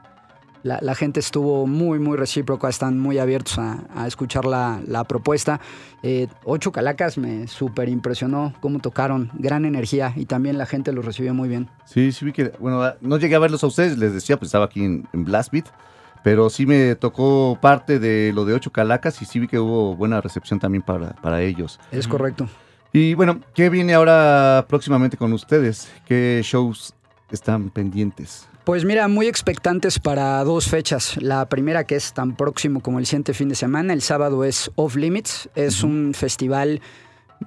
La, 0.64 0.80
la 0.82 0.96
gente 0.96 1.20
estuvo 1.20 1.66
muy, 1.66 2.00
muy 2.00 2.18
recíproca, 2.18 2.70
están 2.70 3.00
muy 3.00 3.18
abiertos 3.18 3.58
a, 3.58 3.80
a 3.96 4.08
escuchar 4.08 4.46
la, 4.46 4.80
la 4.86 5.04
propuesta. 5.04 5.60
Eh, 6.04 6.28
ocho 6.44 6.72
Calacas 6.72 7.18
me 7.18 7.48
súper 7.48 7.90
impresionó 7.90 8.54
cómo 8.60 8.80
tocaron, 8.80 9.32
gran 9.34 9.66
energía 9.66 10.14
y 10.16 10.26
también 10.26 10.58
la 10.58 10.66
gente 10.66 10.92
los 10.92 11.04
recibió 11.06 11.34
muy 11.34 11.50
bien. 11.50 11.70
Sí, 11.86 12.12
sí 12.12 12.26
vi 12.26 12.32
que, 12.32 12.52
bueno, 12.60 12.94
no 13.02 13.18
llegué 13.18 13.36
a 13.36 13.40
verlos 13.40 13.64
a 13.64 13.68
ustedes, 13.68 13.98
les 13.98 14.14
decía, 14.14 14.38
pues 14.38 14.48
estaba 14.48 14.66
aquí 14.66 14.84
en, 14.84 15.08
en 15.14 15.26
Blast 15.26 15.52
Beat, 15.52 15.66
pero 16.24 16.52
sí 16.52 16.68
me 16.68 16.96
tocó 16.96 17.58
parte 17.60 17.98
de 17.98 18.32
lo 18.34 18.46
de 18.46 18.54
Ocho 18.54 18.72
Calacas 18.72 19.22
y 19.22 19.26
sí 19.26 19.40
vi 19.40 19.48
que 19.48 19.60
hubo 19.60 19.96
buena 19.96 20.22
recepción 20.22 20.60
también 20.60 20.84
para, 20.84 21.14
para 21.14 21.42
ellos. 21.42 21.80
Es 21.92 22.08
correcto. 22.08 22.48
Y 22.94 23.16
bueno, 23.16 23.40
¿qué 23.56 23.70
viene 23.70 23.94
ahora 23.94 24.66
próximamente 24.68 25.18
con 25.18 25.34
ustedes? 25.34 25.92
¿Qué 26.06 26.42
shows 26.44 26.94
están 27.32 27.70
pendientes? 27.70 28.48
Pues 28.72 28.86
mira, 28.86 29.10
muy 29.10 29.28
expectantes 29.28 30.00
para 30.00 30.42
dos 30.46 30.70
fechas. 30.70 31.22
La 31.22 31.50
primera 31.50 31.84
que 31.84 31.98
es 31.98 32.14
tan 32.14 32.38
próximo 32.38 32.80
como 32.80 33.00
el 33.00 33.06
siguiente 33.06 33.34
fin 33.34 33.50
de 33.50 33.56
semana, 33.56 33.92
el 33.92 34.02
sábado 34.02 34.46
es 34.46 34.72
Off 34.76 34.96
Limits, 34.96 35.50
es 35.56 35.84
un 35.84 36.14
festival 36.14 36.80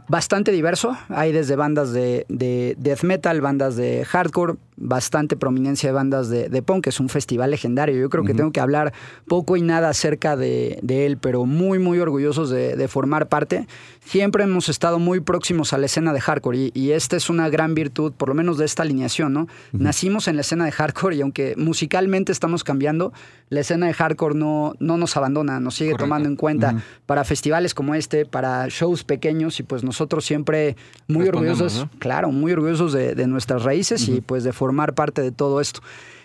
bastante 0.07 0.53
diverso. 0.53 0.99
Hay 1.09 1.33
desde 1.33 1.57
bandas 1.57 1.95
de, 1.95 2.27
de 2.29 2.77
death 2.79 3.05
metal, 3.05 3.41
bandas 3.41 3.75
de 3.75 4.05
hardcore, 4.05 4.57
bastante 4.77 5.37
prominencia 5.37 5.89
de 5.89 5.93
bandas 5.93 6.29
de, 6.29 6.49
de 6.49 6.62
punk. 6.62 6.87
Es 6.89 7.01
un 7.01 7.09
festival 7.09 7.51
legendario. 7.51 7.97
Yo 7.97 8.11
creo 8.11 8.25
que 8.25 8.33
Ujú. 8.33 8.37
tengo 8.39 8.53
que 8.53 8.61
hablar 8.61 8.93
poco 9.27 9.57
y 9.57 9.62
nada 9.62 9.89
acerca 9.89 10.37
de, 10.37 10.79
de 10.83 11.07
él, 11.07 11.16
pero 11.18 11.47
muy, 11.47 11.79
muy 11.79 11.99
orgullosos 12.01 12.51
de, 12.51 12.77
de 12.77 12.89
formar 12.89 13.29
parte. 13.29 13.66
Siempre 14.05 14.45
hemos 14.45 14.68
estado 14.68 14.99
muy 14.99 15.20
próximos 15.20 15.72
a 15.72 15.79
la 15.79 15.87
escena 15.87 16.12
de 16.12 16.20
hardcore 16.20 16.59
y, 16.59 16.70
y 16.75 16.91
esta 16.91 17.16
es 17.16 17.31
una 17.31 17.49
gran 17.49 17.75
virtud, 17.75 18.12
por 18.12 18.29
lo 18.29 18.35
menos 18.35 18.59
de 18.59 18.64
esta 18.64 18.83
alineación, 18.83 19.33
¿no? 19.33 19.49
Nacimos 19.72 20.29
en 20.29 20.37
la 20.37 20.43
escena 20.43 20.64
de 20.64 20.72
hardcore 20.72 21.16
y 21.16 21.20
aunque 21.22 21.55
musicalmente 21.57 22.33
estamos 22.33 22.64
cambiando, 22.64 23.12
la 23.49 23.61
escena 23.61 23.87
de 23.87 23.95
hardcore 23.95 24.35
no, 24.35 24.75
no 24.81 24.97
nos 24.99 25.16
abandona, 25.16 25.61
nos 25.61 25.77
sigue 25.77 25.93
Correcto. 25.93 26.05
tomando 26.05 26.29
en 26.29 26.37
cuenta 26.37 26.70
Ujú. 26.72 26.81
para 27.07 27.25
festivales 27.25 27.75
como 27.75 27.95
este, 27.95 28.27
para 28.27 28.66
shows 28.68 29.05
pequeños 29.05 29.61
y 29.61 29.62
pues 29.62 29.85
nosotros 29.85 30.25
siempre 30.25 30.77
muy 31.09 31.29
orgullosos, 31.29 31.77
¿no? 31.79 31.91
claro, 31.99 32.31
muy 32.31 32.53
orgullosos 32.53 32.93
de, 32.93 33.14
de 33.14 33.27
nuestras 33.27 33.62
raíces 33.62 34.09
y 34.09 34.20
pues 34.20 34.45
de 34.45 34.53
formar 34.65 34.95
parte 34.95 35.21
de 35.21 35.31
todo 35.31 35.61
esto. 35.61 35.81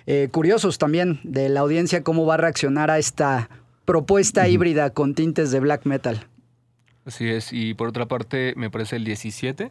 Eh, 0.06 0.30
curiosos 0.32 0.78
también 0.78 1.20
de 1.24 1.50
la 1.50 1.60
audiencia 1.60 2.04
cómo 2.04 2.26
va 2.26 2.36
a 2.36 2.38
reaccionar 2.38 2.90
a 2.90 2.98
esta 2.98 3.50
propuesta 3.84 4.48
híbrida 4.48 4.92
con 4.92 5.14
tintes 5.14 5.52
de 5.52 5.60
black 5.60 5.86
metal. 5.86 6.26
Así 7.06 7.28
es. 7.28 7.52
Y 7.52 7.74
por 7.74 7.90
otra 7.90 8.06
parte, 8.06 8.54
me 8.56 8.70
parece 8.70 8.96
el 8.96 9.04
17, 9.04 9.70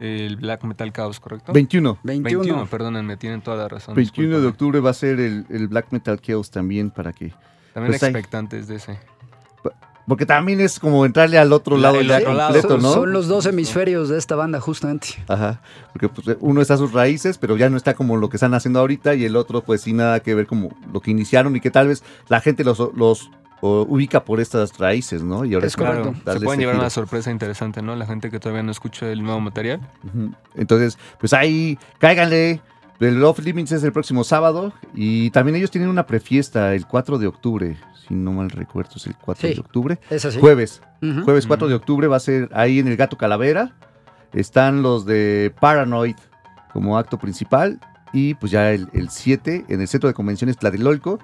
el 0.00 0.36
Black 0.36 0.64
Metal 0.64 0.92
Chaos, 0.92 1.20
¿correcto? 1.20 1.52
21. 1.52 1.98
21. 2.02 2.40
21, 2.40 2.66
perdónenme, 2.66 3.16
tienen 3.16 3.40
toda 3.40 3.56
la 3.58 3.68
razón. 3.68 3.94
21 3.94 4.40
de 4.40 4.46
octubre 4.48 4.80
va 4.80 4.90
a 4.90 4.94
ser 4.94 5.20
el, 5.20 5.46
el 5.48 5.68
Black 5.68 5.92
Metal 5.92 6.18
Chaos 6.20 6.50
también 6.50 6.90
para 6.90 7.12
que... 7.12 7.32
También 7.72 7.92
Pues 7.92 8.02
hay- 8.02 8.10
expectantes 8.10 8.66
de 8.68 8.76
ese. 8.76 8.98
Porque 10.06 10.26
también 10.26 10.60
es 10.60 10.80
como 10.80 11.06
entrarle 11.06 11.38
al 11.38 11.52
otro 11.52 11.76
La- 11.76 11.88
lado 11.88 12.00
el 12.00 12.08
ya 12.08 12.18
otro 12.18 12.32
lado. 12.34 12.52
completo, 12.52 12.68
son, 12.74 12.82
¿no? 12.82 12.92
son 12.92 13.12
los 13.12 13.28
dos 13.28 13.46
hemisferios 13.46 14.08
de 14.08 14.18
esta 14.18 14.34
banda 14.34 14.60
justamente. 14.60 15.08
Ajá, 15.28 15.60
porque 15.92 16.08
pues, 16.08 16.36
uno 16.40 16.60
está 16.60 16.74
a 16.74 16.78
sus 16.78 16.92
raíces, 16.92 17.38
pero 17.38 17.56
ya 17.56 17.70
no 17.70 17.76
está 17.76 17.94
como 17.94 18.16
lo 18.16 18.28
que 18.28 18.36
están 18.36 18.52
haciendo 18.54 18.80
ahorita 18.80 19.14
y 19.14 19.24
el 19.24 19.36
otro 19.36 19.62
pues 19.62 19.82
sin 19.82 19.98
nada 19.98 20.18
que 20.20 20.34
ver 20.34 20.46
como 20.48 20.70
lo 20.92 21.00
que 21.00 21.12
iniciaron 21.12 21.54
y 21.56 21.60
que 21.60 21.70
tal 21.70 21.86
vez 21.88 22.02
la 22.28 22.40
gente 22.40 22.64
los, 22.64 22.78
los 22.96 23.30
o, 23.60 23.86
ubica 23.88 24.24
por 24.24 24.40
estas 24.40 24.76
raíces, 24.76 25.22
¿no? 25.22 25.44
Y 25.44 25.54
ahora 25.54 25.68
Es 25.68 25.76
correcto. 25.76 26.14
Claro, 26.24 26.40
se 26.40 26.44
pueden 26.44 26.58
llevar 26.58 26.74
giro. 26.74 26.82
una 26.82 26.90
sorpresa 26.90 27.30
interesante, 27.30 27.80
¿no? 27.80 27.94
La 27.94 28.04
gente 28.06 28.28
que 28.28 28.40
todavía 28.40 28.64
no 28.64 28.72
escucha 28.72 29.08
el 29.08 29.22
nuevo 29.22 29.38
material. 29.38 29.80
Entonces, 30.56 30.98
pues 31.20 31.32
ahí, 31.32 31.78
cáiganle. 31.98 32.60
El 33.04 33.20
Love 33.20 33.40
Limits 33.40 33.72
es 33.72 33.82
el 33.84 33.92
próximo 33.92 34.24
sábado 34.24 34.72
y 34.94 35.30
también 35.30 35.56
ellos 35.56 35.70
tienen 35.70 35.88
una 35.90 36.06
prefiesta 36.06 36.74
el 36.74 36.86
4 36.86 37.18
de 37.18 37.26
octubre, 37.26 37.76
si 38.06 38.14
no 38.14 38.32
mal 38.32 38.50
recuerdo, 38.50 38.92
es 38.96 39.06
el 39.06 39.16
4 39.16 39.48
Sí. 39.48 39.54
de 39.54 39.60
octubre. 39.60 40.00
Es 40.10 40.24
así. 40.24 40.38
Jueves, 40.40 40.82
jueves 41.24 41.46
4 41.46 41.68
de 41.68 41.74
octubre 41.74 42.06
va 42.08 42.16
a 42.16 42.20
ser 42.20 42.48
ahí 42.52 42.78
en 42.78 42.88
el 42.88 42.96
Gato 42.96 43.16
Calavera. 43.16 43.74
Están 44.32 44.82
los 44.82 45.04
de 45.04 45.52
Paranoid 45.60 46.16
como 46.72 46.96
acto 46.98 47.18
principal 47.18 47.80
y 48.12 48.34
pues 48.34 48.52
ya 48.52 48.70
el, 48.72 48.88
el 48.92 49.08
7 49.10 49.66
en 49.68 49.80
el 49.80 49.88
Centro 49.88 50.08
de 50.08 50.14
Convenciones 50.14 50.56
Tlatelolco. 50.56 51.18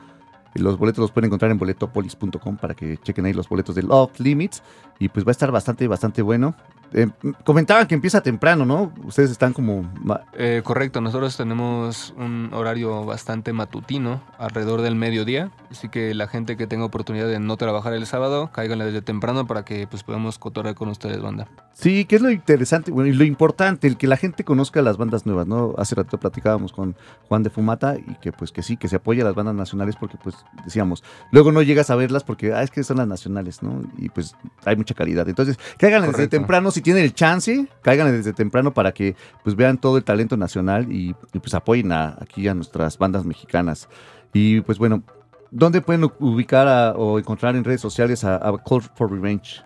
Los 0.54 0.78
boletos 0.78 1.02
los 1.02 1.12
pueden 1.12 1.26
encontrar 1.28 1.50
en 1.50 1.58
boletopolis.com 1.58 2.56
para 2.56 2.74
que 2.74 2.96
chequen 2.98 3.26
ahí 3.26 3.32
los 3.32 3.48
boletos 3.48 3.74
del 3.74 3.90
Off 3.90 4.18
Limits. 4.18 4.62
Y 4.98 5.08
pues 5.08 5.24
va 5.24 5.30
a 5.30 5.32
estar 5.32 5.52
bastante, 5.52 5.86
bastante 5.86 6.22
bueno. 6.22 6.54
Eh, 6.92 7.08
comentaban 7.44 7.86
que 7.86 7.94
empieza 7.94 8.22
temprano, 8.22 8.64
¿no? 8.64 8.92
Ustedes 9.04 9.30
están 9.30 9.52
como... 9.52 9.90
Eh, 10.34 10.62
correcto, 10.64 11.00
nosotros 11.00 11.36
tenemos 11.36 12.14
un 12.16 12.50
horario 12.52 13.04
bastante 13.04 13.52
matutino, 13.52 14.22
alrededor 14.38 14.82
del 14.82 14.94
mediodía, 14.94 15.50
así 15.70 15.88
que 15.88 16.14
la 16.14 16.28
gente 16.28 16.56
que 16.56 16.66
tenga 16.66 16.84
oportunidad 16.84 17.28
de 17.28 17.40
no 17.40 17.56
trabajar 17.56 17.92
el 17.92 18.06
sábado, 18.06 18.50
cáiganle 18.52 18.86
desde 18.86 19.02
temprano 19.02 19.46
para 19.46 19.64
que 19.64 19.86
pues 19.86 20.02
podamos 20.02 20.38
cotorrear 20.38 20.74
con 20.74 20.88
ustedes, 20.88 21.20
banda. 21.20 21.48
Sí, 21.74 22.04
que 22.06 22.16
es 22.16 22.22
lo 22.22 22.30
interesante, 22.30 22.90
bueno, 22.90 23.08
y 23.08 23.12
lo 23.12 23.24
importante, 23.24 23.86
el 23.86 23.96
que 23.96 24.06
la 24.06 24.16
gente 24.16 24.44
conozca 24.44 24.82
las 24.82 24.96
bandas 24.96 25.26
nuevas, 25.26 25.46
¿no? 25.46 25.74
Hace 25.78 25.94
rato 25.94 26.18
platicábamos 26.18 26.72
con 26.72 26.96
Juan 27.28 27.42
de 27.42 27.50
Fumata 27.50 27.96
y 27.96 28.14
que 28.16 28.32
pues 28.32 28.50
que 28.50 28.62
sí, 28.62 28.76
que 28.76 28.88
se 28.88 28.96
apoya 28.96 29.22
a 29.22 29.26
las 29.26 29.34
bandas 29.34 29.54
nacionales 29.54 29.96
porque 29.96 30.16
pues 30.22 30.34
decíamos, 30.64 31.04
luego 31.30 31.52
no 31.52 31.62
llegas 31.62 31.90
a 31.90 31.96
verlas 31.96 32.24
porque, 32.24 32.52
ah, 32.52 32.62
es 32.62 32.70
que 32.70 32.82
son 32.82 32.96
las 32.96 33.06
nacionales, 33.06 33.62
¿no? 33.62 33.82
Y 33.96 34.08
pues 34.08 34.34
hay 34.64 34.76
mucha 34.76 34.94
calidad. 34.94 35.28
Entonces, 35.28 35.58
cáiganle 35.78 36.08
desde 36.08 36.28
temprano, 36.28 36.70
si 36.78 36.82
tienen 36.82 37.02
el 37.04 37.12
chance, 37.14 37.66
cáiganle 37.82 38.12
desde 38.12 38.32
temprano 38.32 38.72
para 38.72 38.92
que 38.92 39.14
pues 39.44 39.54
vean 39.56 39.78
todo 39.78 39.96
el 39.98 40.04
talento 40.04 40.36
nacional 40.36 40.90
y, 40.90 41.14
y, 41.32 41.38
pues 41.38 41.54
apoyen 41.54 41.92
a- 41.92 42.16
aquí 42.20 42.48
a 42.48 42.54
nuestras 42.54 42.96
bandas 42.98 43.24
mexicanas. 43.24 43.88
Y 44.32 44.60
pues 44.62 44.78
bueno, 44.78 45.02
¿dónde 45.50 45.80
pueden 45.80 46.04
ubicar 46.18 46.66
a- 46.68 46.92
o 46.92 47.18
encontrar 47.18 47.56
en 47.56 47.64
redes 47.64 47.80
sociales 47.80 48.24
a, 48.24 48.36
a 48.36 48.56
Call 48.64 48.82
for 48.82 49.10
Revenge? 49.10 49.62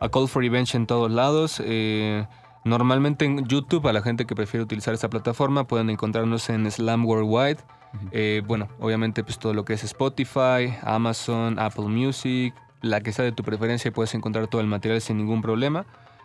A 0.00 0.08
Call 0.08 0.28
for 0.28 0.42
Revenge 0.42 0.74
en 0.76 0.86
todos 0.86 1.10
lados. 1.10 1.60
eh, 1.64 2.26
normalmente 2.64 3.24
en 3.26 3.44
YouTube, 3.46 3.86
a 3.88 3.92
la 3.92 4.00
gente 4.02 4.24
que 4.24 4.34
prefiere 4.34 4.64
utilizar 4.64 4.94
esta 4.94 5.08
plataforma, 5.10 5.66
pueden 5.66 5.90
encontrarnos 5.90 6.48
en 6.50 6.70
Slam 6.70 7.04
Worldwide. 7.06 7.58
Eh, 8.10 8.42
bueno, 8.46 8.68
obviamente 8.80 9.22
pues 9.22 9.38
todo 9.38 9.54
lo 9.54 9.64
que 9.64 9.74
es 9.74 9.84
Spotify, 9.84 10.74
Amazon, 10.82 11.58
Apple 11.58 11.86
Music, 11.86 12.54
la 12.82 13.00
que 13.00 13.12
sea 13.12 13.24
de 13.24 13.32
tu 13.32 13.42
preferencia, 13.44 13.92
puedes 13.92 14.14
encontrar 14.14 14.46
todo 14.48 14.60
el 14.60 14.66
material 14.66 15.00
sin 15.00 15.16
ningún 15.18 15.42
problema. 15.42 15.84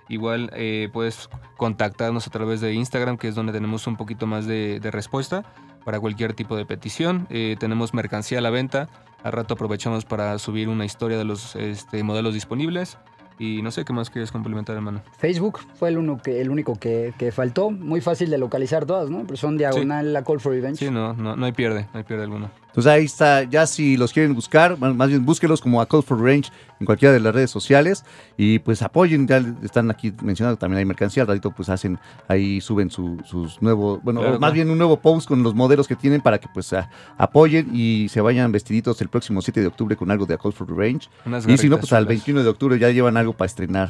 Igual 0.10 0.50
eh, 0.54 0.90
puedes 0.92 1.30
contactarnos 1.56 2.28
a 2.28 2.32
través 2.32 2.60
de 2.62 2.74
Instagram, 2.74 3.18
que 3.18 3.28
es 3.28 3.36
donde 3.36 3.54
tenemos 3.54 3.88
un 3.88 3.96
poquito 3.96 4.28
más 4.28 4.46
de, 4.48 4.80
de 4.82 4.92
respuesta 4.92 5.44
para 5.86 6.00
cualquier 6.00 6.34
tipo 6.34 6.56
de 6.58 6.66
petición. 6.66 7.28
Eh, 7.30 7.56
tenemos 7.60 7.94
mercancía 7.94 8.40
a 8.40 8.42
la 8.42 8.50
venta. 8.50 8.90
Al 9.24 9.32
rato 9.32 9.54
aprovechamos 9.54 10.06
para 10.06 10.38
subir 10.40 10.70
una 10.70 10.86
historia 10.86 11.18
de 11.18 11.26
los 11.26 11.56
este, 11.56 12.04
modelos 12.04 12.34
disponibles. 12.34 12.98
Y 13.38 13.62
no 13.62 13.72
sé 13.72 13.86
qué 13.86 13.94
más 13.94 14.10
quieres 14.10 14.34
complementar, 14.34 14.76
hermano. 14.76 15.02
Facebook 15.18 15.60
fue 15.76 15.88
el, 15.88 15.98
uno 15.98 16.18
que, 16.18 16.42
el 16.42 16.50
único 16.50 16.76
que, 16.76 17.14
que 17.18 17.32
faltó. 17.32 17.72
Muy 17.72 18.02
fácil 18.02 18.30
de 18.30 18.38
localizar 18.38 18.86
todas, 18.86 19.10
¿no? 19.10 19.24
Pero 19.24 19.38
son 19.38 19.58
diagonal 19.58 20.12
la 20.12 20.24
Call 20.24 20.42
for 20.42 20.52
Revenge. 20.52 20.78
Sí, 20.78 20.92
no, 20.92 21.14
no, 21.14 21.38
no 21.38 21.46
hay 21.46 21.54
pierde, 21.54 21.88
no 21.94 22.00
hay 22.00 22.04
pierde 22.04 22.24
alguno. 22.24 22.52
Entonces 22.70 22.92
ahí 22.92 23.06
está, 23.06 23.44
ya 23.44 23.66
si 23.66 23.98
los 23.98 24.14
quieren 24.14 24.36
buscar, 24.36 24.78
más 24.78 25.10
bien 25.10 25.26
búsquelos 25.26 25.60
como 25.60 25.82
a 25.82 25.88
Call 25.88 26.04
for 26.04 26.22
Range 26.22 26.50
en 26.80 26.86
cualquiera 26.86 27.12
de 27.12 27.20
las 27.20 27.34
redes 27.34 27.50
sociales 27.50 28.06
y 28.38 28.60
pues 28.60 28.82
apoyen, 28.84 29.28
ya 29.28 29.44
están 29.64 29.90
aquí 29.90 30.14
mencionando 30.22 30.58
también 30.58 30.78
hay 30.78 30.86
mercancía, 30.86 31.24
al 31.24 31.28
ratito 31.28 31.50
pues 31.52 31.68
hacen, 31.70 31.98
ahí 32.28 32.62
suben 32.62 32.92
su- 32.92 33.18
sus 33.26 33.60
nuevos, 33.62 34.00
bueno, 34.04 34.22
Claro, 34.22 34.40
más 34.40 34.54
bien 34.54 34.70
un 34.70 34.78
nuevo 34.78 34.98
post 35.00 35.28
con 35.28 35.42
los 35.42 35.56
modelos 35.56 35.88
que 35.88 35.96
tienen 35.96 36.22
para 36.22 36.38
que 36.38 36.48
pues 36.54 36.72
a- 36.74 36.90
apoyen 37.18 37.70
y 37.74 38.08
se 38.10 38.22
vayan 38.22 38.52
vestiditos 38.52 39.02
el 39.02 39.10
próximo 39.10 39.42
7 39.42 39.62
de 39.62 39.68
octubre 39.68 39.96
con 39.96 40.12
algo 40.12 40.26
de 40.28 40.36
a 40.36 40.38
Call 40.38 40.54
for 40.54 40.70
Range 40.70 41.10
Unas 41.26 41.48
y 41.48 41.58
si 41.58 41.70
no 41.70 41.80
pues 41.80 41.92
al 41.92 42.04
chulas. 42.04 42.08
21 42.10 42.44
de 42.44 42.50
octubre 42.50 42.78
ya 42.80 42.90
llevan 42.92 43.18
algo 43.18 43.34
para 43.34 43.48
estrenar. 43.48 43.90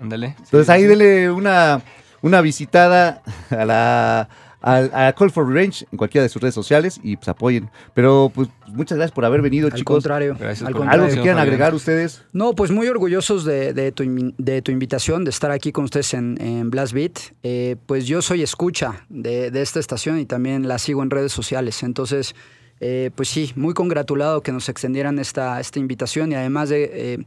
Ándale. 0.00 0.34
Entonces 0.38 0.66
Sí, 0.66 0.72
ahí 0.72 0.82
sí. 0.82 0.86
denle 0.88 1.30
una, 1.30 1.80
una 2.20 2.40
visitada 2.42 3.22
a 3.50 3.64
la 3.64 4.28
a, 4.62 5.08
a 5.08 5.12
Call 5.12 5.30
for 5.30 5.46
Range 5.52 5.86
en 5.90 5.98
cualquiera 5.98 6.22
de 6.22 6.28
sus 6.28 6.40
redes 6.40 6.54
sociales 6.54 7.00
y 7.02 7.16
pues 7.16 7.28
apoyen. 7.28 7.70
Pero 7.94 8.30
pues 8.34 8.48
muchas 8.68 8.96
gracias 8.96 9.14
por 9.14 9.24
haber 9.24 9.42
venido, 9.42 9.66
Al 9.66 9.74
chicos. 9.74 9.96
contrario. 9.96 10.36
Gracias 10.38 10.66
al 10.66 10.72
por 10.74 10.84
la 10.86 10.92
¿Algo 10.92 11.04
contrario. 11.04 11.14
que 11.16 11.20
quieran 11.22 11.38
agregar 11.40 11.74
ustedes? 11.74 12.22
No, 12.32 12.54
pues 12.54 12.70
muy 12.70 12.86
orgullosos 12.88 13.44
de, 13.44 13.72
de 13.74 13.92
tu, 13.92 14.04
de 14.38 14.62
tu 14.62 14.70
invitación, 14.72 15.24
de 15.24 15.30
estar 15.30 15.50
aquí 15.50 15.72
con 15.72 15.84
ustedes 15.84 16.14
en, 16.14 16.40
en 16.40 16.70
Blast 16.70 16.92
Beat. 16.92 17.18
Eh, 17.42 17.76
pues 17.86 18.06
yo 18.06 18.22
soy 18.22 18.42
escucha 18.42 19.04
de, 19.08 19.50
de 19.50 19.62
esta 19.62 19.80
estación 19.80 20.18
y 20.18 20.26
también 20.26 20.68
la 20.68 20.78
sigo 20.78 21.02
en 21.02 21.10
redes 21.10 21.32
sociales. 21.32 21.82
Entonces, 21.82 22.34
eh, 22.80 23.10
pues 23.14 23.28
sí, 23.28 23.52
muy 23.56 23.74
congratulado 23.74 24.42
que 24.42 24.52
nos 24.52 24.68
extendieran 24.68 25.18
esta, 25.18 25.60
esta 25.60 25.78
invitación 25.78 26.32
y 26.32 26.34
además 26.34 26.68
de 26.68 26.90
eh, 26.92 27.24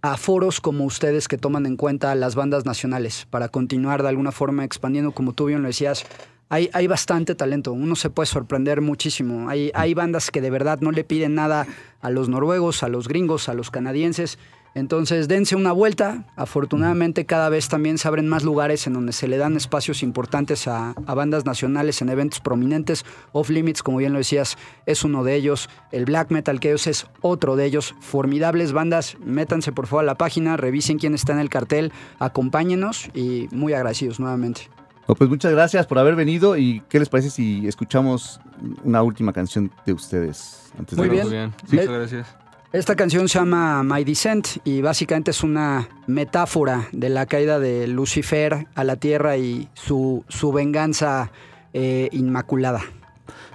a 0.00 0.16
foros 0.16 0.60
como 0.60 0.84
ustedes 0.84 1.28
que 1.28 1.38
toman 1.38 1.64
en 1.66 1.76
cuenta 1.76 2.14
las 2.16 2.34
bandas 2.34 2.64
nacionales 2.66 3.26
para 3.30 3.48
continuar 3.48 4.02
de 4.02 4.08
alguna 4.08 4.32
forma 4.32 4.64
expandiendo, 4.64 5.12
como 5.12 5.32
tú 5.32 5.44
bien 5.46 5.62
lo 5.62 5.68
decías. 5.68 6.04
Hay, 6.52 6.68
hay 6.74 6.86
bastante 6.86 7.34
talento, 7.34 7.72
uno 7.72 7.96
se 7.96 8.10
puede 8.10 8.26
sorprender 8.26 8.82
muchísimo. 8.82 9.48
Hay, 9.48 9.70
hay 9.72 9.94
bandas 9.94 10.30
que 10.30 10.42
de 10.42 10.50
verdad 10.50 10.80
no 10.82 10.90
le 10.90 11.02
piden 11.02 11.34
nada 11.34 11.66
a 12.02 12.10
los 12.10 12.28
noruegos, 12.28 12.82
a 12.82 12.88
los 12.88 13.08
gringos, 13.08 13.48
a 13.48 13.54
los 13.54 13.70
canadienses. 13.70 14.38
Entonces, 14.74 15.28
dense 15.28 15.56
una 15.56 15.72
vuelta. 15.72 16.26
Afortunadamente, 16.36 17.24
cada 17.24 17.48
vez 17.48 17.70
también 17.70 17.96
se 17.96 18.06
abren 18.06 18.28
más 18.28 18.42
lugares 18.42 18.86
en 18.86 18.92
donde 18.92 19.14
se 19.14 19.28
le 19.28 19.38
dan 19.38 19.56
espacios 19.56 20.02
importantes 20.02 20.68
a, 20.68 20.90
a 21.06 21.14
bandas 21.14 21.46
nacionales 21.46 22.02
en 22.02 22.10
eventos 22.10 22.40
prominentes. 22.40 23.06
Off 23.32 23.48
Limits, 23.48 23.82
como 23.82 23.96
bien 23.96 24.12
lo 24.12 24.18
decías, 24.18 24.58
es 24.84 25.04
uno 25.04 25.24
de 25.24 25.36
ellos. 25.36 25.70
El 25.90 26.04
Black 26.04 26.30
Metal 26.30 26.60
Chaos 26.60 26.86
es 26.86 27.06
otro 27.22 27.56
de 27.56 27.64
ellos. 27.64 27.94
Formidables 28.00 28.74
bandas. 28.74 29.16
Métanse 29.24 29.72
por 29.72 29.86
favor 29.86 30.04
a 30.04 30.06
la 30.06 30.18
página, 30.18 30.58
revisen 30.58 30.98
quién 30.98 31.14
está 31.14 31.32
en 31.32 31.38
el 31.38 31.48
cartel, 31.48 31.92
acompáñenos 32.18 33.08
y 33.14 33.48
muy 33.52 33.72
agradecidos 33.72 34.20
nuevamente. 34.20 34.68
No, 35.08 35.14
pues 35.14 35.28
muchas 35.28 35.52
gracias 35.52 35.86
por 35.86 35.98
haber 35.98 36.14
venido 36.14 36.56
y 36.56 36.82
¿qué 36.88 36.98
les 36.98 37.08
parece 37.08 37.30
si 37.30 37.66
escuchamos 37.66 38.40
una 38.84 39.02
última 39.02 39.32
canción 39.32 39.70
de 39.84 39.92
ustedes? 39.92 40.72
Antes 40.78 40.96
Muy 40.96 41.08
de 41.08 41.14
bien. 41.14 41.24
Muy 41.24 41.36
bien. 41.36 41.54
Sí. 41.68 41.76
Muchas 41.76 41.88
gracias. 41.88 42.36
Esta 42.72 42.96
canción 42.96 43.28
se 43.28 43.38
llama 43.38 43.82
My 43.82 44.02
Descent 44.02 44.48
y 44.64 44.80
básicamente 44.80 45.30
es 45.32 45.42
una 45.42 45.90
metáfora 46.06 46.88
de 46.92 47.10
la 47.10 47.26
caída 47.26 47.58
de 47.58 47.86
Lucifer 47.86 48.66
a 48.74 48.84
la 48.84 48.96
tierra 48.96 49.36
y 49.36 49.68
su, 49.74 50.24
su 50.28 50.52
venganza 50.52 51.30
eh, 51.74 52.08
inmaculada. 52.12 52.80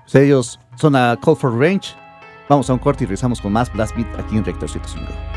Pues 0.04 0.16
ellos 0.24 0.60
son 0.76 0.96
a 0.96 1.18
Call 1.20 1.36
for 1.36 1.58
Range. 1.58 1.96
Vamos 2.48 2.70
a 2.70 2.74
un 2.74 2.80
corte 2.80 3.06
y 3.06 3.08
regresamos 3.08 3.42
con 3.42 3.52
más 3.52 3.74
Blast 3.74 3.96
Beat 3.96 4.20
aquí 4.20 4.38
en 4.38 4.46
Rector 4.46 4.70
105. 4.70 5.37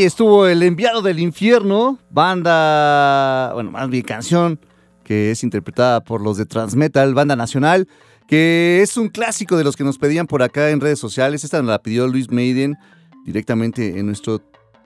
Ahí 0.00 0.06
estuvo 0.06 0.46
el 0.46 0.62
enviado 0.62 1.02
del 1.02 1.18
infierno, 1.18 1.98
banda, 2.08 3.52
bueno, 3.52 3.70
más 3.70 3.90
bien 3.90 4.02
canción, 4.02 4.58
que 5.04 5.30
es 5.30 5.44
interpretada 5.44 6.02
por 6.02 6.22
los 6.22 6.38
de 6.38 6.46
Transmetal, 6.46 7.12
banda 7.12 7.36
nacional, 7.36 7.86
que 8.26 8.80
es 8.80 8.96
un 8.96 9.10
clásico 9.10 9.58
de 9.58 9.64
los 9.64 9.76
que 9.76 9.84
nos 9.84 9.98
pedían 9.98 10.26
por 10.26 10.42
acá 10.42 10.70
en 10.70 10.80
redes 10.80 10.98
sociales. 10.98 11.44
Esta 11.44 11.60
la 11.60 11.82
pidió 11.82 12.08
Luis 12.08 12.30
Maiden 12.30 12.78
directamente 13.26 13.98
en 13.98 14.06
nuestro 14.06 14.38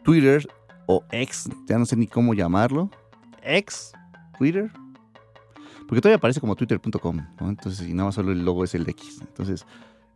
Twitter 0.02 0.48
o 0.86 1.04
ex, 1.12 1.48
ya 1.68 1.78
no 1.78 1.86
sé 1.86 1.94
ni 1.94 2.08
cómo 2.08 2.34
llamarlo. 2.34 2.90
Ex, 3.44 3.92
Twitter. 4.36 4.68
Porque 5.86 6.00
todavía 6.00 6.16
aparece 6.16 6.40
como 6.40 6.56
twitter.com, 6.56 7.20
¿no? 7.40 7.48
Entonces, 7.48 7.86
y 7.86 7.94
nada 7.94 8.06
más 8.06 8.16
solo 8.16 8.32
el 8.32 8.44
logo 8.44 8.64
es 8.64 8.74
el 8.74 8.88
X. 8.88 9.18
Entonces, 9.20 9.64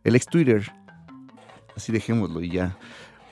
el 0.03 0.17
ex 0.17 0.25
Twitter. 0.25 0.69
Así 1.73 1.93
dejémoslo 1.93 2.41
y 2.41 2.49
ya. 2.49 2.77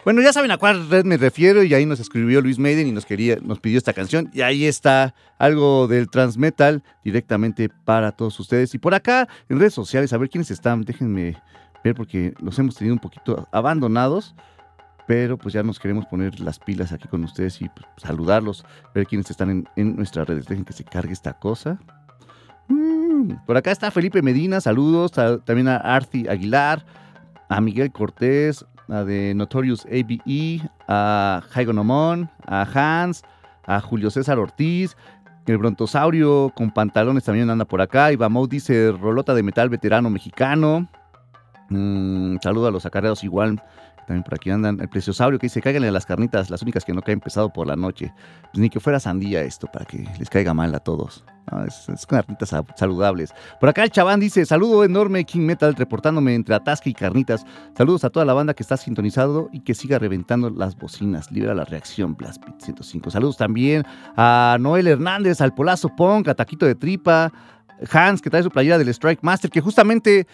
Bueno, 0.08 0.22
ya 0.22 0.32
saben 0.32 0.51
a 0.51 0.58
cuál 0.58 0.89
red 0.89 1.03
me 1.03 1.18
refiero 1.18 1.64
y 1.64 1.74
ahí 1.74 1.86
nos 1.86 1.99
escribió 1.99 2.39
Luis 2.39 2.60
Maiden 2.60 2.88
y 2.88 2.93
nos 2.93 3.05
quería, 3.05 3.39
nos 3.43 3.60
pidió 3.60 3.78
esta 3.78 3.91
canción 3.91 4.30
y 4.32 4.39
ahí 4.39 4.64
está 4.64 5.14
algo 5.38 5.89
del 5.89 6.10
transmetal 6.10 6.82
directamente 7.03 7.68
para 7.84 8.14
todos 8.14 8.39
ustedes. 8.39 8.74
Y 8.74 8.78
por 8.78 8.93
acá 8.93 9.28
en 9.49 9.60
redes 9.60 9.74
sociales, 9.74 10.14
a 10.14 10.18
ver 10.18 10.30
quiénes 10.30 10.49
están, 10.49 10.84
déjenme 10.84 11.36
ver 11.84 11.93
porque 11.93 12.34
los 12.39 12.58
hemos 12.58 12.76
tenido 12.76 12.93
un 12.95 13.01
poquito 13.01 13.49
abandonados, 13.51 14.34
pero 15.08 15.38
pues 15.38 15.53
ya 15.53 15.62
nos 15.62 15.78
queremos 15.78 16.05
poner 16.05 16.39
las 16.39 16.58
pilas 16.58 16.93
aquí 16.93 17.10
con 17.10 17.26
ustedes 17.26 17.62
y 17.62 17.68
pues, 17.68 17.86
saludarlos, 17.97 18.64
ver 18.95 19.08
quiénes 19.08 19.30
están 19.30 19.68
en, 19.76 19.95
nuestras 19.97 20.26
redes. 20.26 20.45
Dejen 20.45 20.64
que 20.64 20.72
se 20.72 20.86
cargue 20.86 21.12
esta 21.12 21.34
cosa. 21.34 21.80
Mm, 22.70 23.45
Por 23.45 23.58
acá 23.58 23.72
está 23.72 23.91
Felipe 23.91 24.22
Medina, 24.22 24.62
saludos, 24.62 25.12
ta- 25.12 25.39
también 25.39 25.68
a 25.68 25.76
Arti 25.76 26.30
Aguilar, 26.30 26.86
a 27.49 27.60
Miguel 27.60 27.91
Cortés, 27.91 28.66
a 28.90 29.04
de 29.04 29.34
Notorious 29.36 29.86
ABE, 29.86 30.62
a 30.88 31.42
Jaigo 31.50 31.74
a 32.46 32.68
Hans, 32.74 33.24
a 33.66 33.82
Julio 33.82 34.10
César 34.10 34.40
Ortiz, 34.40 34.96
el 35.46 35.58
brontosaurio 35.58 36.52
con 36.56 36.72
pantalones 36.72 37.24
también 37.24 37.50
anda 37.50 37.66
por 37.66 37.82
acá, 37.82 38.12
Ibamou 38.12 38.48
dice 38.48 38.92
Rolota 38.92 39.34
de 39.34 39.44
metal 39.44 39.70
veterano 39.70 40.10
mexicano, 40.10 40.90
Mm, 41.70 42.38
saludo 42.42 42.68
a 42.68 42.72
los 42.72 42.86
acarreados 42.86 43.24
igual, 43.24 43.62
También 44.06 44.24
por 44.24 44.36
aquí 44.36 44.50
andan. 44.50 44.80
El 44.80 44.88
preciosaurio 44.88 45.38
que 45.38 45.48
dice, 45.48 45.62
cáiganle 45.62 45.92
las 45.92 46.06
carnitas, 46.06 46.50
las 46.50 46.62
únicas 46.62 46.86
que 46.86 46.94
no 46.94 47.02
caen 47.02 47.20
pesado 47.20 47.52
por 47.52 47.68
la 47.68 47.76
noche. 47.76 48.14
Pues 48.54 48.58
ni 48.58 48.70
que 48.70 48.80
fuera 48.80 49.02
sandía 49.02 49.42
esto, 49.42 49.68
para 49.68 49.84
que 49.84 50.08
les 50.18 50.30
caiga 50.30 50.54
mal 50.54 50.74
a 50.74 50.80
todos. 50.80 51.26
Es, 51.66 51.88
es 51.88 52.06
carnitas 52.06 52.50
sa- 52.50 52.64
saludables. 52.76 53.34
Por 53.60 53.70
acá 53.70 53.84
el 53.84 53.89
chaván 53.89 54.20
dice, 54.20 54.45
saludo 54.45 54.84
enorme 54.84 55.24
King 55.24 55.41
Metal, 55.45 55.74
reportándome 55.76 56.36
entre 56.36 56.54
atasque 56.56 56.89
y 56.89 56.93
carnitas. 56.93 57.45
Saludos 57.78 58.04
a 58.04 58.10
toda 58.10 58.26
la 58.26 58.34
banda 58.34 58.54
que 58.54 58.64
está 58.64 58.76
sintonizado 58.76 59.50
y 59.54 59.62
que 59.62 59.74
siga 59.74 59.98
reventando 59.98 60.50
las 60.50 60.76
bocinas. 60.78 61.32
Libera 61.32 61.54
la 61.56 61.64
reacción, 61.64 62.16
Blast 62.16 62.43
Beat 62.43 62.62
105. 62.62 63.12
Saludos 63.12 63.38
también 63.38 63.84
a 64.18 64.58
Noel 64.60 64.88
Hernández, 64.88 65.39
al 65.39 65.54
Polazo 65.54 65.89
Punk, 65.95 66.28
a 66.28 66.36
Taquito 66.36 66.66
de 66.66 66.76
Tripa, 66.76 67.32
Hans, 67.91 68.22
que 68.22 68.30
trae 68.30 68.43
su 68.43 68.50
playera 68.50 68.78
del 68.78 68.89
Strike 68.89 69.20
Master, 69.22 69.50
que 69.50 69.62
justamente 69.62 70.28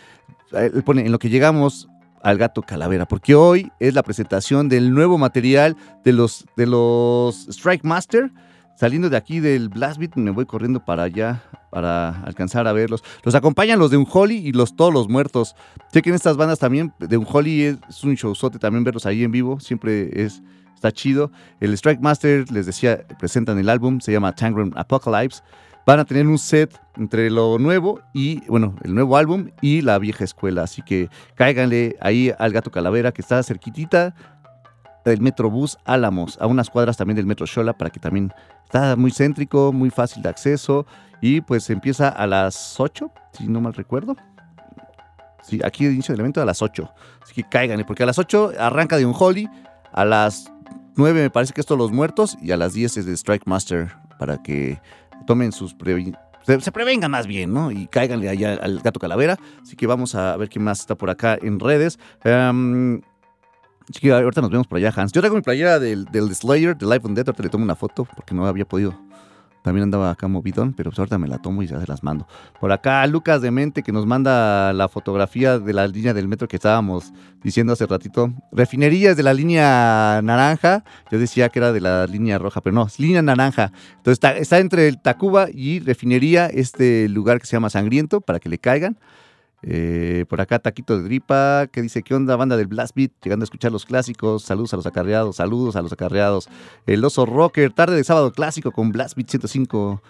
eh, 0.53 0.82
pone 0.84 1.05
en 1.05 1.11
lo 1.11 1.20
que 1.20 1.30
llegamos 1.30 1.88
al 2.24 2.38
gato 2.38 2.61
calavera, 2.61 3.05
porque 3.05 3.36
hoy 3.36 3.70
es 3.82 3.93
la 3.93 4.01
presentación 4.01 4.70
del 4.70 4.93
nuevo 4.93 5.18
material 5.18 5.76
de 6.05 6.14
los, 6.14 6.45
de 6.55 6.66
los 6.68 7.47
Strike 7.49 7.84
Master. 7.84 8.32
Saliendo 8.76 9.09
de 9.09 9.17
aquí 9.17 9.39
del 9.39 9.69
Blast 9.69 9.99
Beat, 9.99 10.15
me 10.15 10.32
voy 10.32 10.45
corriendo 10.45 10.84
para 10.84 11.03
allá 11.03 11.43
para 11.71 12.21
alcanzar 12.21 12.67
a 12.67 12.74
verlos. 12.74 13.03
Los 13.24 13.36
acompañan 13.36 13.80
los 13.80 13.91
de 13.91 13.97
Unholy 13.97 14.36
y 14.36 14.51
los 14.51 14.76
todos 14.76 14.93
los 14.93 15.09
muertos. 15.09 15.55
Chequen 15.91 16.13
estas 16.13 16.38
bandas 16.38 16.59
también. 16.59 16.93
De 16.99 17.17
Unholy 17.17 17.63
es, 17.63 17.78
es 17.89 18.03
un 18.03 18.15
showzote 18.15 18.59
también 18.59 18.84
verlos 18.84 19.05
ahí 19.05 19.24
en 19.24 19.32
vivo. 19.32 19.59
Siempre 19.59 20.09
es 20.24 20.41
está 20.84 20.91
chido. 20.91 21.32
El 21.61 21.74
Strike 21.74 22.01
Master, 22.01 22.51
les 22.51 22.65
decía, 22.65 23.07
presentan 23.17 23.57
el 23.57 23.69
álbum, 23.69 24.01
se 24.01 24.11
llama 24.11 24.36
Tangram 24.36 24.71
Apocalypse. 24.76 25.41
Van 25.86 25.99
a 25.99 26.05
tener 26.05 26.28
un 26.28 26.38
set 26.38 26.78
entre 26.97 27.30
lo 27.30 27.57
nuevo 27.57 28.01
y, 28.13 28.45
bueno, 28.47 28.76
el 28.84 28.93
nuevo 28.93 29.15
álbum 29.17 29.49
y 29.61 29.82
la 29.82 29.97
vieja 29.97 30.24
escuela. 30.24 30.63
Así 30.63 30.82
que 30.82 31.09
cáiganle 31.36 31.95
ahí 32.01 32.32
al 32.38 32.51
Gato 32.51 32.69
Calavera, 32.69 33.13
que 33.13 33.21
está 33.21 33.41
cerquitita 33.43 34.13
del 35.06 35.22
Metrobús 35.22 35.78
Álamos, 35.86 36.38
a 36.39 36.47
unas 36.47 36.70
cuadras 36.70 36.97
también 36.97 37.16
del 37.16 37.26
Metro 37.26 37.45
Xola, 37.45 37.74
para 37.74 37.89
que 37.89 37.99
también 37.99 38.34
está 38.64 38.95
muy 38.95 39.12
céntrico, 39.12 39.72
muy 39.74 39.89
fácil 39.89 40.24
de 40.24 40.30
acceso. 40.30 40.86
Y 41.22 41.41
pues 41.41 41.70
empieza 41.70 42.10
a 42.10 42.28
las 42.28 42.80
8, 42.80 43.12
si 43.38 43.47
no 43.47 43.62
mal 43.62 43.74
recuerdo. 43.74 44.16
Sí, 45.41 45.60
aquí 45.64 45.86
el 45.86 45.93
inicio 45.93 46.14
del 46.14 46.22
evento 46.22 46.41
a 46.41 46.45
las 46.45 46.62
8. 46.62 46.89
Así 47.22 47.34
que 47.34 47.43
cáiganle, 47.47 47.86
porque 47.86 48.04
a 48.04 48.06
las 48.06 48.18
8 48.18 48.54
arranca 48.60 48.97
de 48.97 49.06
un 49.06 49.16
Holly, 49.18 49.49
a 49.91 50.06
las 50.06 50.51
9 50.95 51.22
me 51.22 51.30
parece 51.30 51.54
que 51.54 51.62
esto 51.62 51.76
Los 51.76 51.91
Muertos, 51.91 52.38
y 52.41 52.51
a 52.51 52.58
las 52.58 52.74
10 52.74 52.97
es 52.97 53.06
de 53.06 53.14
Strike 53.14 53.45
Master, 53.45 53.93
para 54.20 54.41
que 54.41 54.82
tomen 55.26 55.51
sus 55.51 55.74
se 56.45 56.72
prevengan 56.72 57.12
más 57.12 57.28
bien, 57.28 57.54
¿no? 57.54 57.72
Y 57.72 57.88
cáiganle 57.88 58.30
allá 58.30 58.54
al 58.62 58.80
gato 58.80 58.99
calavera. 58.99 59.38
Así 59.62 59.76
que 59.76 59.88
vamos 59.88 60.16
a 60.16 60.36
ver 60.38 60.49
quién 60.49 60.64
más 60.64 60.82
está 60.82 60.95
por 60.95 61.10
acá 61.10 61.38
en 61.41 61.60
redes. 61.60 61.99
Em, 62.24 63.01
que 63.99 64.11
ahorita 64.11 64.41
nos 64.41 64.49
vemos 64.49 64.67
por 64.67 64.77
allá, 64.77 64.93
Hans. 64.95 65.11
Yo 65.11 65.21
traigo 65.21 65.36
mi 65.36 65.41
playera 65.41 65.79
del, 65.79 66.05
del 66.05 66.34
Slayer, 66.34 66.77
de 66.77 66.86
Life 66.86 67.01
on 67.03 67.15
Death. 67.15 67.27
Ahorita 67.27 67.43
le 67.43 67.49
tomo 67.49 67.63
una 67.63 67.75
foto 67.75 68.05
porque 68.05 68.34
no 68.34 68.45
había 68.45 68.65
podido. 68.65 68.93
También 69.63 69.84
andaba 69.84 70.11
acá 70.11 70.27
movidón, 70.27 70.73
pero 70.73 70.91
pues 70.91 70.99
ahorita 70.99 71.17
me 71.17 71.27
la 71.29 71.38
tomo 71.38 71.63
y 71.63 71.67
ya 71.67 71.79
se 71.79 71.88
las 71.88 72.03
mando. 72.03 72.27
Por 72.59 72.73
acá, 72.73 73.07
Lucas 73.07 73.41
de 73.41 73.49
Mente, 73.49 73.81
que 73.81 73.93
nos 73.93 74.05
manda 74.05 74.73
la 74.73 74.89
fotografía 74.89 75.57
de 75.57 75.71
la 75.71 75.88
línea 75.88 76.13
del 76.13 76.27
metro 76.27 76.49
que 76.49 76.57
estábamos 76.57 77.13
diciendo 77.41 77.71
hace 77.71 77.86
ratito. 77.86 78.34
Refinerías 78.51 79.15
de 79.15 79.23
la 79.23 79.34
línea 79.34 80.19
naranja. 80.21 80.84
Yo 81.09 81.17
decía 81.17 81.47
que 81.47 81.59
era 81.59 81.71
de 81.71 81.79
la 81.79 82.05
línea 82.07 82.38
roja, 82.38 82.59
pero 82.59 82.75
no, 82.75 82.86
es 82.86 82.99
línea 82.99 83.21
naranja. 83.21 83.71
Entonces 83.95 84.19
está, 84.41 84.59
entre 84.59 84.91
Tacuba 84.97 85.47
y 85.49 85.79
Refinería, 85.79 86.47
este 86.47 87.07
lugar 87.07 87.39
que 87.39 87.47
se 87.47 87.55
llama 87.55 87.69
Sangriento, 87.69 88.19
para 88.19 88.41
que 88.41 88.49
le 88.49 88.57
caigan. 88.57 88.97
Eh, 89.66 90.26
por 90.28 90.41
acá, 90.41 90.59
Taquito 90.59 90.97
de 90.97 91.03
Dripa, 91.03 91.68
que 91.72 91.82
dice, 91.82 92.03
¿qué 92.03 92.14
onda, 92.14 92.36
banda 92.36 92.57
del 92.57 92.68
Blast 92.68 92.95
Beat? 92.95 93.11
Llegando 93.24 93.43
a 93.43 93.45
escuchar 93.45 93.72
los 93.72 93.86
clásicos, 93.86 94.43
saludos 94.43 94.74
a 94.74 94.78
los 94.78 94.86
acarreados, 94.86 95.38
saludos 95.38 95.78
a 95.78 95.82
los 95.82 95.93
acarreados. 95.93 96.49
El 96.86 97.03
Oso 97.05 97.26
Rocker, 97.26 97.72
tarde 97.72 97.95
de 97.95 98.03
sábado 98.03 98.32
clásico 98.34 98.72
con 98.72 98.91
Blast 98.91 99.16
Beat 99.16 99.30
105. 99.30 100.01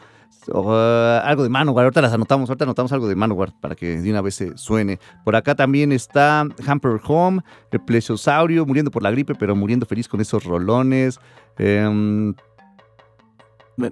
O, 0.51 0.75
eh, 0.75 1.21
algo 1.23 1.43
de 1.43 1.49
Manowar, 1.49 1.85
ahorita 1.85 2.01
las 2.01 2.13
anotamos, 2.13 2.49
ahorita 2.49 2.65
anotamos 2.65 2.91
algo 2.91 3.07
de 3.07 3.15
Manowar 3.15 3.53
para 3.61 3.75
que 3.75 4.01
de 4.01 4.09
una 4.09 4.21
vez 4.21 4.35
se 4.35 4.57
suene. 4.57 4.99
Por 5.23 5.35
acá 5.35 5.53
también 5.53 5.91
está 5.91 6.45
Hamper 6.65 6.99
Home, 7.05 7.41
el 7.71 7.79
Plesiosaurio, 7.79 8.65
muriendo 8.65 8.89
por 8.89 9.03
la 9.03 9.11
gripe, 9.11 9.35
pero 9.35 9.55
muriendo 9.55 9.85
feliz 9.85 10.07
con 10.07 10.19
esos 10.19 10.43
rolones. 10.43 11.19
Em, 11.59 12.33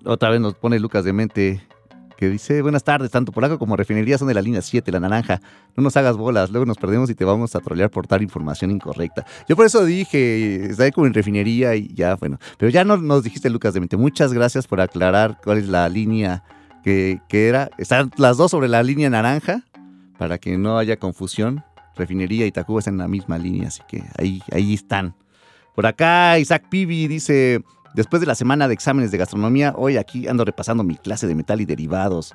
otra 0.05 0.29
vez 0.29 0.41
nos 0.41 0.55
pone 0.55 0.79
Lucas 0.79 1.05
de 1.05 1.13
Mente 1.13 1.61
que 2.21 2.29
dice, 2.29 2.61
buenas 2.61 2.83
tardes, 2.83 3.09
tanto 3.09 3.31
Polaco 3.31 3.57
como 3.57 3.75
Refinería 3.75 4.15
son 4.15 4.27
de 4.27 4.35
la 4.35 4.43
línea 4.43 4.61
7, 4.61 4.91
la 4.91 4.99
naranja. 4.99 5.41
No 5.75 5.81
nos 5.81 5.97
hagas 5.97 6.17
bolas, 6.17 6.51
luego 6.51 6.67
nos 6.67 6.77
perdemos 6.77 7.09
y 7.09 7.15
te 7.15 7.25
vamos 7.25 7.55
a 7.55 7.61
trolear 7.61 7.89
por 7.89 8.07
dar 8.07 8.21
información 8.21 8.69
incorrecta. 8.69 9.25
Yo 9.49 9.55
por 9.55 9.65
eso 9.65 9.83
dije, 9.83 10.65
está 10.65 10.91
como 10.91 11.07
en 11.07 11.15
Refinería 11.15 11.73
y 11.73 11.91
ya, 11.95 12.13
bueno. 12.17 12.37
Pero 12.59 12.69
ya 12.69 12.83
no 12.83 12.97
nos 12.97 13.23
dijiste, 13.23 13.49
Lucas 13.49 13.73
de 13.73 13.79
Mente. 13.79 13.97
Muchas 13.97 14.33
gracias 14.33 14.67
por 14.67 14.81
aclarar 14.81 15.39
cuál 15.43 15.57
es 15.57 15.67
la 15.67 15.89
línea 15.89 16.43
que, 16.83 17.19
que 17.27 17.47
era. 17.47 17.71
Están 17.79 18.11
las 18.17 18.37
dos 18.37 18.51
sobre 18.51 18.67
la 18.67 18.83
línea 18.83 19.09
naranja, 19.09 19.63
para 20.19 20.37
que 20.37 20.59
no 20.59 20.77
haya 20.77 20.97
confusión. 20.97 21.63
Refinería 21.95 22.45
y 22.45 22.51
Tacuba 22.51 22.81
están 22.81 22.93
en 22.93 22.99
la 22.99 23.07
misma 23.07 23.39
línea, 23.39 23.69
así 23.69 23.81
que 23.87 24.03
ahí, 24.19 24.43
ahí 24.51 24.75
están. 24.75 25.15
Por 25.73 25.87
acá, 25.87 26.37
Isaac 26.37 26.65
Pibi 26.69 27.07
dice, 27.07 27.63
después 27.93 28.19
de 28.19 28.27
la 28.27 28.35
semana 28.35 28.67
de 28.67 28.73
exámenes 28.73 29.11
de 29.11 29.17
gastronomía, 29.17 29.73
hoy 29.75 29.97
aquí 29.97 30.27
ando 30.27 30.45
repasando 30.45 30.83
mi 30.83 30.95
clase 30.95 31.27
de 31.27 31.35
metal 31.35 31.61
y 31.61 31.65
derivados. 31.65 32.33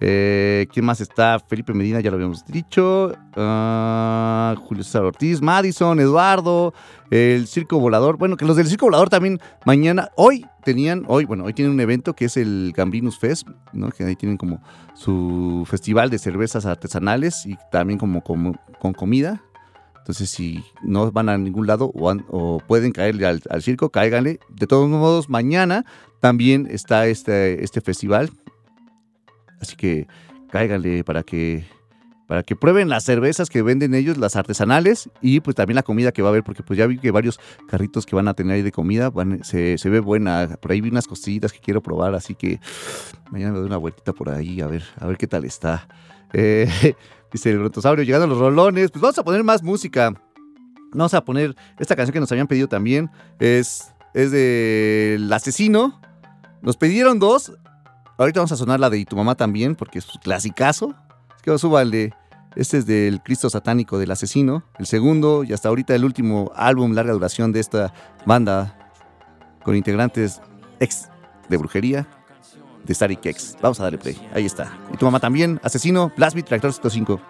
Eh, 0.00 0.68
¿Quién 0.72 0.84
más 0.84 1.00
está? 1.00 1.40
Felipe 1.40 1.74
Medina, 1.74 2.00
ya 2.00 2.10
lo 2.10 2.16
habíamos 2.16 2.44
dicho. 2.46 3.12
Ah, 3.36 4.54
Julio 4.56 4.84
César 4.84 5.02
Ortiz, 5.02 5.42
Madison, 5.42 5.98
Eduardo, 5.98 6.72
el 7.10 7.48
Circo 7.48 7.80
Volador. 7.80 8.16
Bueno, 8.16 8.36
que 8.36 8.44
los 8.44 8.56
del 8.56 8.68
Circo 8.68 8.86
Volador 8.86 9.08
también 9.08 9.40
mañana, 9.64 10.10
hoy 10.16 10.46
tenían, 10.62 11.04
hoy, 11.08 11.24
bueno, 11.24 11.44
hoy 11.44 11.52
tienen 11.52 11.74
un 11.74 11.80
evento 11.80 12.14
que 12.14 12.26
es 12.26 12.36
el 12.36 12.72
Gambrinus 12.76 13.18
Fest, 13.18 13.48
¿no? 13.72 13.90
Que 13.90 14.04
ahí 14.04 14.14
tienen 14.14 14.36
como 14.36 14.62
su 14.94 15.66
festival 15.68 16.10
de 16.10 16.18
cervezas 16.18 16.64
artesanales 16.64 17.44
y 17.44 17.56
también 17.72 17.98
como, 17.98 18.22
como 18.22 18.54
con 18.78 18.92
comida. 18.92 19.42
Entonces, 20.08 20.30
si 20.30 20.64
no 20.82 21.12
van 21.12 21.28
a 21.28 21.36
ningún 21.36 21.66
lado 21.66 21.92
o, 21.94 22.62
pueden 22.66 22.92
caerle 22.92 23.26
al, 23.26 23.42
circo, 23.60 23.90
cáiganle. 23.90 24.40
De 24.48 24.66
todos 24.66 24.88
modos, 24.88 25.28
mañana 25.28 25.84
también 26.20 26.66
está 26.70 27.06
este, 27.08 27.62
este 27.62 27.82
festival. 27.82 28.30
Así 29.60 29.76
que 29.76 30.08
cáiganle 30.50 31.04
para 31.04 31.24
que, 31.24 31.66
para 32.26 32.42
que 32.42 32.56
prueben 32.56 32.88
las 32.88 33.04
cervezas 33.04 33.50
que 33.50 33.60
venden 33.60 33.92
ellos, 33.92 34.16
las 34.16 34.34
artesanales, 34.34 35.10
y 35.20 35.40
pues 35.40 35.54
también 35.54 35.74
la 35.74 35.82
comida 35.82 36.10
que 36.10 36.22
va 36.22 36.28
a 36.28 36.30
haber, 36.30 36.42
porque 36.42 36.62
pues 36.62 36.78
ya 36.78 36.86
vi 36.86 36.96
que 36.96 37.10
varios 37.10 37.38
carritos 37.68 38.06
que 38.06 38.16
van 38.16 38.28
a 38.28 38.32
tener 38.32 38.54
ahí 38.54 38.62
de 38.62 38.72
comida, 38.72 39.12
se, 39.42 39.76
se 39.76 39.90
ve 39.90 40.00
buena. 40.00 40.56
Por 40.58 40.72
ahí 40.72 40.80
vi 40.80 40.88
unas 40.88 41.06
costillitas 41.06 41.52
que 41.52 41.58
quiero 41.58 41.82
probar, 41.82 42.14
así 42.14 42.34
que 42.34 42.60
mañana 43.30 43.52
me 43.52 43.58
doy 43.58 43.66
una 43.66 43.76
vueltita 43.76 44.14
por 44.14 44.30
ahí 44.30 44.62
a 44.62 44.68
ver, 44.68 44.84
a 44.98 45.06
ver 45.06 45.18
qué 45.18 45.26
tal 45.26 45.44
está. 45.44 45.86
Eh, 46.32 46.94
dice 47.32 47.50
el 47.50 47.58
brontosaurio, 47.58 48.04
llegando 48.04 48.26
a 48.26 48.28
los 48.28 48.38
rolones, 48.38 48.90
pues 48.90 49.02
vamos 49.02 49.18
a 49.18 49.24
poner 49.24 49.44
más 49.44 49.62
música. 49.62 50.12
Vamos 50.92 51.14
a 51.14 51.24
poner 51.24 51.54
esta 51.78 51.94
canción 51.96 52.12
que 52.12 52.20
nos 52.20 52.32
habían 52.32 52.46
pedido 52.46 52.68
también. 52.68 53.10
Es, 53.38 53.92
es 54.14 54.30
del 54.30 55.30
asesino. 55.32 56.00
Nos 56.62 56.76
pidieron 56.76 57.18
dos. 57.18 57.52
Ahorita 58.16 58.40
vamos 58.40 58.52
a 58.52 58.56
sonar 58.56 58.80
la 58.80 58.90
de 58.90 58.98
Y 58.98 59.04
tu 59.04 59.16
mamá 59.16 59.34
también, 59.34 59.76
porque 59.76 59.98
es 59.98 60.14
un 60.14 60.20
clasicazo. 60.20 60.94
Es 61.36 61.42
que 61.42 61.56
súbale. 61.58 62.14
Este 62.56 62.78
es 62.78 62.86
del 62.86 63.22
Cristo 63.22 63.50
Satánico 63.50 63.98
del 63.98 64.10
Asesino. 64.10 64.64
El 64.78 64.86
segundo 64.86 65.44
y 65.44 65.52
hasta 65.52 65.68
ahorita 65.68 65.94
el 65.94 66.04
último 66.04 66.50
álbum 66.56 66.92
larga 66.92 67.12
duración 67.12 67.52
de 67.52 67.60
esta 67.60 67.92
banda 68.24 68.76
con 69.62 69.76
integrantes 69.76 70.40
ex 70.80 71.08
de 71.48 71.56
brujería 71.56 72.08
de 72.88 72.94
Static 72.94 73.24
X. 73.24 73.56
Vamos 73.62 73.78
a 73.78 73.84
darle 73.84 73.98
play. 73.98 74.16
Ahí 74.34 74.46
está. 74.46 74.76
Y 74.92 74.96
tu 74.96 75.04
mamá 75.04 75.20
también. 75.20 75.60
Asesino, 75.62 76.10
Blast 76.16 76.34
Beat, 76.34 76.48
Reactor 76.48 76.72
105. 76.72 77.20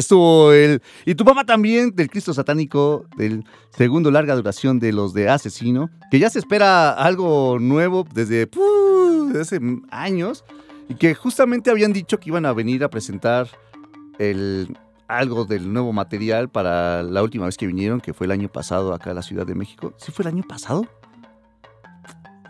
Estuvo 0.00 0.52
el. 0.52 0.82
Y 1.06 1.14
tu 1.14 1.24
mamá 1.24 1.44
también, 1.44 1.94
del 1.94 2.10
Cristo 2.10 2.34
Satánico, 2.34 3.06
del 3.16 3.44
segundo 3.70 4.10
larga 4.10 4.34
duración 4.34 4.78
de 4.78 4.92
los 4.92 5.14
de 5.14 5.28
Asesino, 5.28 5.90
que 6.10 6.18
ya 6.18 6.28
se 6.28 6.38
espera 6.38 6.90
algo 6.90 7.58
nuevo 7.60 8.06
desde, 8.12 8.48
hace 9.40 9.60
años, 9.90 10.44
y 10.88 10.94
que 10.94 11.14
justamente 11.14 11.70
habían 11.70 11.92
dicho 11.92 12.18
que 12.18 12.30
iban 12.30 12.46
a 12.46 12.52
venir 12.52 12.82
a 12.84 12.90
presentar 12.90 13.48
el, 14.18 14.76
algo 15.08 15.44
del 15.44 15.72
nuevo 15.72 15.92
material 15.92 16.48
para 16.48 17.02
la 17.02 17.22
última 17.22 17.46
vez 17.46 17.56
que 17.56 17.66
vinieron, 17.66 18.00
que 18.00 18.12
fue 18.12 18.26
el 18.26 18.32
año 18.32 18.48
pasado 18.48 18.92
acá 18.92 19.10
a 19.10 19.14
la 19.14 19.22
Ciudad 19.22 19.46
de 19.46 19.54
México. 19.54 19.94
¿Sí 19.96 20.12
fue 20.12 20.24
el 20.24 20.28
año 20.28 20.44
pasado? 20.46 20.86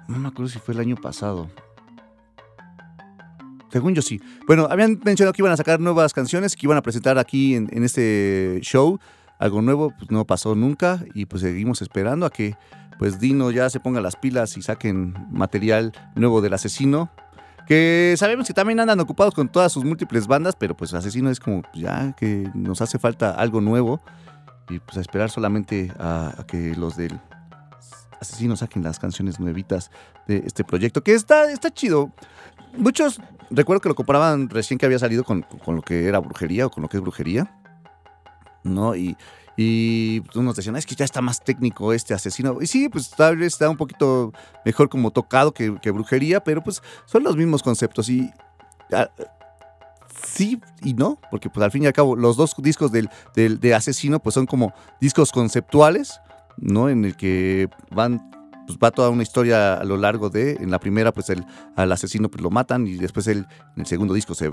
No 0.09 0.19
me 0.19 0.29
acuerdo 0.29 0.51
si 0.51 0.59
fue 0.59 0.75
el 0.75 0.81
año 0.81 0.97
pasado. 0.97 1.49
Según 3.71 3.95
yo 3.95 4.03
sí. 4.03 4.21
Bueno, 4.47 4.67
habían 4.71 5.01
mencionado 5.05 5.33
que 5.33 5.43
iban 5.43 5.53
a 5.53 5.57
sacar 5.57 5.81
nuevas 5.81 6.13
canciones, 6.13 6.57
que 6.57 6.67
iban 6.67 6.79
a 6.79 6.83
presentar 6.83 7.19
aquí 7.19 7.55
en, 7.55 7.69
en 7.73 7.85
este 7.85 8.59
show. 8.63 8.99
Algo 9.39 9.63
nuevo, 9.63 9.95
pues 9.97 10.11
no 10.11 10.27
pasó 10.27 10.55
nunca 10.55 11.03
y 11.15 11.25
pues 11.27 11.43
seguimos 11.43 11.81
esperando 11.81 12.27
a 12.27 12.31
que 12.31 12.57
pues 12.99 13.19
Dino 13.19 13.51
ya 13.51 13.71
se 13.71 13.81
ponga 13.81 14.03
las 14.03 14.17
pilas 14.17 14.59
y 14.59 14.63
saquen 14.63 15.15
material 15.31 15.93
nuevo 16.15 16.43
del 16.43 16.53
asesino. 16.53 17.11
Que 17.67 18.15
sabemos 18.19 18.47
que 18.47 18.53
también 18.53 18.81
andan 18.81 19.01
ocupados 19.01 19.33
con 19.33 19.49
todas 19.49 19.73
sus 19.73 19.85
múltiples 19.85 20.27
bandas, 20.27 20.57
pero 20.57 20.77
pues 20.77 20.93
Asesino 20.93 21.31
es 21.31 21.39
como 21.41 21.63
pues, 21.63 21.75
ya 21.77 22.15
que 22.19 22.51
nos 22.53 22.83
hace 22.83 22.99
falta 22.99 23.31
algo 23.31 23.61
nuevo 23.61 24.03
y 24.69 24.81
pues 24.81 24.99
a 24.99 25.01
esperar 25.01 25.31
solamente 25.31 25.93
a, 25.99 26.35
a 26.37 26.47
que 26.47 26.75
los 26.75 26.97
del 26.97 27.19
Asesino 28.21 28.57
saquen 28.57 28.83
las 28.83 28.99
canciones 28.99 29.41
nuevitas 29.41 29.91
de 30.27 30.43
este 30.45 30.65
proyecto, 30.65 31.03
que 31.03 31.15
está, 31.15 31.51
está 31.51 31.71
chido. 31.71 32.13
Muchos 32.77 33.21
recuerdo 33.51 33.81
que 33.81 33.89
lo 33.89 33.95
comparaban 33.95 34.49
recién 34.49 34.79
que 34.79 34.87
había 34.87 34.99
salido 34.99 35.25
con, 35.25 35.43
con 35.43 35.77
lo 35.77 35.83
que 35.83 36.07
era 36.07 36.19
brujería 36.19 36.67
o 36.67 36.71
con 36.71 36.83
lo 36.83 36.89
que 36.89 36.97
es 36.97 37.03
brujería, 37.03 37.61
¿no? 38.65 38.95
Y, 38.97 39.17
y 39.57 40.23
unos 40.35 40.57
decían, 40.57 40.77
es 40.77 40.87
que 40.87 40.95
ya 40.95 41.05
está 41.05 41.21
más 41.21 41.43
técnico 41.43 41.93
este 41.93 42.15
asesino. 42.15 42.59
Y 42.61 42.67
sí, 42.67 42.89
pues 42.89 43.11
tal 43.11 43.37
vez 43.37 43.53
está 43.55 43.69
un 43.69 43.77
poquito 43.77 44.33
mejor 44.65 44.89
como 44.89 45.11
tocado 45.11 45.53
que, 45.53 45.77
que 45.81 45.91
brujería, 45.91 46.43
pero 46.43 46.63
pues 46.63 46.83
son 47.07 47.23
los 47.25 47.37
mismos 47.37 47.63
conceptos. 47.63 48.09
Y 48.09 48.31
ah, 48.93 49.11
sí 50.25 50.61
y 50.83 50.95
no, 50.95 51.19
porque 51.31 51.51
pues 51.51 51.63
al 51.65 51.71
fin 51.71 51.83
y 51.83 51.87
al 51.87 51.93
cabo 51.93 52.17
los 52.17 52.37
dos 52.37 52.55
discos 52.59 52.93
del, 52.93 53.09
del- 53.35 53.61
de 53.61 53.75
asesino 53.75 54.21
pues 54.21 54.35
son 54.35 54.47
como 54.47 54.73
discos 55.01 55.33
conceptuales, 55.33 56.21
¿no? 56.57 56.89
En 56.89 57.05
el 57.05 57.17
que 57.17 57.69
van 57.91 58.31
pues 58.71 58.79
va 58.83 58.91
toda 58.91 59.11
una 59.11 59.23
historia 59.23 59.75
a 59.75 59.85
lo 59.85 59.97
largo 59.97 60.31
de, 60.31 60.53
en 60.53 60.71
la 60.71 60.79
primera 60.79 61.13
pues 61.13 61.31
el, 61.31 61.45
al 61.77 61.91
asesino 61.93 62.31
pues 62.31 62.43
lo 62.43 62.51
matan 62.51 62.87
y 62.87 62.95
después 62.97 63.27
él 63.27 63.47
en 63.77 63.81
el 63.81 63.87
segundo 63.87 64.15
disco 64.15 64.35
se, 64.35 64.51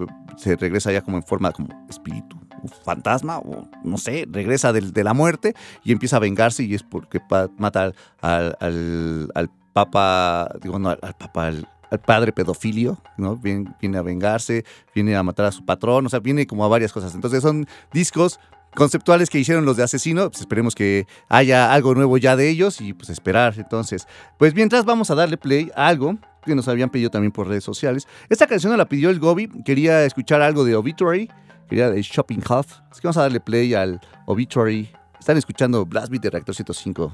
regresa 0.55 0.91
ya 0.91 1.01
como 1.01 1.17
en 1.17 1.23
forma 1.23 1.51
como 1.51 1.67
espíritu, 1.89 2.37
fantasma 2.83 3.37
o 3.39 3.67
no 3.83 3.97
sé, 3.97 4.25
regresa 4.29 4.73
del- 4.73 4.91
de 4.93 5.03
la 5.03 5.13
muerte 5.13 5.53
y 5.83 5.91
empieza 5.91 6.17
a 6.17 6.19
vengarse 6.19 6.63
y 6.63 6.73
es 6.73 6.83
porque 6.83 7.19
mata 7.57 7.91
al, 8.21 8.55
al, 8.59 9.31
al 9.35 9.49
papa, 9.73 10.49
digo 10.61 10.79
no, 10.79 10.89
al, 10.89 10.99
al 11.01 11.13
papa, 11.15 11.47
al, 11.47 11.67
al 11.91 11.99
padre 11.99 12.31
pedofilio, 12.33 12.97
¿no? 13.17 13.37
Viene, 13.37 13.73
viene 13.79 13.97
a 13.97 14.01
vengarse, 14.01 14.65
viene 14.95 15.15
a 15.15 15.23
matar 15.23 15.45
a 15.45 15.51
su 15.51 15.63
patrón, 15.65 16.05
o 16.05 16.09
sea, 16.09 16.19
viene 16.19 16.47
como 16.47 16.65
a 16.65 16.67
varias 16.67 16.91
cosas. 16.91 17.13
Entonces 17.15 17.41
son 17.41 17.67
discos 17.93 18.39
conceptuales 18.75 19.29
que 19.29 19.39
hicieron 19.39 19.65
los 19.65 19.77
de 19.77 19.83
Asesino, 19.83 20.29
pues 20.29 20.41
esperemos 20.41 20.75
que 20.75 21.07
haya 21.29 21.73
algo 21.73 21.95
nuevo 21.95 22.17
ya 22.17 22.35
de 22.35 22.49
ellos 22.49 22.81
y 22.81 22.93
pues 22.93 23.09
esperar. 23.09 23.55
Entonces, 23.57 24.07
pues 24.37 24.53
mientras 24.53 24.85
vamos 24.85 25.09
a 25.11 25.15
darle 25.15 25.37
play 25.37 25.71
a 25.75 25.87
algo 25.87 26.17
que 26.45 26.55
nos 26.55 26.67
habían 26.67 26.89
pedido 26.89 27.09
también 27.09 27.31
por 27.31 27.47
redes 27.47 27.63
sociales. 27.63 28.07
Esta 28.29 28.47
canción 28.47 28.75
la 28.77 28.87
pidió 28.87 29.09
el 29.09 29.19
Gobi, 29.19 29.49
quería 29.63 30.03
escuchar 30.05 30.41
algo 30.41 30.63
de 30.63 30.75
Obituary, 30.75 31.29
quería 31.69 31.89
de 31.89 32.01
Shopping 32.01 32.39
Huff, 32.39 32.79
así 32.89 33.01
que 33.01 33.07
vamos 33.07 33.17
a 33.17 33.23
darle 33.23 33.39
play 33.39 33.73
al 33.73 33.99
Obituary. 34.25 34.89
Están 35.19 35.37
escuchando 35.37 35.85
Blast 35.85 36.09
Beat 36.09 36.23
de 36.23 36.29
Reactor 36.29 36.55
105. 36.55 37.13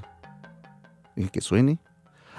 Dejen 1.16 1.30
que 1.30 1.42
suene. 1.42 1.80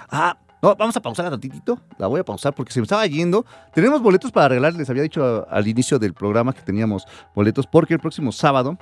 Ah, 0.09 0.37
no, 0.61 0.75
vamos 0.75 0.95
a 0.95 1.01
pausar 1.01 1.29
tantitito. 1.29 1.79
La 1.97 2.07
voy 2.07 2.21
a 2.21 2.23
pausar 2.23 2.53
porque 2.55 2.71
se 2.71 2.79
me 2.79 2.83
estaba 2.83 3.05
yendo. 3.05 3.45
Tenemos 3.73 4.01
boletos 4.01 4.31
para 4.31 4.49
regalar. 4.49 4.73
Les 4.73 4.89
había 4.89 5.03
dicho 5.03 5.45
al 5.49 5.67
inicio 5.67 5.99
del 5.99 6.13
programa 6.13 6.53
que 6.53 6.61
teníamos 6.61 7.05
boletos 7.33 7.67
porque 7.67 7.93
el 7.93 7.99
próximo 7.99 8.31
sábado 8.31 8.77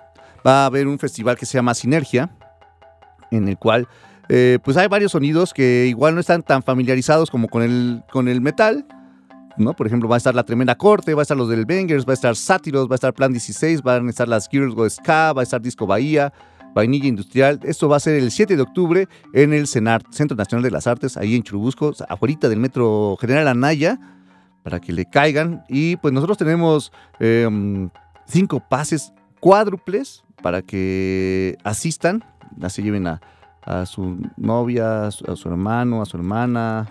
va 0.45 0.64
a 0.64 0.65
haber 0.65 0.88
un 0.88 0.99
festival 0.99 1.38
que 1.38 1.45
se 1.45 1.53
llama 1.57 1.74
Sinergia, 1.74 2.30
en 3.32 3.48
el 3.48 3.57
cual 3.57 3.88
eh, 4.30 4.60
pues 4.64 4.78
hay 4.78 4.88
varios 4.88 5.11
sonidos 5.11 5.53
que 5.53 5.86
igual 5.88 6.15
no 6.15 6.22
están 6.22 6.44
tan 6.44 6.64
familiarizados 6.64 7.30
como 7.30 7.48
con 7.48 7.64
el, 7.64 8.03
con 8.11 8.28
el 8.28 8.41
metal. 8.41 8.86
¿no? 9.57 9.76
Por 9.76 9.86
ejemplo, 9.86 10.10
va 10.10 10.15
a 10.15 10.18
estar 10.18 10.34
la 10.34 10.44
Tremenda 10.44 10.76
Corte, 10.76 11.14
va 11.14 11.22
a 11.22 11.24
estar 11.24 11.38
los 11.38 11.49
del 11.49 11.65
Bangers, 11.65 12.07
va 12.07 12.11
a 12.11 12.14
estar 12.15 12.36
Sátiros, 12.36 12.88
va 12.88 12.94
a 12.94 12.95
estar 12.95 13.14
Plan 13.14 13.32
16, 13.32 13.84
van 13.84 14.07
a 14.07 14.10
estar 14.10 14.28
las 14.28 14.49
Girls 14.49 14.74
Go 14.74 14.90
Ska, 14.90 15.34
va 15.34 15.41
a 15.41 15.44
estar 15.44 15.61
Disco 15.61 15.86
Bahía, 15.86 16.34
Vainilla 16.74 17.07
Industrial. 17.07 17.60
Esto 17.64 17.88
va 17.88 17.98
a 17.98 17.99
ser 17.99 18.15
el 18.15 18.32
7 18.32 18.56
de 18.56 18.61
octubre 18.61 19.07
en 19.34 19.53
el 19.53 19.68
CENART, 19.68 20.11
Centro 20.11 20.36
Nacional 20.36 20.64
de 20.64 20.72
las 20.72 20.88
Artes, 20.88 21.18
ahí 21.18 21.36
en 21.36 21.44
Churubusco, 21.44 21.94
afuera 22.10 22.49
del 22.49 22.60
Metro 22.60 23.15
General 23.22 23.48
Anaya, 23.48 23.99
para 24.64 24.80
que 24.80 24.91
le 24.91 25.06
caigan. 25.06 25.64
Y 25.70 25.98
pues 25.98 26.14
nosotros 26.14 26.38
tenemos 26.38 26.91
mm, 27.20 27.86
cinco 28.26 28.64
pases 28.68 29.14
cuádruples 29.40 30.23
para 30.44 30.61
que 30.61 31.57
asistan, 31.64 32.24
así 32.61 32.84
lleven 32.84 33.07
a, 33.07 33.22
a 33.64 33.88
su 33.88 34.18
novia, 34.38 35.07
a 35.07 35.11
su, 35.11 35.49
hermano, 35.49 36.02
a 36.02 36.06
su 36.06 36.18
hermana, 36.18 36.88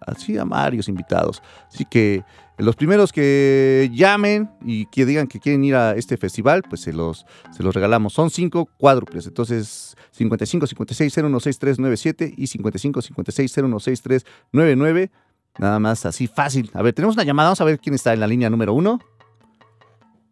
así 0.00 0.36
a 0.36 0.44
varios 0.44 0.88
invitados. 0.88 1.42
Así 1.72 1.86
que 1.86 2.24
los 2.58 2.76
primeros 2.76 3.12
que 3.12 3.90
llamen 3.94 4.50
y 4.62 4.84
que 4.86 5.06
digan 5.06 5.26
que 5.26 5.40
quieren 5.40 5.64
ir 5.64 5.76
a 5.76 5.92
este 5.92 6.18
festival, 6.18 6.62
pues 6.68 6.82
se 6.82 6.92
los, 6.92 7.24
se 7.52 7.62
los 7.62 7.74
regalamos. 7.74 8.12
Son 8.12 8.28
cinco 8.28 8.68
cuádruples, 8.76 9.26
entonces 9.26 9.96
55 10.10 10.66
56 10.66 11.12
016397 11.14 12.34
y 12.36 12.46
55 12.48 13.02
56 13.02 13.52
016399. 13.52 15.10
Nada 15.58 15.78
más 15.78 16.04
así 16.06 16.26
fácil. 16.26 16.70
A 16.74 16.82
ver, 16.82 16.92
tenemos 16.92 17.14
una 17.16 17.24
llamada, 17.24 17.48
vamos 17.48 17.60
a 17.60 17.64
ver 17.64 17.78
quién 17.78 17.94
está 17.94 18.12
en 18.12 18.20
la 18.20 18.26
línea 18.26 18.50
número 18.50 18.74
uno. 18.74 18.98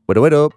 Bueno, 0.07 0.21
bueno. 0.21 0.49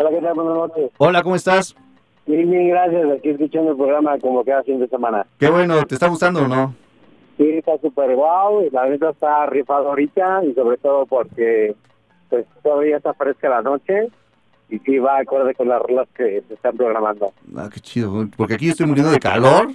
Hola, 0.00 0.10
¿qué 0.12 0.20
tal? 0.22 0.34
Buenas 0.34 0.54
noches. 0.54 0.90
Hola, 0.96 1.22
¿cómo 1.22 1.36
estás? 1.36 1.76
Bien, 2.24 2.50
bien, 2.50 2.70
gracias. 2.70 3.18
Aquí 3.18 3.28
escuchando 3.28 3.72
el 3.72 3.76
programa 3.76 4.18
como 4.18 4.42
cada 4.42 4.62
fin 4.62 4.80
de 4.80 4.88
semana. 4.88 5.26
Qué 5.38 5.50
bueno, 5.50 5.84
¿te 5.84 5.94
está 5.94 6.08
gustando 6.08 6.40
o 6.40 6.48
no? 6.48 6.74
Sí, 7.36 7.50
está 7.50 7.76
súper 7.76 8.16
guau. 8.16 8.66
La 8.72 8.86
neta 8.86 9.10
está 9.10 9.44
rifado 9.44 9.90
ahorita 9.90 10.42
y 10.46 10.54
sobre 10.54 10.78
todo 10.78 11.04
porque 11.04 11.74
pues 12.30 12.46
todavía 12.62 12.96
está 12.96 13.12
fresca 13.12 13.50
la 13.50 13.60
noche 13.60 14.08
y 14.70 14.78
sí 14.80 14.98
va 14.98 15.18
acorde 15.18 15.54
con 15.54 15.68
las 15.68 15.80
rolas 15.82 16.08
que 16.16 16.42
se 16.46 16.54
están 16.54 16.76
programando. 16.76 17.32
Ah, 17.56 17.68
qué 17.72 17.80
chido, 17.80 18.26
porque 18.36 18.54
aquí 18.54 18.68
estoy 18.68 18.86
muriendo 18.86 19.12
de 19.12 19.18
calor. 19.18 19.68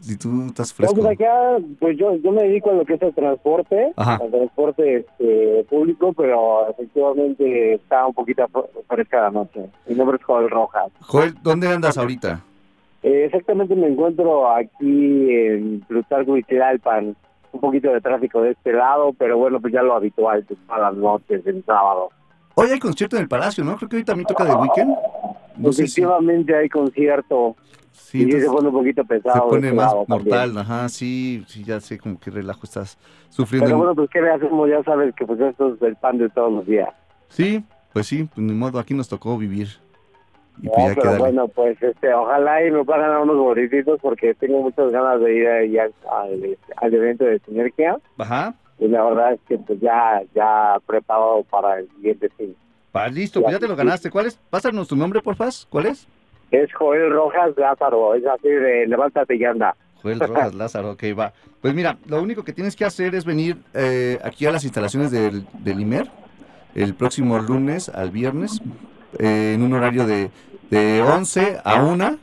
Si 0.00 0.16
tú 0.16 0.46
estás 0.46 0.70
No, 0.72 0.76
fresco. 0.76 0.94
pues 1.02 1.06
acá, 1.20 1.58
pues 1.78 1.98
yo, 1.98 2.16
yo 2.16 2.32
me 2.32 2.44
dedico 2.44 2.70
a 2.70 2.72
lo 2.72 2.86
que 2.86 2.94
es 2.94 3.02
el 3.02 3.14
transporte, 3.14 3.92
Ajá. 3.96 4.16
al 4.16 4.30
transporte 4.30 4.96
este, 4.96 5.64
público, 5.68 6.14
pero 6.14 6.68
efectivamente 6.70 7.74
está 7.74 8.06
un 8.06 8.14
poquito 8.14 8.42
fre- 8.48 8.66
fresca 8.88 9.20
la 9.22 9.30
noche. 9.30 9.66
Mi 9.86 9.94
nombre 9.94 10.16
es 10.16 10.24
Joel 10.24 10.48
Rojas. 10.48 10.90
Joel, 11.02 11.34
¿dónde 11.42 11.68
andas 11.68 11.98
ahorita? 11.98 12.40
Eh, 13.02 13.24
exactamente 13.26 13.74
me 13.76 13.88
encuentro 13.88 14.50
aquí 14.50 15.34
en 15.34 15.80
Plutarco 15.86 16.36
y 16.36 16.42
Tlalpan. 16.44 17.14
Un 17.52 17.60
poquito 17.60 17.92
de 17.92 18.00
tráfico 18.00 18.40
de 18.42 18.52
este 18.52 18.72
lado, 18.72 19.12
pero 19.18 19.36
bueno, 19.36 19.60
pues 19.60 19.72
ya 19.72 19.82
lo 19.82 19.94
habitual, 19.96 20.44
pues, 20.46 20.58
a 20.68 20.78
las 20.78 20.94
noches, 20.94 21.44
el 21.46 21.64
sábado. 21.64 22.10
Hoy 22.60 22.70
hay 22.70 22.78
concierto 22.78 23.16
en 23.16 23.22
el 23.22 23.28
Palacio, 23.28 23.64
¿no? 23.64 23.76
Creo 23.76 23.88
que 23.88 23.96
hoy 23.96 24.04
también 24.04 24.26
toca 24.26 24.44
The 24.46 24.54
Weeknd. 24.54 24.94
No 25.56 25.72
sé 25.72 25.86
si... 25.86 26.00
Efectivamente 26.02 26.56
hay 26.56 26.68
concierto 26.68 27.56
Sí, 27.92 28.18
y 28.18 28.22
entonces 28.22 28.48
se 28.48 28.54
pone 28.54 28.68
un 28.68 28.74
poquito 28.74 29.04
pesado. 29.04 29.34
se 29.34 29.40
de 29.40 29.48
pone 29.50 29.66
este 29.68 29.76
más 29.76 29.92
también. 29.92 30.06
mortal, 30.08 30.58
ajá, 30.58 30.88
sí, 30.88 31.44
sí, 31.46 31.64
ya 31.64 31.80
sé 31.80 31.98
como 31.98 32.18
qué 32.18 32.30
relajo 32.30 32.60
estás 32.64 32.98
sufriendo. 33.28 33.66
Pero 33.66 33.78
bueno, 33.78 33.94
pues 33.94 34.10
qué 34.10 34.20
le 34.20 34.30
hacemos, 34.30 34.68
ya 34.68 34.82
sabes 34.84 35.14
que 35.14 35.26
pues 35.26 35.40
esto 35.40 35.74
es 35.74 35.82
el 35.82 35.96
pan 35.96 36.18
de 36.18 36.28
todos 36.30 36.52
los 36.52 36.66
días. 36.66 36.88
Sí, 37.28 37.62
pues 37.92 38.06
sí, 38.06 38.24
pues 38.34 38.44
ni 38.44 38.52
modo, 38.52 38.78
aquí 38.78 38.94
nos 38.94 39.08
tocó 39.08 39.36
vivir. 39.38 39.68
Y 40.62 40.66
No, 40.66 40.72
pues 40.72 40.96
ya 40.96 41.00
pero 41.02 41.18
bueno, 41.18 41.48
pues 41.48 41.80
este, 41.82 42.12
ojalá 42.12 42.64
y 42.66 42.70
me 42.70 42.84
puedan 42.84 43.02
ganar 43.02 43.20
unos 43.20 43.36
boletitos 43.36 43.98
porque 44.00 44.34
tengo 44.34 44.62
muchas 44.62 44.90
ganas 44.90 45.20
de 45.20 45.34
ir 45.34 45.48
ahí 45.48 45.78
al, 45.78 45.92
al, 46.10 46.58
al 46.76 46.94
evento 46.94 47.24
de 47.24 47.38
Sinergia 47.40 47.96
Ajá. 48.18 48.54
Y 48.80 48.88
la 48.88 49.04
verdad 49.04 49.34
es 49.34 49.40
que 49.46 49.58
pues 49.58 49.78
ya, 49.80 50.22
ya 50.34 50.78
preparado 50.86 51.44
para 51.44 51.78
el 51.78 51.88
siguiente 51.90 52.28
fin. 52.30 52.56
Va, 52.94 53.06
listo, 53.08 53.40
pues 53.40 53.52
ya 53.52 53.60
te 53.60 53.68
lo 53.68 53.76
ganaste. 53.76 54.10
¿Cuál 54.10 54.26
es? 54.26 54.36
Pásanos 54.50 54.88
tu 54.88 54.96
nombre, 54.96 55.20
porfa. 55.20 55.48
¿Cuál 55.68 55.86
es? 55.86 56.08
Es 56.50 56.72
Joel 56.72 57.10
Rojas 57.12 57.56
Lázaro, 57.56 58.14
es 58.14 58.26
así 58.26 58.48
de 58.48 58.86
levántate 58.86 59.36
y 59.36 59.44
anda. 59.44 59.76
Joel 60.02 60.18
Rojas 60.18 60.54
Lázaro, 60.54 60.92
ok, 60.92 61.04
va. 61.16 61.32
Pues 61.60 61.74
mira, 61.74 61.98
lo 62.08 62.20
único 62.22 62.42
que 62.42 62.52
tienes 62.52 62.74
que 62.74 62.84
hacer 62.84 63.14
es 63.14 63.24
venir 63.24 63.58
eh, 63.74 64.18
aquí 64.24 64.46
a 64.46 64.50
las 64.50 64.64
instalaciones 64.64 65.10
del, 65.10 65.44
del 65.62 65.80
IMER 65.80 66.08
el 66.74 66.94
próximo 66.94 67.38
lunes 67.38 67.88
al 67.88 68.10
viernes 68.10 68.60
eh, 69.18 69.52
en 69.54 69.62
un 69.62 69.74
horario 69.74 70.06
de, 70.06 70.30
de 70.70 71.02
11 71.02 71.58
a 71.64 71.82
1 71.82 72.18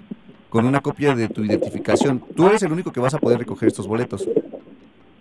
con 0.49 0.65
una 0.65 0.81
copia 0.81 1.13
de 1.13 1.27
tu 1.29 1.43
identificación. 1.43 2.23
Tú 2.35 2.47
eres 2.47 2.63
el 2.63 2.71
único 2.71 2.91
que 2.91 2.99
vas 2.99 3.13
a 3.13 3.19
poder 3.19 3.39
recoger 3.39 3.67
estos 3.67 3.87
boletos. 3.87 4.27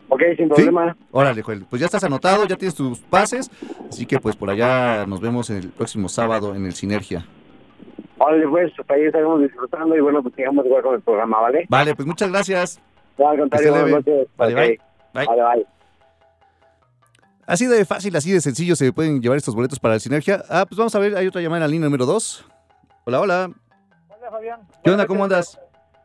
Ok, 0.08 0.22
sin 0.36 0.48
problema. 0.48 0.96
Órale, 1.10 1.42
Joel. 1.42 1.64
Pues 1.68 1.80
ya 1.80 1.86
estás 1.86 2.04
anotado, 2.04 2.46
ya 2.46 2.56
tienes 2.56 2.74
tus 2.74 3.00
pases, 3.00 3.50
así 3.88 4.06
que 4.06 4.18
pues 4.20 4.36
por 4.36 4.50
allá 4.50 5.04
nos 5.06 5.20
vemos 5.20 5.50
el 5.50 5.70
próximo 5.70 6.08
sábado 6.08 6.54
en 6.54 6.64
el 6.64 6.72
Sinergia. 6.74 7.26
Órale, 8.18 8.48
pues, 8.48 8.72
pues, 8.76 8.90
ahí 8.90 9.04
estaremos 9.06 9.40
disfrutando 9.42 9.94
y 9.96 10.00
bueno, 10.00 10.22
pues 10.22 10.34
sigamos 10.34 10.64
igual 10.64 10.82
con 10.82 10.94
el 10.94 11.02
programa, 11.02 11.40
¿vale? 11.40 11.66
Vale, 11.68 11.94
pues 11.94 12.06
muchas 12.06 12.30
gracias. 12.30 12.80
No, 13.18 13.28
al 13.28 13.38
contrario, 13.38 13.72
buenas 13.72 13.90
noches. 13.90 14.28
Vale, 14.36 14.54
Ok. 14.54 14.60
bye. 14.60 14.80
Bye. 15.14 15.26
Vale, 15.26 15.42
bye. 15.54 15.66
Así 17.46 17.66
de 17.66 17.84
fácil, 17.84 18.14
así 18.16 18.32
de 18.32 18.40
sencillo 18.40 18.74
se 18.74 18.92
pueden 18.92 19.20
llevar 19.20 19.36
estos 19.36 19.54
boletos 19.54 19.78
para 19.78 19.94
el 19.94 20.00
Sinergia. 20.00 20.42
Ah, 20.48 20.64
pues 20.68 20.78
vamos 20.78 20.94
a 20.94 20.98
ver, 20.98 21.16
hay 21.16 21.26
otra 21.26 21.40
llamada 21.40 21.58
en 21.58 21.62
la 21.62 21.68
línea 21.68 21.86
número 21.86 22.06
2. 22.06 22.44
Hola, 23.04 23.20
hola. 23.20 23.50
Hola 24.08 24.30
Fabián. 24.30 24.60
¿Qué 24.82 24.90
onda? 24.90 25.06
¿Cómo 25.06 25.22
andas? 25.24 25.58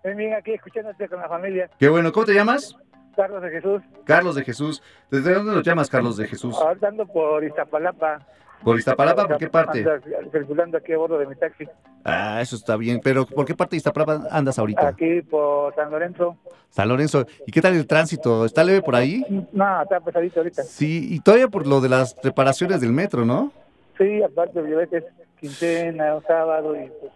Bien, 0.03 0.17
bien, 0.17 0.33
aquí 0.33 0.51
escuchándote 0.51 1.07
con 1.07 1.19
la 1.19 1.27
familia. 1.27 1.69
Qué 1.79 1.89
bueno, 1.89 2.11
¿cómo 2.11 2.25
te 2.25 2.33
llamas? 2.33 2.75
Carlos 3.15 3.41
de 3.41 3.49
Jesús. 3.49 3.81
Carlos 4.05 4.35
de 4.35 4.43
Jesús. 4.43 4.83
¿Desde 5.09 5.33
dónde 5.33 5.53
nos 5.53 5.63
llamas, 5.63 5.89
Carlos 5.89 6.17
de 6.17 6.27
Jesús? 6.27 6.57
Ando 6.81 7.05
por 7.05 7.43
Iztapalapa. 7.43 8.25
¿Por 8.63 8.77
Iztapalapa? 8.77 9.27
¿Por 9.27 9.37
qué 9.37 9.49
parte? 9.49 9.79
Ando 9.79 10.31
circulando 10.31 10.77
aquí 10.77 10.93
a 10.93 10.97
bordo 10.97 11.17
de 11.17 11.25
mi 11.25 11.35
taxi. 11.35 11.67
Ah, 12.03 12.41
eso 12.41 12.55
está 12.55 12.77
bien. 12.77 12.99
Pero 13.03 13.25
¿por 13.25 13.45
qué 13.45 13.55
parte 13.55 13.71
de 13.71 13.77
Iztapalapa 13.77 14.27
andas 14.31 14.57
ahorita? 14.59 14.87
Aquí 14.87 15.21
por 15.21 15.73
San 15.75 15.91
Lorenzo. 15.91 16.37
San 16.69 16.87
Lorenzo. 16.87 17.25
¿Y 17.45 17.51
qué 17.51 17.61
tal 17.61 17.73
el 17.73 17.87
tránsito? 17.87 18.45
¿Está 18.45 18.63
leve 18.63 18.81
por 18.81 18.95
ahí? 18.95 19.25
No, 19.51 19.81
está 19.81 19.99
pesadito 19.99 20.39
ahorita. 20.39 20.63
Sí, 20.63 21.07
y 21.11 21.19
todavía 21.19 21.47
por 21.47 21.67
lo 21.67 21.81
de 21.81 21.89
las 21.89 22.15
reparaciones 22.23 22.81
del 22.81 22.91
metro, 22.91 23.25
¿no? 23.25 23.51
Sí, 23.97 24.21
aparte 24.23 24.59
es 24.91 25.03
quincena, 25.39 26.19
sábado 26.25 26.75
y 26.75 26.89
pues, 26.99 27.11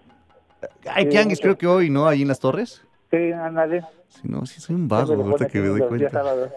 Hay 0.92 1.08
tianguis, 1.08 1.40
creo 1.40 1.58
que 1.58 1.68
hoy, 1.68 1.90
¿no? 1.90 2.08
Ahí 2.08 2.24
en 2.24 2.28
las 2.28 2.40
torres. 2.40 2.86
Sí, 3.16 3.32
ándale. 3.32 3.82
Sí, 4.10 4.22
no, 4.24 4.46
sí, 4.46 4.62
soy 4.62 4.76
un 4.76 4.88
vago, 4.88 5.14
ahorita 5.14 5.48
que 5.48 5.60
me 5.60 5.68
doy 5.68 5.82
cuenta. 5.82 6.24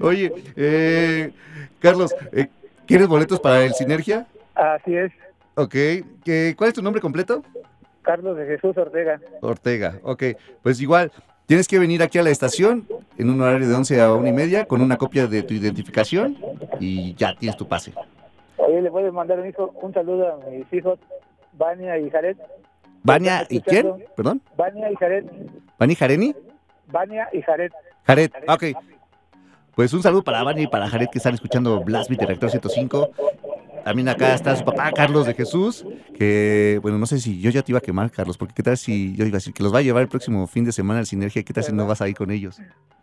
Oye, 0.00 0.32
eh, 0.56 1.32
Carlos, 1.80 2.14
eh, 2.32 2.48
¿quieres 2.86 3.08
boletos 3.08 3.40
para 3.40 3.64
el 3.64 3.74
Sinergia? 3.74 4.26
Así 4.54 4.94
es, 4.96 5.12
Ok. 5.54 5.72
¿qué- 6.24 6.54
¿Cuál 6.56 6.68
es 6.68 6.74
tu 6.74 6.82
nombre 6.82 7.00
completo? 7.00 7.42
Carlos 8.02 8.36
de 8.36 8.46
Jesús 8.46 8.76
Ortega. 8.76 9.20
Ortega. 9.42 9.98
Ok. 10.02 10.22
Pues 10.62 10.80
igual, 10.80 11.12
tienes 11.46 11.66
que 11.68 11.78
venir 11.78 12.02
aquí 12.02 12.18
a 12.18 12.22
la 12.22 12.30
estación 12.30 12.86
en 13.18 13.28
un 13.30 13.40
horario 13.42 13.68
de 13.68 13.74
11 13.74 14.00
a 14.00 14.12
1 14.14 14.28
y 14.28 14.32
media 14.32 14.64
con 14.66 14.80
una 14.80 14.96
copia 14.96 15.26
de 15.26 15.42
tu 15.42 15.54
identificación 15.54 16.36
y 16.80 17.14
ya 17.14 17.34
tienes 17.34 17.56
tu 17.56 17.66
pase. 17.66 17.92
Oye, 18.56 18.80
le 18.82 18.90
puedes 18.90 19.12
mandar 19.12 19.40
un, 19.40 19.48
hijo, 19.48 19.72
un 19.82 19.92
saludo 19.92 20.32
a 20.32 20.50
mis 20.50 20.70
hijos, 20.72 20.98
Vania 21.54 21.98
y 21.98 22.08
Jared. 22.10 22.36
¿Vania 23.02 23.40
¿Estás 23.40 23.52
y 23.52 23.60
quién? 23.60 24.04
Perdón. 24.16 24.42
Vania 24.56 24.90
y 24.90 24.96
Jared. 24.96 25.24
¿Vani 25.78 25.94
Jareni? 25.94 26.34
Vania 26.88 27.28
y 27.32 27.42
Jared. 27.42 27.72
Jared. 28.04 28.30
Ok. 28.48 28.64
Pues 29.74 29.92
un 29.92 30.02
saludo 30.02 30.24
para 30.24 30.42
Vani 30.42 30.62
y 30.62 30.66
para 30.66 30.88
Jared 30.88 31.08
que 31.08 31.18
están 31.18 31.34
escuchando 31.34 31.80
Blast 31.80 32.10
Beat 32.10 32.20
de 32.20 32.26
Reactor 32.26 32.50
105. 32.50 33.10
También 33.84 34.08
acá 34.08 34.34
está 34.34 34.54
su 34.56 34.64
papá, 34.64 34.90
Carlos 34.92 35.24
de 35.24 35.34
Jesús, 35.34 35.86
que, 36.14 36.78
bueno, 36.82 36.98
no 36.98 37.06
sé 37.06 37.20
si 37.20 37.40
yo 37.40 37.50
ya 37.50 37.62
te 37.62 37.72
iba 37.72 37.78
a 37.78 37.80
quemar, 37.80 38.10
Carlos, 38.10 38.36
porque 38.36 38.52
qué 38.52 38.62
tal 38.62 38.76
si 38.76 39.16
yo 39.16 39.24
iba 39.24 39.36
a 39.36 39.38
decir 39.38 39.54
que 39.54 39.62
los 39.62 39.72
va 39.72 39.78
a 39.78 39.82
llevar 39.82 40.02
el 40.02 40.08
próximo 40.08 40.46
fin 40.46 40.64
de 40.64 40.72
semana 40.72 40.98
al 40.98 41.06
Sinergia, 41.06 41.42
qué 41.42 41.54
tal 41.54 41.64
si 41.64 41.72
no 41.72 41.86
vas 41.86 42.02
a 42.02 42.08
ir 42.08 42.14
con 42.14 42.30
ellos. 42.30 42.60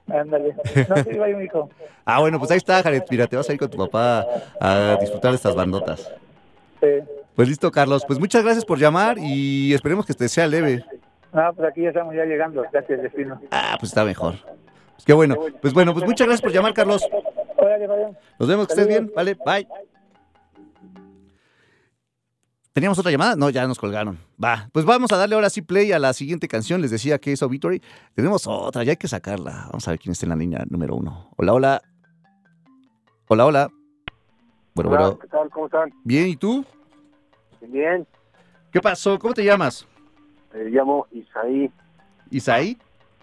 Ándale. 0.08 0.56
No, 0.88 0.96
sí, 0.98 1.18
vaya 1.18 1.36
un 1.36 1.44
hijo. 1.44 1.70
Ah, 2.08 2.20
bueno, 2.20 2.38
pues 2.38 2.52
ahí 2.52 2.58
está, 2.58 2.84
Jared, 2.84 3.02
mira, 3.10 3.26
te 3.26 3.36
vas 3.36 3.50
a 3.50 3.54
ir 3.54 3.58
con 3.58 3.68
tu 3.68 3.80
papá 3.80 4.28
a 4.62 4.96
disfrutar 5.02 5.32
de 5.32 5.38
estas 5.38 5.56
bandotas. 5.56 6.14
Sí. 6.80 7.02
Pues 7.36 7.50
listo, 7.50 7.70
Carlos, 7.72 8.04
pues 8.08 8.18
muchas 8.20 8.44
gracias 8.44 8.64
por 8.64 8.80
llamar 8.80 9.18
y 9.20 9.74
esperemos 9.74 10.06
que 10.06 10.14
te 10.14 10.30
sea 10.30 10.48
leve. 10.48 10.86
No, 11.34 11.54
pues 11.54 11.70
aquí 11.70 11.82
ya 11.82 11.90
estamos 11.90 12.16
ya 12.16 12.24
llegando, 12.24 12.64
gracias, 12.72 13.02
destino. 13.02 13.42
Ah, 13.52 13.76
pues 13.78 13.92
está 13.92 14.06
mejor. 14.06 14.36
Pues 14.94 15.04
qué 15.06 15.12
bueno. 15.12 15.36
Pues 15.62 15.74
bueno, 15.74 15.94
pues 15.94 16.06
muchas 16.06 16.28
gracias 16.28 16.42
por 16.42 16.54
llamar, 16.54 16.74
Carlos. 16.74 17.06
Nos 18.40 18.48
vemos, 18.48 18.68
que 18.68 18.74
estés 18.74 18.88
bien. 18.88 19.12
Vale, 19.14 19.38
bye. 19.46 19.68
¿Teníamos 22.72 23.00
otra 23.00 23.12
llamada? 23.12 23.36
No, 23.36 23.50
ya 23.50 23.68
nos 23.68 23.80
colgaron. 23.80 24.18
Va, 24.42 24.70
pues 24.72 24.86
vamos 24.86 25.12
a 25.12 25.18
darle 25.18 25.36
ahora 25.36 25.50
sí 25.50 25.62
play 25.62 25.92
a 25.92 26.00
la 26.00 26.14
siguiente 26.14 26.48
canción. 26.48 26.82
Les 26.82 26.92
decía 26.92 27.20
que 27.20 27.34
es 27.34 27.42
Obituary. 27.42 27.82
Tenemos 28.14 28.48
otra, 28.48 28.84
ya 28.84 28.92
hay 28.92 28.98
que 28.98 29.08
sacarla. 29.08 29.68
Vamos 29.68 29.88
a 29.88 29.92
ver 29.92 30.00
quién 30.00 30.12
está 30.12 30.26
en 30.26 30.30
la 30.30 30.36
línea 30.36 30.64
número 30.70 30.96
uno. 30.96 31.32
Hola, 31.38 31.54
hola. 31.54 31.82
Hola, 33.28 33.46
hola. 33.46 33.70
Bueno, 34.74 34.90
Hola, 34.90 35.00
bueno. 35.00 35.20
¿qué 35.20 35.28
tal? 35.28 35.50
¿Cómo 35.50 35.66
están? 35.68 35.90
Bien, 36.04 36.28
¿y 36.28 36.36
tú? 36.36 36.66
Bien, 37.70 38.06
¿Qué 38.72 38.82
pasó? 38.82 39.18
¿Cómo 39.20 39.34
te 39.34 39.44
llamas? 39.44 39.88
me 40.54 40.66
llamo 40.66 41.06
Isaí, 41.12 41.70
¿Isaí? 42.30 42.78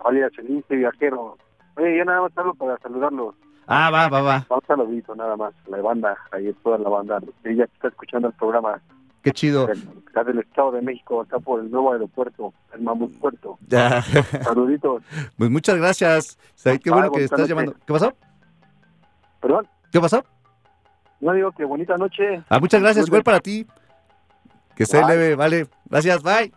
alias 0.05 0.33
el 0.39 0.51
Ince 0.51 0.77
Viajero. 0.77 1.37
Oye, 1.77 1.97
yo 1.99 2.05
nada 2.05 2.23
más 2.23 2.33
hablo 2.37 2.55
para 2.55 2.77
saludarlos. 2.79 3.35
Ah, 3.67 3.91
va, 3.91 4.09
va, 4.09 4.21
va. 4.23 4.47
Un 4.51 4.61
saludito 4.67 5.15
nada 5.15 5.37
más, 5.37 5.55
la 5.67 5.79
banda, 5.81 6.17
ahí 6.33 6.53
toda 6.63 6.79
la 6.79 6.89
banda. 6.89 7.21
Ella 7.45 7.67
que 7.67 7.73
está 7.75 7.89
escuchando 7.89 8.29
el 8.29 8.35
programa, 8.35 8.81
Qué 9.23 9.31
chido. 9.33 9.69
está 9.71 10.25
del 10.25 10.41
Estado 10.41 10.73
de 10.73 10.83
México, 10.83 11.23
está 11.23 11.39
por 11.39 11.61
el 11.61 11.71
nuevo 11.71 11.93
aeropuerto, 11.93 12.53
el 12.75 12.83
Mamut 12.83 13.17
Puerto. 13.19 13.57
Ya. 13.69 14.03
Saluditos. 14.43 15.03
Pues 15.39 15.49
muchas 15.51 15.77
gracias. 15.77 16.39
Isaí, 16.57 16.79
qué 16.81 16.91
Ah, 16.91 16.95
bueno 16.95 17.09
que 17.13 17.19
bonita 17.21 17.35
estás 17.37 17.49
llamando. 17.49 17.75
¿Qué 17.87 17.93
pasó? 17.93 18.13
Perdón, 19.41 19.67
¿Qué 19.91 20.01
pasó? 20.01 20.25
no 21.21 21.33
digo 21.33 21.53
que 21.53 21.65
bonita 21.65 21.97
noche. 21.97 22.43
Ah, 22.49 22.59
muchas 22.59 22.81
gracias, 22.83 23.07
igual 23.07 23.23
para 23.23 23.39
ti. 23.41 23.65
Que 24.77 24.85
esté 24.85 25.05
leve, 25.07 25.35
vale. 25.35 25.67
Gracias, 25.89 26.23
bye. 26.23 26.53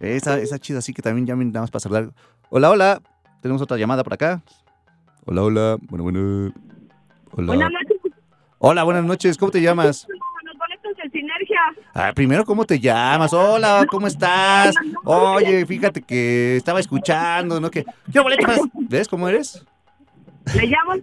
Esa, 0.00 0.38
esa 0.38 0.58
chida, 0.58 0.78
así 0.78 0.92
que 0.94 1.02
también 1.02 1.26
llamen 1.26 1.48
nada 1.48 1.62
más 1.62 1.70
para 1.70 1.80
saludar. 1.80 2.10
Hola, 2.50 2.70
hola. 2.70 3.02
Tenemos 3.42 3.60
otra 3.62 3.76
llamada 3.76 4.04
por 4.04 4.14
acá. 4.14 4.42
Hola, 5.26 5.42
hola. 5.42 5.76
Bueno, 5.82 6.04
bueno. 6.04 6.52
Hola. 7.32 7.46
Buenas 7.46 7.70
noches, 7.72 7.98
Hola, 8.58 8.82
buenas 8.84 9.04
noches. 9.04 9.36
¿Cómo 9.38 9.50
te 9.52 9.60
llamas? 9.60 10.06
los 10.08 10.56
boletos 10.56 10.96
de 11.02 11.10
Sinergia. 11.10 11.60
Ah, 11.94 12.12
primero, 12.14 12.44
¿cómo 12.44 12.64
te 12.64 12.78
llamas? 12.80 13.32
Hola, 13.32 13.86
¿cómo 13.90 14.06
estás? 14.06 14.74
Oye, 15.04 15.66
fíjate 15.66 16.02
que 16.02 16.56
estaba 16.56 16.80
escuchando, 16.80 17.60
¿no? 17.60 17.70
Que 17.70 17.84
yo 18.08 18.22
boletos. 18.22 18.60
¿Ves 18.88 19.06
cómo 19.08 19.28
eres? 19.28 19.64
Le 20.56 20.66
llamo 20.66 20.94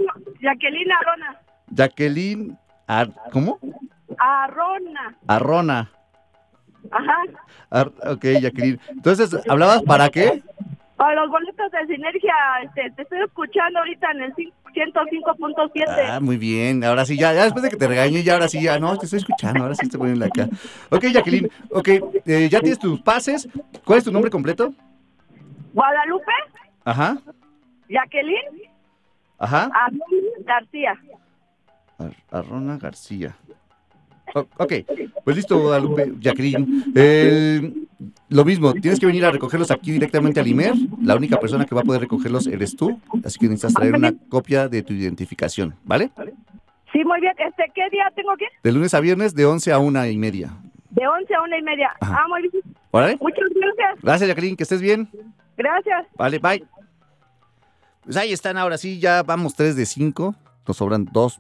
Jacqueline 0.42 0.92
Arona. 0.92 1.40
Jacqueline. 1.70 2.58
Ar- 2.88 3.12
¿Cómo? 3.32 3.60
Arona. 4.20 5.16
Arrona. 5.28 5.92
Ajá. 6.92 7.18
Ar- 7.70 7.92
ok, 8.12 8.24
Jacqueline. 8.42 8.80
Entonces, 8.90 9.36
¿hablabas 9.50 9.82
para 9.84 10.10
qué? 10.10 10.44
A 10.98 11.14
los 11.14 11.30
boletos 11.30 11.72
de 11.72 11.94
Sinergia, 11.94 12.34
este, 12.64 12.90
te 12.92 13.02
estoy 13.02 13.20
escuchando 13.24 13.80
ahorita 13.80 14.12
en 14.12 14.22
el 14.22 14.34
cin- 14.36 14.54
105.7. 14.74 15.84
Ah, 16.10 16.20
muy 16.22 16.38
bien. 16.38 16.84
Ahora 16.84 17.06
sí, 17.06 17.18
ya, 17.18 17.34
ya 17.34 17.44
después 17.44 17.64
de 17.64 17.70
que 17.70 17.76
te 17.78 17.88
regañé, 17.88 18.24
ya 18.24 18.34
ahora 18.34 18.48
sí, 18.48 18.62
ya 18.62 18.80
no, 18.80 18.98
te 18.98 19.06
estoy 19.06 19.20
escuchando. 19.20 19.64
Ahora 19.64 19.76
sí 19.76 19.86
estoy 19.86 20.00
poniendo 20.00 20.26
acá. 20.26 20.48
Ok, 20.92 21.06
Jacqueline. 21.14 21.50
Ok, 21.72 21.88
eh, 22.26 22.48
ya 22.50 22.60
tienes 22.62 22.80
tus 22.80 23.02
pases. 23.02 23.48
¿Cuál 23.84 23.98
es 24.00 24.06
tu 24.06 24.12
nombre 24.12 24.32
completo? 24.32 24.74
Guadalupe, 25.74 26.32
Ajá, 26.86 27.18
Jacqueline, 27.90 28.70
ajá. 29.40 29.70
Arnón 29.74 30.08
García. 30.46 30.98
Ar- 32.00 32.16
Arrona 32.32 32.78
García. 32.78 33.36
O- 34.36 34.48
ok, 34.58 34.74
pues 35.24 35.38
listo, 35.38 35.58
Guadalupe, 35.60 36.12
Jacqueline. 36.20 36.84
El- 36.94 37.88
lo 38.30 38.44
mismo, 38.44 38.74
tienes 38.74 39.00
que 39.00 39.06
venir 39.06 39.24
a 39.26 39.32
recogerlos 39.32 39.72
aquí 39.72 39.92
directamente 39.94 40.40
al 40.42 40.48
IMER. 40.48 40.74
La 41.02 41.16
única 41.16 41.40
persona 41.40 41.66
que 41.66 41.74
va 41.74 41.82
a 41.82 41.84
poder 41.86 42.02
recogerlos 42.02 42.46
eres 42.48 42.76
tú, 42.76 43.00
así 43.24 43.40
que 43.40 43.48
necesitas 43.48 43.74
traer 43.74 43.96
una 43.96 44.14
copia 44.30 44.68
de 44.68 44.84
tu 44.84 44.92
identificación, 44.94 45.74
¿vale? 45.86 46.12
Sí, 46.92 47.04
muy 47.06 47.22
bien. 47.22 47.34
Este, 47.38 47.64
¿Qué 47.74 47.90
día 47.92 48.12
tengo 48.16 48.36
que? 48.38 48.46
De 48.64 48.72
lunes 48.74 48.94
a 48.94 49.00
viernes, 49.00 49.34
de 49.36 49.46
11 49.46 49.72
a 49.72 49.80
una 49.80 50.08
y 50.10 50.18
media. 50.18 50.52
De 50.90 51.08
11 51.08 51.34
a 51.34 51.42
una 51.42 51.58
y 51.58 51.62
media. 51.62 51.92
Ajá. 52.00 52.20
Ah, 52.20 52.28
muy 52.28 52.42
bien. 52.50 52.64
¿Vale? 52.92 53.18
Muchas 53.22 53.46
gracias. 53.54 54.02
Gracias, 54.04 54.28
Jacqueline, 54.30 54.56
que 54.58 54.64
estés 54.64 54.82
bien. 54.82 55.10
Gracias. 55.58 56.08
Vale, 56.18 56.40
bye. 56.40 56.64
Pues 58.04 58.18
ahí 58.18 58.32
están, 58.34 58.58
ahora 58.58 58.78
sí, 58.78 59.00
ya 59.00 59.24
vamos 59.24 59.56
3 59.56 59.76
de 59.76 59.86
5. 59.86 60.36
Nos 60.68 60.78
sobran 60.78 61.06
dos 61.12 61.40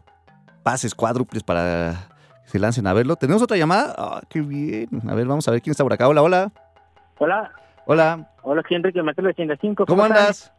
pases 0.63 0.95
cuádruples 0.95 1.43
para 1.43 2.09
se 2.56 2.60
lancen 2.60 2.88
a 2.88 2.94
verlo. 2.94 3.18
¿Tenemos 3.18 3.41
otra 3.41 3.57
llamada? 3.57 3.94
Ah, 3.98 4.22
qué 4.30 4.40
bien. 4.40 4.88
A 5.10 5.14
ver, 5.14 5.27
vamos 5.27 5.45
a 5.45 5.52
ver 5.52 5.61
quién 5.61 5.72
está 5.72 5.84
por 5.84 5.91
acá. 5.91 6.07
Hola, 6.07 6.22
hola. 6.22 6.52
Hola, 7.18 7.52
Hola. 7.86 8.30
hola, 8.44 8.64
soy 8.68 8.77
Enrique 8.77 9.03
Mateo 9.03 9.27
85. 9.27 9.86
¿Cómo 9.86 10.03
están? 10.06 10.18
andas? 10.18 10.53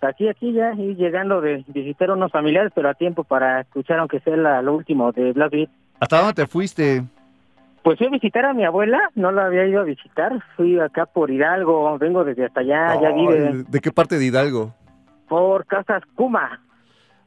Aquí, 0.00 0.28
aquí 0.30 0.52
ya, 0.54 0.72
y 0.72 0.94
llegando 0.94 1.42
de 1.42 1.62
visitar 1.68 2.08
a 2.08 2.14
unos 2.14 2.32
familiares, 2.32 2.72
pero 2.74 2.88
a 2.88 2.94
tiempo 2.94 3.22
para 3.24 3.60
escuchar, 3.60 3.98
aunque 3.98 4.20
sea 4.20 4.34
la- 4.36 4.62
lo 4.62 4.74
último 4.74 5.12
de 5.12 5.32
Black 5.32 5.50
Beat. 5.52 5.70
¿Hasta 6.00 6.18
dónde 6.20 6.32
te 6.32 6.46
fuiste? 6.46 7.04
Pues 7.82 7.98
fui 7.98 8.06
a 8.06 8.10
visitar 8.10 8.46
a 8.46 8.54
mi 8.54 8.64
abuela, 8.64 8.98
no 9.14 9.30
la 9.30 9.44
había 9.46 9.66
ido 9.66 9.80
a 9.82 9.84
visitar. 9.84 10.42
Fui 10.56 10.78
acá 10.80 11.04
por 11.04 11.30
Hidalgo, 11.30 11.98
vengo 11.98 12.24
desde 12.24 12.46
hasta 12.46 12.60
allá, 12.60 12.98
ya 13.00 13.10
vive 13.10 13.64
¿De 13.68 13.80
qué 13.80 13.92
parte 13.92 14.18
de 14.18 14.24
Hidalgo? 14.24 14.74
por 15.28 15.66
Casas 15.66 16.02
Cuma. 16.14 16.62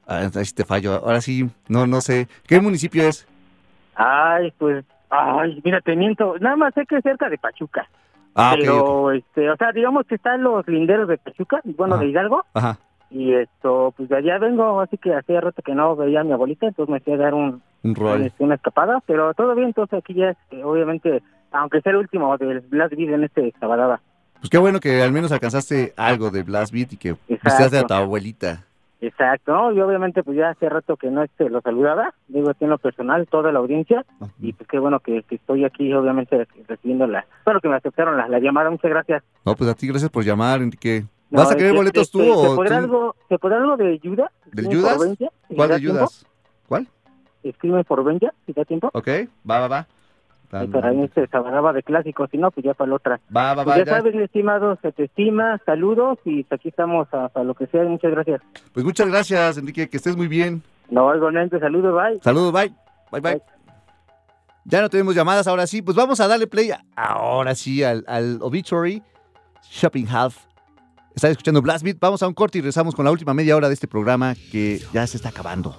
Ah, 0.07 0.27
ahí 0.35 0.45
sí 0.45 0.53
te 0.55 0.65
fallo. 0.65 0.93
Ahora 0.95 1.21
sí, 1.21 1.47
no, 1.67 1.85
no 1.85 2.01
sé. 2.01 2.27
¿Qué 2.47 2.59
municipio 2.59 3.03
es? 3.07 3.27
Ay, 3.95 4.51
pues, 4.57 4.85
ay, 5.09 5.61
mira, 5.63 5.81
te 5.81 5.95
miento, 5.95 6.35
nada 6.39 6.55
más 6.55 6.73
sé 6.73 6.85
que 6.85 6.97
es 6.97 7.03
cerca 7.03 7.29
de 7.29 7.37
Pachuca. 7.37 7.87
Ah, 8.35 8.55
pero, 8.57 9.11
este, 9.11 9.49
o 9.49 9.55
sea, 9.57 9.71
digamos 9.71 10.05
que 10.07 10.15
están 10.15 10.41
los 10.41 10.67
linderos 10.67 11.07
de 11.07 11.17
Pachuca, 11.17 11.61
bueno, 11.77 11.95
Ajá. 11.95 12.03
de 12.03 12.09
Hidalgo. 12.09 12.43
Ajá. 12.53 12.77
Y 13.11 13.31
esto, 13.33 13.93
pues 13.95 14.09
de 14.09 14.17
allá 14.17 14.39
vengo, 14.39 14.81
así 14.81 14.97
que 14.97 15.13
hacía 15.13 15.39
rato 15.39 15.61
que 15.61 15.75
no 15.75 15.95
veía 15.95 16.21
a 16.21 16.23
mi 16.23 16.31
abuelita, 16.31 16.65
entonces 16.65 16.91
me 16.91 16.99
fui 16.99 17.13
a 17.13 17.17
dar 17.17 17.35
un, 17.35 17.61
Un 17.83 17.93
rol. 17.93 18.23
este, 18.23 18.43
una 18.43 18.55
escapada, 18.55 19.03
pero 19.05 19.35
todo 19.35 19.53
bien, 19.53 19.67
entonces 19.67 19.99
aquí 19.99 20.15
ya, 20.15 20.31
este, 20.31 20.63
obviamente, 20.63 21.21
aunque 21.51 21.81
sea 21.81 21.91
el 21.91 21.99
último 21.99 22.35
del 22.39 22.61
Blast 22.61 22.95
Beat 22.95 23.09
en 23.13 23.23
este 23.25 23.53
Sabadaba. 23.59 24.01
Pues 24.39 24.49
qué 24.49 24.57
bueno 24.57 24.79
que 24.79 25.03
al 25.03 25.11
menos 25.11 25.31
alcanzaste 25.31 25.93
algo 25.95 26.31
de 26.31 26.41
Blast 26.41 26.73
Beat 26.73 26.93
y 26.93 26.97
que 26.97 27.15
visitaste 27.29 27.77
a 27.77 27.83
tu 27.83 27.93
abuelita. 27.93 28.63
Exacto, 29.05 29.51
¿no? 29.51 29.71
y 29.73 29.81
obviamente 29.81 30.23
pues 30.23 30.37
ya 30.37 30.51
hace 30.51 30.69
rato 30.69 30.95
que 30.95 31.09
no 31.11 31.23
este, 31.23 31.49
lo 31.49 31.59
saludaba, 31.59 32.13
digo 32.29 32.49
aquí 32.49 32.63
en 32.63 32.69
lo 32.69 32.77
personal, 32.77 33.27
toda 33.27 33.51
la 33.51 33.59
audiencia, 33.59 34.05
y 34.39 34.53
pues 34.53 34.65
qué 34.69 34.79
bueno 34.79 35.01
que, 35.01 35.23
que 35.23 35.35
estoy 35.35 35.65
aquí, 35.65 35.93
obviamente, 35.93 36.47
recibiendo 36.69 37.05
la, 37.05 37.25
bueno, 37.43 37.59
que 37.59 37.67
me 37.67 37.75
aceptaron 37.75 38.15
la, 38.15 38.29
la 38.29 38.39
llamada, 38.39 38.69
muchas 38.69 38.89
gracias. 38.89 39.21
No, 39.43 39.55
pues 39.55 39.69
a 39.69 39.73
ti 39.73 39.87
gracias 39.87 40.09
por 40.09 40.23
llamar, 40.23 40.61
Enrique. 40.61 41.03
No, 41.29 41.41
¿Vas 41.41 41.51
a 41.51 41.55
querer 41.55 41.71
este, 41.71 41.77
boletos 41.77 42.11
tú 42.11 42.21
este, 42.21 42.33
¿se 42.33 42.47
o 42.47 42.55
podrá 42.55 42.77
tú? 42.77 42.83
algo, 42.83 43.15
¿Se 43.27 43.39
podrá 43.39 43.57
algo 43.57 43.75
de 43.75 43.99
por 44.95 44.99
20? 44.99 45.29
¿Si 45.49 45.55
¿Cuál 45.55 45.69
de? 45.69 45.87
Judas? 45.87 46.25
¿Cuál? 46.69 46.87
Escribe 47.43 47.83
por 47.83 48.03
20, 48.05 48.31
si 48.45 48.53
da 48.53 48.63
tiempo. 48.63 48.89
Ok, 48.93 49.07
va, 49.49 49.59
va, 49.59 49.67
va. 49.67 49.87
Y 50.61 50.67
para 50.67 50.91
mí 50.91 51.05
este 51.05 51.25
Sabadaba 51.27 51.73
de 51.73 51.81
clásicos, 51.83 52.29
si 52.29 52.37
no, 52.37 52.51
pues 52.51 52.65
ya 52.65 52.73
para 52.73 52.89
la 52.89 52.95
otra. 52.97 53.19
Va, 53.35 53.53
va, 53.55 53.63
Pues 53.63 53.75
va. 53.75 53.79
ya 53.79 53.85
ya. 53.85 53.97
sabes, 53.97 54.13
mi 54.13 54.23
estimado, 54.23 54.77
se 54.81 54.91
te 54.91 55.05
estima, 55.05 55.59
saludos 55.65 56.19
y 56.25 56.45
aquí 56.49 56.69
estamos 56.69 57.07
a- 57.13 57.31
lo 57.43 57.55
que 57.55 57.67
sea, 57.67 57.83
muchas 57.83 58.11
gracias. 58.11 58.41
Pues 58.73 58.85
muchas 58.85 59.07
gracias, 59.07 59.57
Enrique, 59.57 59.89
que 59.89 59.97
estés 59.97 60.15
muy 60.17 60.27
bien. 60.27 60.61
No, 60.89 61.15
igualmente, 61.15 61.59
saludos, 61.59 61.93
bye. 61.95 62.19
Saludos, 62.21 62.51
bye. 62.53 62.71
Bye, 63.11 63.21
bye. 63.21 63.41
Ya 64.65 64.81
no 64.81 64.89
tenemos 64.89 65.15
llamadas, 65.15 65.47
ahora 65.47 65.67
sí. 65.67 65.81
Pues 65.81 65.95
vamos 65.97 66.19
a 66.19 66.27
darle 66.27 66.47
play 66.47 66.71
ahora 66.95 67.53
sí 67.55 67.83
al, 67.83 68.03
al 68.07 68.37
Obituary 68.41 69.01
Shopping 69.69 70.05
Half. 70.09 70.37
Están 71.15 71.31
escuchando 71.31 71.61
Blast 71.61 71.83
Beat. 71.83 71.97
Vamos 71.99 72.23
a 72.23 72.27
un 72.27 72.33
corte 72.33 72.57
y 72.57 72.61
regresamos 72.61 72.95
con 72.95 73.05
la 73.05 73.11
última 73.11 73.33
media 73.33 73.55
hora 73.55 73.67
de 73.67 73.73
este 73.73 73.87
programa 73.87 74.35
que 74.51 74.79
ya 74.93 75.05
se 75.05 75.17
está 75.17 75.29
acabando. 75.29 75.75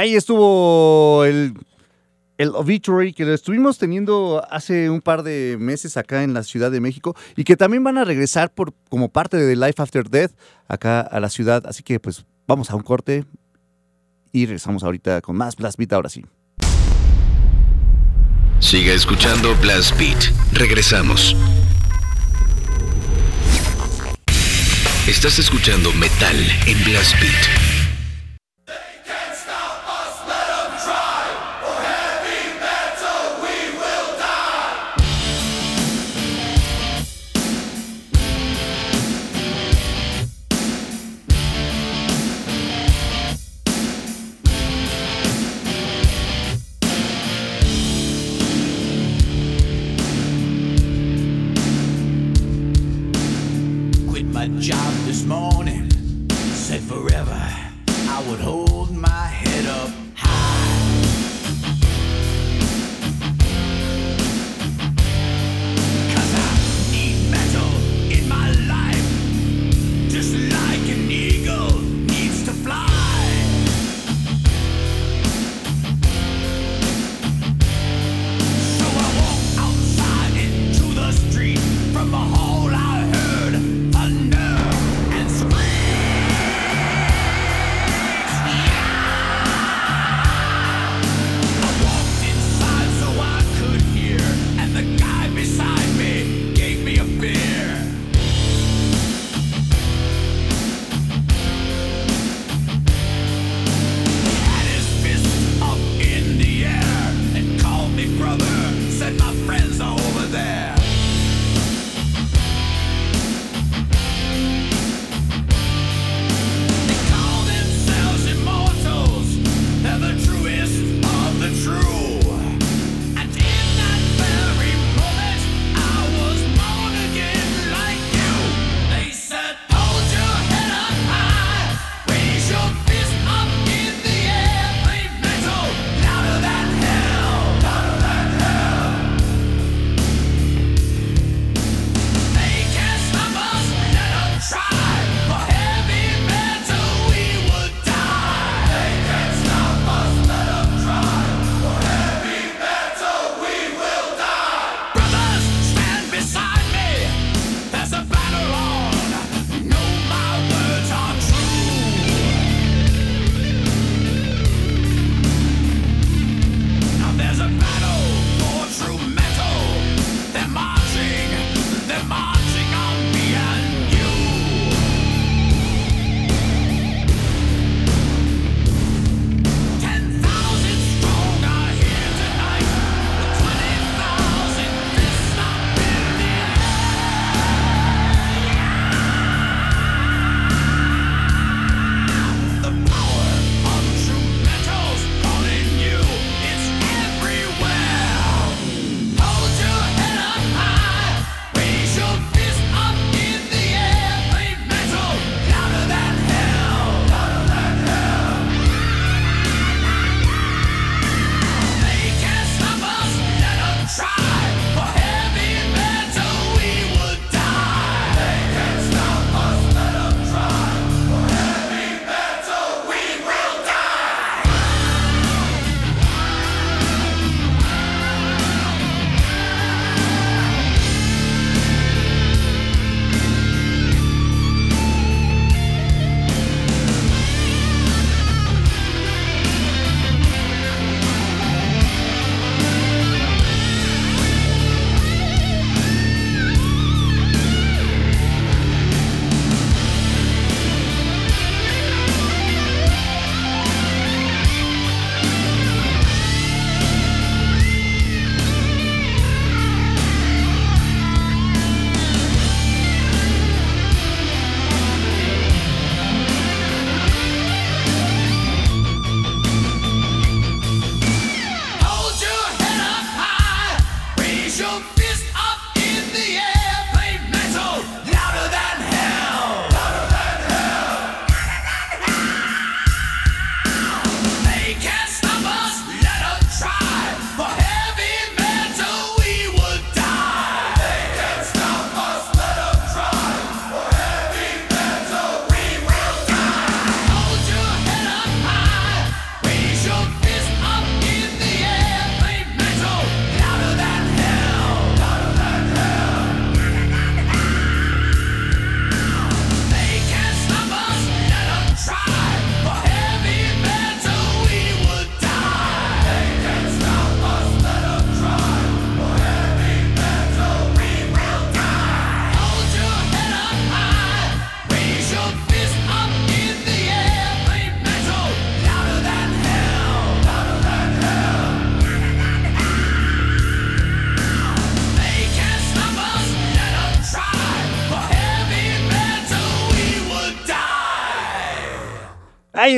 Ahí 0.00 0.16
estuvo 0.16 1.26
el, 1.26 1.52
el 2.38 2.48
Obituary 2.54 3.12
que 3.12 3.26
lo 3.26 3.34
estuvimos 3.34 3.76
teniendo 3.76 4.42
hace 4.50 4.88
un 4.88 5.02
par 5.02 5.22
de 5.22 5.58
meses 5.60 5.98
acá 5.98 6.22
en 6.22 6.32
la 6.32 6.42
Ciudad 6.42 6.70
de 6.70 6.80
México 6.80 7.14
y 7.36 7.44
que 7.44 7.54
también 7.54 7.84
van 7.84 7.98
a 7.98 8.04
regresar 8.06 8.50
por, 8.50 8.72
como 8.88 9.10
parte 9.10 9.36
de 9.36 9.56
Life 9.56 9.74
After 9.76 10.08
Death 10.08 10.32
acá 10.68 11.02
a 11.02 11.20
la 11.20 11.28
ciudad. 11.28 11.66
Así 11.66 11.82
que 11.82 12.00
pues 12.00 12.24
vamos 12.46 12.70
a 12.70 12.76
un 12.76 12.82
corte 12.82 13.26
y 14.32 14.46
regresamos 14.46 14.84
ahorita 14.84 15.20
con 15.20 15.36
más 15.36 15.54
Blast 15.54 15.76
Beat 15.76 15.92
ahora 15.92 16.08
sí. 16.08 16.24
Siga 18.58 18.94
escuchando 18.94 19.54
Blast 19.60 19.98
Beat. 19.98 20.32
Regresamos. 20.54 21.36
Estás 25.06 25.38
escuchando 25.38 25.92
Metal 25.92 26.36
en 26.66 26.84
Blast 26.84 27.12
Beat. 27.20 27.69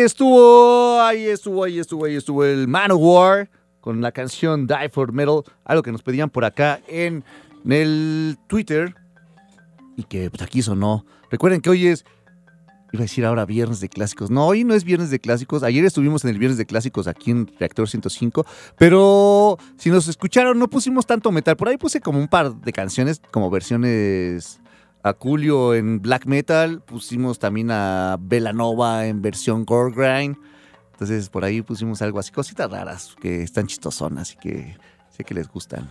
Estuvo, 0.01 1.01
ahí 1.01 1.27
estuvo, 1.27 1.65
ahí 1.65 1.79
estuvo, 1.79 2.05
ahí 2.07 2.17
estuvo 2.17 2.45
el 2.45 2.67
Manowar 2.67 3.51
con 3.81 4.01
la 4.01 4.11
canción 4.11 4.67
Die 4.67 4.89
for 4.91 5.13
Metal, 5.13 5.43
algo 5.65 5.83
que 5.83 5.93
nos 5.93 6.03
pedían 6.03 6.31
por 6.31 6.45
acá 6.45 6.81
en, 6.89 7.25
el 7.69 8.39
Twitter 8.47 8.95
y 9.97 10.05
que 10.05 10.31
pues, 10.31 10.43
aquí 10.43 10.63
sonó. 10.63 11.05
Recuerden 11.31 11.61
que 11.61 11.71
hoy 11.71 11.89
es, 11.89 12.05
iba 12.93 13.03
a 13.03 13.03
decir 13.03 13.25
ahora 13.25 13.45
viernes 13.45 13.81
de 13.81 13.89
clásicos. 13.89 14.31
No, 14.31 14.47
hoy 14.47 14.65
no 14.65 14.75
es 14.75 14.85
viernes 14.85 15.11
de 15.11 15.21
clásicos. 15.21 15.63
Ayer 15.63 15.85
estuvimos 15.85 16.25
en 16.25 16.31
el 16.31 16.39
viernes 16.39 16.59
de 16.59 16.67
clásicos 16.67 17.07
aquí 17.07 17.31
en 17.31 17.47
Reactor 17.59 17.89
105, 17.89 18.47
pero 18.79 19.59
si 19.77 19.91
nos 19.91 20.09
escucharon 20.09 20.59
no 20.59 20.69
pusimos 20.69 21.07
tanto 21.07 21.31
metal. 21.31 21.57
Por 21.57 21.69
ahí 21.69 21.77
puse 21.77 22.01
como 22.01 22.19
un 22.19 22.29
par 22.29 22.55
de 22.55 22.73
canciones 22.73 23.21
como 23.31 23.51
versiones 23.51 24.62
a 25.03 25.17
Julio 25.19 25.75
en 25.75 26.01
black 26.01 26.27
metal, 26.27 26.81
pusimos 26.83 27.39
también 27.39 27.71
a 27.71 28.17
Velanova 28.21 29.07
en 29.07 29.21
versión 29.21 29.65
gore 29.65 29.93
grind. 29.95 30.37
Entonces 30.93 31.29
por 31.29 31.45
ahí 31.45 31.63
pusimos 31.63 32.01
algo 32.03 32.19
así, 32.19 32.31
cositas 32.31 32.71
raras 32.71 33.17
que 33.21 33.43
están 33.43 33.67
chistosonas 33.67 34.33
y 34.35 34.37
que 34.37 34.77
sé 35.11 35.25
que 35.25 35.35
les 35.35 35.49
gustan. 35.49 35.91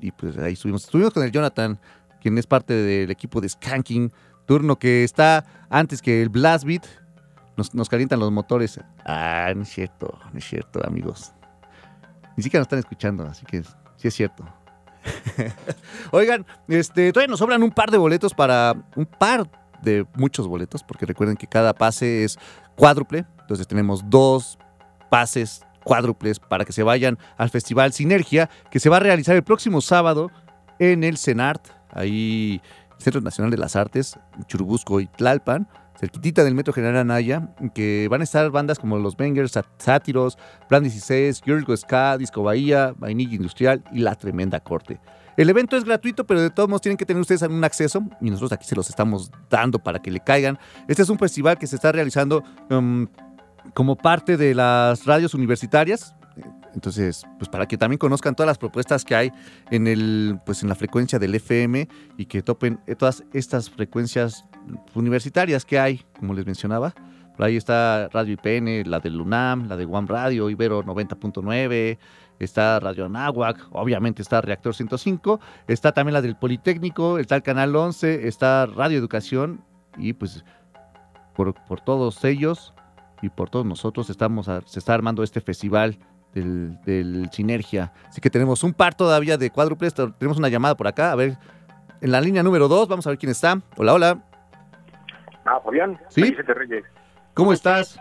Y 0.00 0.12
pues 0.12 0.38
ahí 0.38 0.54
estuvimos. 0.54 0.84
Estuvimos 0.84 1.12
con 1.12 1.22
el 1.24 1.32
Jonathan, 1.32 1.78
quien 2.22 2.38
es 2.38 2.46
parte 2.46 2.72
del 2.72 3.10
equipo 3.10 3.40
de 3.40 3.48
Skanking, 3.48 4.12
turno 4.46 4.78
que 4.78 5.04
está 5.04 5.44
antes 5.68 6.00
que 6.00 6.22
el 6.22 6.28
Blast 6.28 6.64
Beat. 6.64 6.86
Nos, 7.56 7.74
nos 7.74 7.88
calientan 7.88 8.20
los 8.20 8.30
motores. 8.30 8.80
Ah, 9.04 9.52
no 9.54 9.62
es 9.62 9.68
cierto, 9.68 10.18
no 10.32 10.38
es 10.38 10.44
cierto, 10.44 10.80
amigos. 10.86 11.32
Ni 12.36 12.44
siquiera 12.44 12.60
nos 12.60 12.66
están 12.66 12.78
escuchando, 12.78 13.24
así 13.24 13.44
que 13.44 13.64
sí 13.96 14.08
es 14.08 14.14
cierto. 14.14 14.44
Oigan, 16.10 16.46
este, 16.68 17.12
todavía 17.12 17.30
nos 17.30 17.38
sobran 17.38 17.62
un 17.62 17.70
par 17.70 17.90
de 17.90 17.98
boletos 17.98 18.34
para. 18.34 18.74
Un 18.96 19.06
par 19.06 19.48
de 19.82 20.06
muchos 20.14 20.48
boletos, 20.48 20.82
porque 20.82 21.06
recuerden 21.06 21.36
que 21.36 21.46
cada 21.46 21.72
pase 21.72 22.24
es 22.24 22.38
cuádruple. 22.74 23.26
Entonces 23.40 23.66
tenemos 23.66 24.02
dos 24.08 24.58
pases 25.10 25.64
cuádruples 25.84 26.38
para 26.38 26.64
que 26.64 26.72
se 26.72 26.82
vayan 26.82 27.18
al 27.36 27.50
Festival 27.50 27.92
Sinergia, 27.92 28.50
que 28.70 28.80
se 28.80 28.90
va 28.90 28.98
a 28.98 29.00
realizar 29.00 29.36
el 29.36 29.42
próximo 29.42 29.80
sábado 29.80 30.30
en 30.78 31.02
el 31.02 31.16
CENART, 31.16 31.68
ahí 31.90 32.60
Centro 32.98 33.20
Nacional 33.20 33.50
de 33.50 33.56
las 33.56 33.76
Artes, 33.76 34.18
Churubusco 34.46 35.00
y 35.00 35.06
Tlalpan, 35.06 35.68
cerquitita 35.98 36.44
del 36.44 36.54
Metro 36.54 36.72
General 36.72 36.98
Anaya, 36.98 37.48
que 37.74 38.06
van 38.10 38.20
a 38.20 38.24
estar 38.24 38.50
bandas 38.50 38.78
como 38.78 38.98
Los 38.98 39.16
Bangers, 39.16 39.58
Sátiros, 39.78 40.38
Plan 40.68 40.82
16, 40.82 41.42
Girl 41.44 41.64
Ska, 41.76 42.16
Disco 42.18 42.42
Bahía, 42.42 42.94
Vainilla 42.96 43.34
Industrial 43.34 43.82
y 43.92 43.98
La 43.98 44.14
Tremenda 44.14 44.60
Corte. 44.60 45.00
El 45.36 45.48
evento 45.50 45.76
es 45.76 45.84
gratuito, 45.84 46.26
pero 46.26 46.40
de 46.40 46.50
todos 46.50 46.68
modos 46.68 46.82
tienen 46.82 46.96
que 46.96 47.06
tener 47.06 47.20
ustedes 47.20 47.42
un 47.42 47.62
acceso 47.62 48.02
y 48.20 48.28
nosotros 48.28 48.52
aquí 48.52 48.64
se 48.64 48.74
los 48.74 48.88
estamos 48.88 49.30
dando 49.48 49.78
para 49.78 50.00
que 50.00 50.10
le 50.10 50.18
caigan. 50.20 50.58
Este 50.88 51.02
es 51.02 51.08
un 51.08 51.18
festival 51.18 51.58
que 51.58 51.68
se 51.68 51.76
está 51.76 51.92
realizando 51.92 52.42
um, 52.70 53.06
como 53.72 53.96
parte 53.96 54.36
de 54.36 54.54
las 54.54 55.04
radios 55.04 55.34
universitarias. 55.34 56.14
Entonces, 56.74 57.24
pues 57.38 57.48
para 57.48 57.66
que 57.66 57.78
también 57.78 57.98
conozcan 57.98 58.34
todas 58.34 58.48
las 58.48 58.58
propuestas 58.58 59.04
que 59.04 59.14
hay 59.14 59.32
en 59.70 59.86
el, 59.86 60.40
pues 60.44 60.62
en 60.62 60.68
la 60.68 60.74
frecuencia 60.74 61.20
del 61.20 61.34
FM 61.34 61.88
y 62.16 62.26
que 62.26 62.42
topen 62.42 62.80
todas 62.98 63.24
estas 63.32 63.70
frecuencias 63.70 64.44
universitarias 64.94 65.64
que 65.64 65.78
hay, 65.78 66.04
como 66.18 66.34
les 66.34 66.46
mencionaba. 66.46 66.94
Por 67.36 67.46
ahí 67.46 67.56
está 67.56 68.08
Radio 68.12 68.34
IPN, 68.34 68.90
la 68.90 68.98
del 68.98 69.20
UNAM, 69.20 69.68
la 69.68 69.76
de 69.76 69.84
One 69.84 70.08
Radio, 70.08 70.50
Ibero 70.50 70.82
90.9, 70.82 71.98
está 72.40 72.80
Radio 72.80 73.06
Anáhuac, 73.06 73.68
obviamente 73.70 74.22
está 74.22 74.40
Reactor 74.40 74.74
105, 74.74 75.38
está 75.68 75.92
también 75.92 76.14
la 76.14 76.22
del 76.22 76.36
Politécnico, 76.36 77.18
está 77.18 77.36
el 77.36 77.42
Canal 77.42 77.74
11, 77.76 78.26
está 78.26 78.66
Radio 78.66 78.98
Educación 78.98 79.62
y 79.96 80.14
pues 80.14 80.44
por, 81.34 81.54
todos 81.80 82.24
ellos 82.24 82.74
y 83.22 83.28
por 83.28 83.50
todos 83.50 83.64
nosotros 83.64 84.10
estamos 84.10 84.46
se 84.66 84.78
está 84.78 84.94
armando 84.94 85.22
este 85.22 85.40
festival 85.40 85.96
del, 86.34 87.28
Sinergia. 87.32 87.92
Así 88.08 88.20
que 88.20 88.30
tenemos 88.30 88.62
un 88.64 88.72
par 88.72 88.94
todavía 88.94 89.38
de 89.38 89.50
cuádruples, 89.50 89.94
tenemos 89.94 90.38
una 90.38 90.48
llamada 90.48 90.76
por 90.76 90.88
acá, 90.88 91.12
a 91.12 91.14
ver, 91.14 91.38
en 92.00 92.12
la 92.12 92.20
línea 92.20 92.42
número 92.42 92.68
2, 92.68 92.88
vamos 92.88 93.06
a 93.06 93.10
ver 93.10 93.18
quién 93.18 93.30
está. 93.30 93.60
Hola, 93.76 93.94
hola. 93.94 94.27
Ah, 95.48 95.60
Fabián. 95.64 95.98
¿Sí? 96.08 96.30
Reyes. 96.32 96.84
¿Cómo 97.34 97.52
estás? 97.52 97.98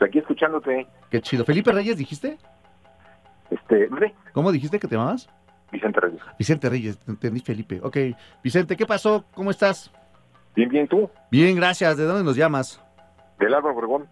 Aquí 0.00 0.18
escuchándote. 0.18 0.86
Qué 1.10 1.20
chido. 1.20 1.44
¿Felipe 1.44 1.70
Reyes 1.72 1.96
dijiste? 1.96 2.38
Este, 3.50 3.88
¿Cómo 4.32 4.50
dijiste 4.50 4.78
que 4.80 4.88
te 4.88 4.96
llamabas? 4.96 5.28
Vicente 5.70 6.00
Reyes. 6.00 6.20
Vicente 6.38 6.68
Reyes, 6.68 6.98
entendí 7.06 7.40
Felipe. 7.40 7.80
Ok, 7.82 7.96
Vicente, 8.42 8.76
¿qué 8.76 8.86
pasó? 8.86 9.24
¿Cómo 9.34 9.50
estás? 9.50 9.92
Bien, 10.56 10.68
bien, 10.68 10.88
¿tú? 10.88 11.08
Bien, 11.30 11.54
gracias. 11.54 11.96
¿De 11.96 12.04
dónde 12.04 12.24
nos 12.24 12.36
llamas? 12.36 12.82
Del 13.38 13.54
Álvaro 13.54 13.76
Obregón. 13.76 14.08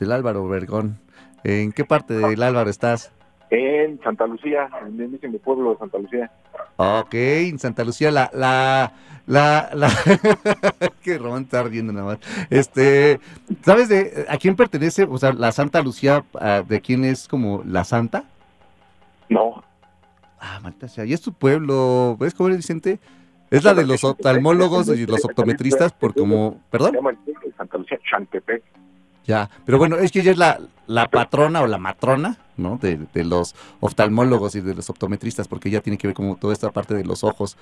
Del 0.00 0.12
Álvaro 0.12 0.42
Obregón. 0.42 0.98
¿En 1.44 1.72
qué 1.72 1.84
parte 1.84 2.14
del 2.14 2.42
Álvaro 2.42 2.70
estás? 2.70 3.12
En 3.50 4.00
Santa 4.02 4.26
Lucía, 4.26 4.68
en 4.86 5.00
el 5.00 5.08
mismo 5.08 5.38
pueblo 5.38 5.72
de 5.72 5.78
Santa 5.78 5.98
Lucía. 5.98 6.30
Ok, 6.76 7.14
en 7.14 7.58
Santa 7.58 7.84
Lucía, 7.84 8.10
la, 8.10 8.28
la, 8.32 8.92
la, 9.26 9.70
la, 9.72 9.88
qué 11.02 11.16
Román 11.18 11.44
está 11.44 11.60
ardiendo 11.60 11.92
nada 11.92 12.06
más. 12.06 12.18
Este, 12.50 13.20
¿sabes 13.62 13.88
de 13.88 14.26
a 14.28 14.36
quién 14.36 14.56
pertenece? 14.56 15.04
O 15.04 15.16
sea, 15.18 15.32
la 15.32 15.52
Santa 15.52 15.80
Lucía, 15.80 16.24
ah, 16.40 16.62
¿de 16.66 16.80
quién 16.80 17.04
es 17.04 17.28
como 17.28 17.62
la 17.64 17.84
Santa? 17.84 18.24
No. 19.28 19.62
Ah, 20.40 20.58
maldita 20.62 20.88
sea. 20.88 21.04
¿Y 21.04 21.12
es 21.12 21.20
tu 21.20 21.32
pueblo? 21.32 22.16
¿Ves 22.18 22.34
cómo 22.34 22.48
eres, 22.48 22.58
Vicente? 22.58 22.98
Es 23.50 23.62
la 23.62 23.74
de 23.74 23.86
los 23.86 24.02
oftalmólogos 24.02 24.88
y 24.88 25.06
los 25.06 25.24
optometristas 25.24 25.92
por 25.92 26.14
como... 26.14 26.60
¿Perdón? 26.70 26.90
Se 26.90 26.96
llama 26.96 27.12
Santa 27.56 27.78
Lucía 27.78 27.98
Chantepec. 28.10 28.62
Ya, 29.24 29.48
pero 29.64 29.78
bueno, 29.78 29.96
es 29.96 30.12
que 30.12 30.20
ella 30.20 30.32
es 30.32 30.38
la, 30.38 30.60
la 30.86 31.08
patrona 31.08 31.62
o 31.62 31.66
la 31.66 31.78
matrona, 31.78 32.38
¿no? 32.56 32.78
De, 32.78 32.98
de, 33.12 33.24
los 33.24 33.54
oftalmólogos 33.80 34.54
y 34.54 34.60
de 34.60 34.74
los 34.74 34.90
optometristas, 34.90 35.48
porque 35.48 35.68
ella 35.68 35.80
tiene 35.80 35.98
que 35.98 36.08
ver 36.08 36.14
como 36.14 36.36
toda 36.36 36.52
esta 36.52 36.70
parte 36.70 36.94
de 36.94 37.04
los 37.04 37.24
ojos. 37.24 37.56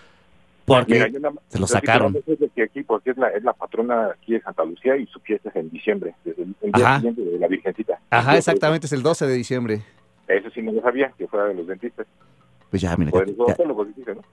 Porque 0.65 1.13
se 1.49 1.59
lo 1.59 1.67
sacaron. 1.67 2.17
aquí, 2.63 2.83
porque 2.83 3.11
es 3.11 3.19
la, 3.19 3.29
es 3.29 3.43
la 3.45 3.53
patrona 3.53 4.11
aquí 4.19 4.33
de 4.33 4.41
Santa 4.41 4.65
Lucía 4.65 4.97
y 4.97 5.07
su 5.07 5.21
fiesta 5.21 5.51
es 5.51 5.57
en 5.57 5.71
diciembre, 5.71 6.15
desde 6.25 6.43
el, 6.43 6.73
día 6.73 6.97
siguiente 6.97 7.23
de 7.23 7.39
la 7.39 7.49
Virgencita. 7.49 8.01
Ajá, 8.11 8.39
exactamente, 8.39 8.87
es 8.87 8.93
el 8.93 9.03
12 9.03 9.27
de 9.27 9.35
diciembre. 9.35 9.83
Eso 10.27 10.49
sí 10.51 10.63
no 10.63 10.73
lo 10.73 10.81
sabía, 10.81 11.13
que 11.19 11.27
fuera 11.27 11.47
de 11.47 11.55
los 11.55 11.67
dentistas. 11.67 12.07
Pues 12.71 12.83
ya, 12.83 12.97
mira. 12.97 13.13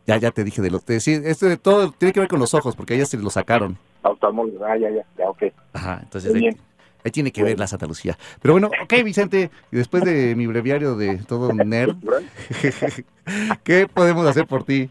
Ya, 0.08 0.18
ya, 0.18 0.32
te 0.32 0.44
dije 0.44 0.62
de 0.64 0.72
los. 0.72 0.84
Sí, 1.00 1.22
esto 1.24 1.46
de 1.48 1.58
todo 1.58 1.92
tiene 1.92 2.12
que 2.12 2.22
ver 2.22 2.30
con 2.30 2.40
los 2.40 2.54
ojos, 2.56 2.76
porque 2.76 2.94
a 2.94 2.98
ella 2.98 3.06
se 3.06 3.18
lo 3.18 3.30
sacaron. 3.30 3.78
Oftalmólogos, 4.02 4.64
ah, 4.64 4.78
ya, 4.78 4.90
ya, 4.90 5.06
ya, 5.16 5.30
ok. 5.30 5.44
Ajá, 5.74 6.00
entonces. 6.02 6.34
Ahí, 6.34 6.50
ahí, 7.04 7.12
tiene 7.12 7.32
que 7.32 7.44
ver 7.44 7.60
la 7.60 7.68
Santa 7.68 7.88
Lucía. 7.88 8.18
Pero 8.42 8.54
bueno, 8.54 8.70
ok, 8.84 8.94
Vicente, 9.04 9.50
y 9.72 9.76
después 9.76 10.04
de 10.04 10.36
mi 10.36 10.48
breviario 10.48 10.96
de 10.96 11.18
todo 11.28 11.54
nerd, 11.54 11.96
¿qué 13.64 13.88
podemos 13.88 14.26
hacer 14.28 14.48
por 14.48 14.64
ti? 14.64 14.90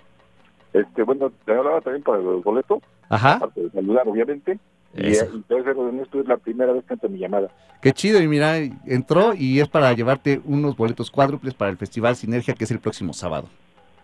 Este, 0.73 1.03
bueno, 1.03 1.33
te 1.45 1.53
hablaba 1.53 1.81
también 1.81 2.03
para 2.03 2.19
los 2.19 2.43
boletos. 2.45 2.81
Ajá. 3.09 3.35
Aparte 3.35 3.61
de 3.61 3.71
saludar, 3.71 4.07
obviamente. 4.09 4.59
Y, 4.95 5.17
entonces, 5.17 5.77
esto 6.03 6.21
es 6.21 6.27
la 6.27 6.37
primera 6.37 6.73
vez 6.73 6.85
que 6.85 6.95
entro 6.95 7.09
mi 7.09 7.19
llamada. 7.19 7.49
Qué 7.81 7.93
chido, 7.93 8.21
y 8.21 8.29
mira, 8.29 8.57
entró 8.87 9.35
y 9.35 9.61
es 9.61 9.69
para 9.69 9.93
llevarte 9.93 10.41
unos 10.45 10.77
boletos 10.77 11.11
cuádruples 11.11 11.55
para 11.55 11.71
el 11.71 11.77
Festival 11.77 12.17
Sinergia, 12.17 12.55
que 12.55 12.65
es 12.65 12.71
el 12.71 12.81
próximo 12.81 13.13
sábado. 13.13 13.49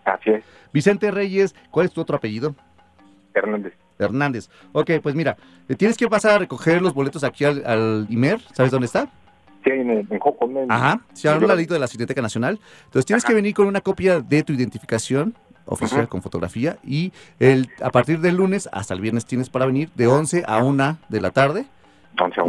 Así 0.05 0.31
es. 0.31 0.43
Vicente 0.73 1.11
Reyes, 1.11 1.55
¿cuál 1.71 1.87
es 1.87 1.91
tu 1.91 2.01
otro 2.01 2.15
apellido? 2.15 2.55
Hernández. 3.33 3.73
Hernández. 3.99 4.49
Ok, 4.71 4.91
pues 5.01 5.15
mira, 5.15 5.37
tienes 5.77 5.97
que 5.97 6.07
pasar 6.07 6.31
a 6.33 6.37
recoger 6.39 6.81
los 6.81 6.93
boletos 6.93 7.23
aquí 7.23 7.45
al, 7.45 8.07
IMER, 8.09 8.41
¿sabes 8.53 8.71
dónde 8.71 8.85
está? 8.85 9.09
Sí, 9.63 9.71
en, 9.71 9.89
en, 9.89 10.07
en 10.09 10.71
Ajá, 10.71 11.01
sí, 11.13 11.27
a 11.27 11.35
un 11.35 11.47
ladito 11.47 11.73
de 11.73 11.79
la 11.79 11.87
Cineteca 11.87 12.21
Nacional. 12.21 12.59
Entonces 12.85 13.05
tienes 13.05 13.25
que 13.25 13.33
venir 13.33 13.53
con 13.53 13.67
una 13.67 13.81
copia 13.81 14.21
de 14.21 14.43
tu 14.43 14.53
identificación 14.53 15.35
oficial 15.65 16.07
con 16.07 16.21
fotografía 16.21 16.77
y 16.83 17.11
el, 17.39 17.69
a 17.81 17.89
partir 17.89 18.19
del 18.19 18.37
lunes 18.37 18.69
hasta 18.71 18.93
el 18.93 19.01
viernes 19.01 19.25
tienes 19.25 19.49
para 19.49 19.65
venir 19.65 19.89
de 19.95 20.07
11 20.07 20.43
a 20.47 20.63
1 20.63 20.97
de 21.09 21.21
la 21.21 21.31
tarde 21.31 21.65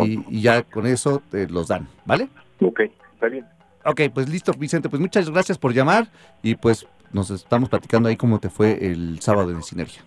y, 0.04 0.24
y, 0.28 0.40
ya 0.42 0.62
con 0.62 0.86
eso 0.86 1.20
te 1.30 1.48
los 1.48 1.68
dan, 1.68 1.88
¿vale? 2.04 2.28
Ok, 2.60 2.80
está 3.14 3.28
bien. 3.28 3.44
Ok, 3.84 4.02
pues 4.12 4.28
listo, 4.28 4.52
Vicente, 4.52 4.88
pues 4.88 5.00
muchas 5.00 5.30
gracias 5.30 5.58
por 5.58 5.72
llamar 5.72 6.08
y 6.42 6.54
pues 6.54 6.86
nos 7.12 7.30
estamos 7.30 7.68
platicando 7.68 8.08
ahí 8.08 8.16
cómo 8.16 8.38
te 8.38 8.50
fue 8.50 8.86
el 8.86 9.20
sábado 9.20 9.48
de 9.48 9.62
Sinergia. 9.62 10.02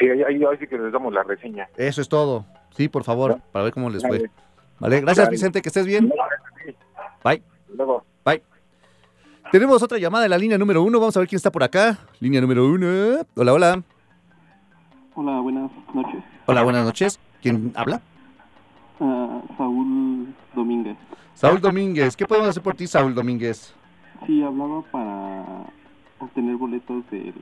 Sí, 0.00 0.08
ahí, 0.08 0.22
ahí 0.22 0.56
sí 0.58 0.66
que 0.66 0.78
les 0.78 0.92
damos 0.92 1.12
la 1.12 1.22
reseña. 1.22 1.68
Eso 1.76 2.00
es 2.00 2.08
todo. 2.08 2.46
Sí, 2.70 2.88
por 2.88 3.04
favor, 3.04 3.38
para 3.52 3.64
ver 3.64 3.74
cómo 3.74 3.90
les 3.90 4.02
fue. 4.02 4.30
Vale, 4.78 5.02
gracias 5.02 5.28
Vicente, 5.28 5.60
que 5.60 5.68
estés 5.68 5.86
bien. 5.86 6.10
Bye. 7.22 7.42
Luego. 7.74 8.02
Bye. 8.24 8.42
Tenemos 9.52 9.82
otra 9.82 9.98
llamada 9.98 10.24
en 10.24 10.30
la 10.30 10.38
línea 10.38 10.56
número 10.56 10.82
uno. 10.82 10.98
Vamos 10.98 11.16
a 11.16 11.20
ver 11.20 11.28
quién 11.28 11.36
está 11.36 11.52
por 11.52 11.62
acá. 11.62 11.98
Línea 12.18 12.40
número 12.40 12.66
uno. 12.66 12.86
Hola, 13.36 13.52
hola. 13.52 13.82
Hola, 15.14 15.40
buenas 15.40 15.70
noches. 15.92 16.24
Hola, 16.46 16.62
buenas 16.62 16.84
noches. 16.84 17.20
¿Quién 17.42 17.72
habla? 17.74 18.00
Uh, 19.00 19.42
Saúl 19.58 20.34
Domínguez. 20.54 20.96
Saúl 21.34 21.60
Domínguez. 21.60 22.16
¿Qué 22.16 22.26
podemos 22.26 22.48
hacer 22.48 22.62
por 22.62 22.74
ti, 22.74 22.86
Saúl 22.86 23.14
Domínguez? 23.14 23.74
Sí, 24.26 24.42
hablaba 24.42 24.82
para 24.90 25.44
obtener 26.20 26.56
boletos 26.56 27.02
del 27.10 27.34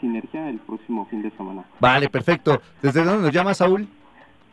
Sinergia 0.00 0.48
el 0.48 0.58
próximo 0.58 1.06
fin 1.06 1.22
de 1.22 1.30
semana. 1.32 1.64
Vale, 1.80 2.08
perfecto. 2.08 2.60
¿Desde 2.82 3.04
dónde 3.04 3.22
nos 3.22 3.32
llama, 3.32 3.54
Saúl? 3.54 3.88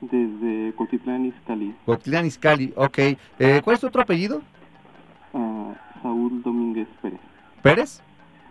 Desde 0.01 0.73
Cotitlán 0.75 1.25
Izcalli. 1.25 1.73
Cotitlán 1.85 2.25
Izcalli, 2.25 2.73
ok. 2.75 2.97
Eh, 3.39 3.61
¿Cuál 3.63 3.73
es 3.75 3.79
tu 3.79 3.87
otro 3.87 4.01
apellido? 4.01 4.41
Uh, 5.31 5.73
Saúl 6.01 6.41
Domínguez 6.43 6.87
Pérez. 7.01 7.19
¿Pérez? 7.61 8.01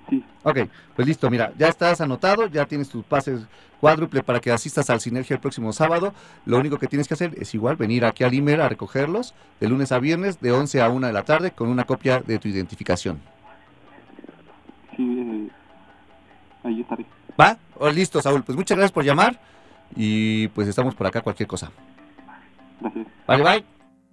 Sí. 0.09 0.25
Ok, 0.43 0.59
pues 0.97 1.07
listo, 1.07 1.31
mira, 1.31 1.53
ya 1.57 1.69
estás 1.69 2.01
anotado, 2.01 2.47
ya 2.47 2.67
tienes 2.67 2.89
tus 2.89 3.05
pases 3.05 3.47
cuádruple 3.81 4.23
para 4.23 4.41
que 4.41 4.51
asistas 4.51 4.91
al 4.91 5.01
Sinergia 5.01 5.35
el 5.35 5.41
próximo 5.41 5.73
sábado. 5.73 6.15
Lo 6.45 6.59
único 6.59 6.79
que 6.79 6.87
tienes 6.87 7.09
que 7.09 7.15
hacer 7.15 7.35
es 7.37 7.55
igual 7.55 7.77
venir 7.77 8.05
aquí 8.05 8.25
al 8.25 8.35
Imer 8.35 8.61
a 8.61 8.69
recogerlos 8.69 9.35
de 9.61 9.69
lunes 9.69 9.93
a 9.93 9.99
viernes 9.99 10.41
de 10.41 10.53
11 10.53 10.81
a 10.81 10.89
1 10.89 11.07
de 11.07 11.13
la 11.13 11.25
tarde 11.25 11.51
con 11.51 11.69
una 11.69 11.85
copia 11.85 12.21
de 12.21 12.39
tu 12.39 12.49
identificación. 12.49 13.21
Sí, 14.97 15.19
eh, 15.19 15.51
ahí 16.63 16.81
estaré. 16.81 17.07
¿Va? 17.41 17.59
Oh, 17.79 17.91
listo, 17.91 18.21
Saúl. 18.21 18.43
Pues 18.43 18.57
muchas 18.57 18.77
gracias 18.77 18.93
por 18.93 19.05
llamar 19.05 19.41
y 19.97 20.49
pues 20.49 20.69
estamos 20.69 20.95
por 20.95 21.07
acá 21.07 21.21
cualquier 21.21 21.49
cosa. 21.49 21.71
Gracias. 22.81 23.07
Vale, 23.27 23.43
bye. 23.43 23.65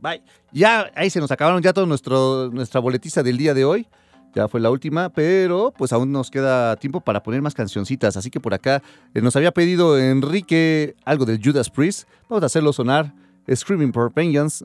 Bye. 0.01 0.23
Ya 0.51 0.89
ahí 0.95 1.09
se 1.09 1.19
nos 1.19 1.31
acabaron 1.31 1.61
ya 1.61 1.73
toda 1.73 1.85
nuestra 1.85 2.79
boletiza 2.79 3.23
del 3.23 3.37
día 3.37 3.53
de 3.53 3.65
hoy. 3.65 3.87
Ya 4.33 4.47
fue 4.47 4.59
la 4.59 4.69
última, 4.69 5.09
pero 5.09 5.73
pues 5.75 5.91
aún 5.91 6.11
nos 6.11 6.29
queda 6.29 6.75
tiempo 6.75 7.01
para 7.01 7.23
poner 7.23 7.41
más 7.41 7.55
cancioncitas. 7.55 8.15
Así 8.15 8.29
que 8.29 8.39
por 8.39 8.53
acá 8.53 8.81
eh, 9.13 9.21
nos 9.21 9.35
había 9.35 9.51
pedido 9.51 9.97
Enrique 9.97 10.95
algo 11.03 11.25
del 11.25 11.41
Judas 11.43 11.69
Priest. 11.69 12.07
Vamos 12.29 12.43
a 12.43 12.45
hacerlo 12.45 12.71
sonar. 12.71 13.11
Screaming 13.53 13.91
for 13.91 14.13
Vengeance. 14.13 14.63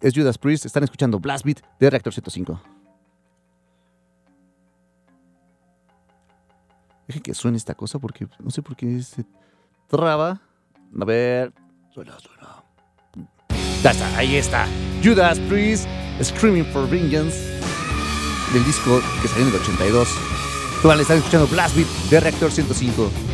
Es 0.00 0.14
Judas 0.14 0.38
Priest. 0.38 0.66
Están 0.66 0.84
escuchando 0.84 1.18
Blast 1.18 1.44
Beat 1.44 1.60
de 1.80 1.90
Reactor 1.90 2.12
105. 2.12 2.81
Deje 7.06 7.20
que 7.20 7.34
suene 7.34 7.56
esta 7.56 7.74
cosa 7.74 7.98
porque 7.98 8.26
no 8.38 8.50
sé 8.50 8.62
por 8.62 8.76
qué 8.76 9.02
se 9.02 9.24
traba. 9.88 10.40
A 11.00 11.04
ver. 11.04 11.52
Suena, 11.92 12.18
suena. 12.18 12.64
Ya 13.82 13.90
está, 13.90 14.16
ahí 14.16 14.36
está. 14.36 14.66
Judas 15.02 15.38
Priest, 15.40 15.86
Screaming 16.22 16.64
for 16.66 16.88
Vengeance 16.88 17.36
del 18.52 18.64
disco 18.64 19.00
que 19.20 19.28
salió 19.28 19.48
en 19.48 19.54
el 19.54 19.60
82. 19.60 20.08
Tú 20.82 20.88
le 20.88 21.02
están 21.02 21.18
escuchando 21.18 21.46
Blast 21.48 21.76
Beat 21.76 21.88
de 22.10 22.20
Reactor 22.20 22.50
105. 22.50 23.31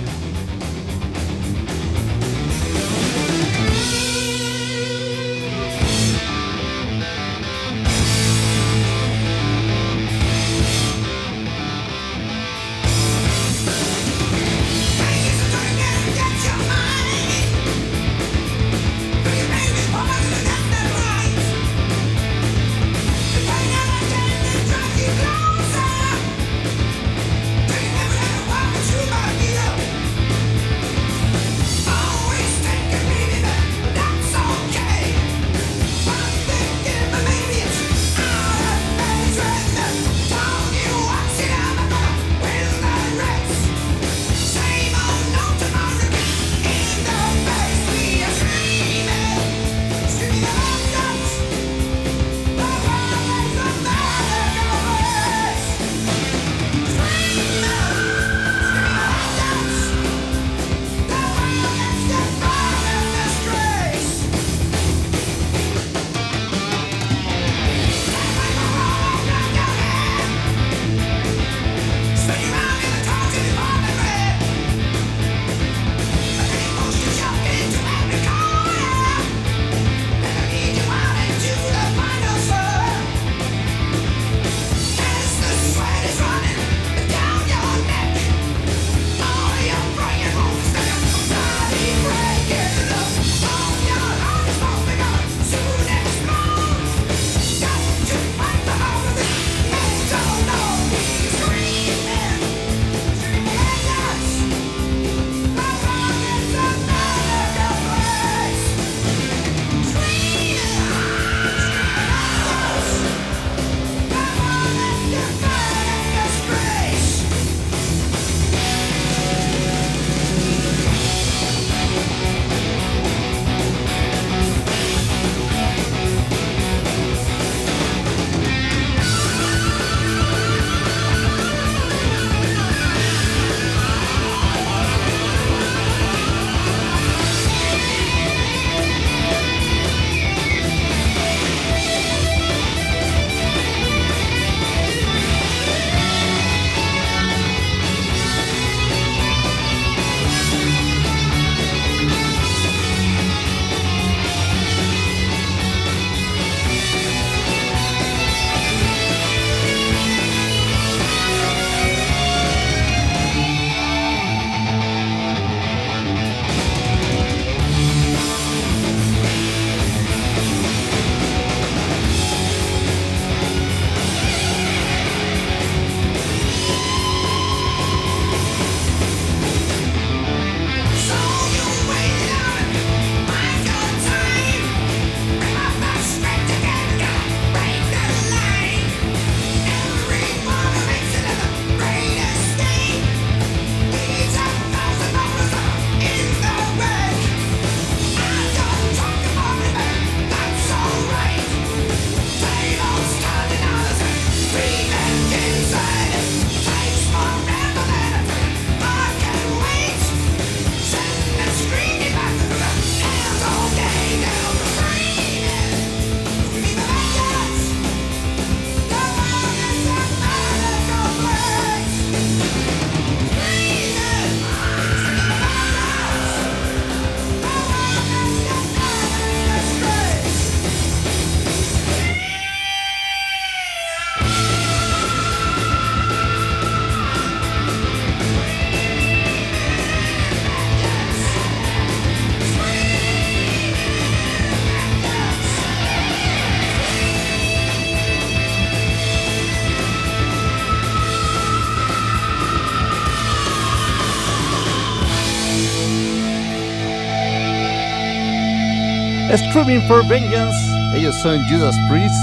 Screaming 259.39 259.81
for 259.83 260.05
Vengeance. 260.09 260.57
Ellos 260.97 261.15
son 261.23 261.39
Judas 261.49 261.77
Priest. 261.89 262.15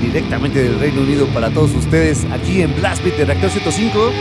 Directamente 0.00 0.62
del 0.62 0.80
Reino 0.80 1.02
Unido 1.02 1.26
para 1.28 1.50
todos 1.50 1.74
ustedes 1.74 2.24
aquí 2.32 2.62
en 2.62 2.74
Blast 2.76 3.04
Beat 3.04 3.18
de 3.18 3.24
Reactor 3.26 3.50
105. 3.50 4.12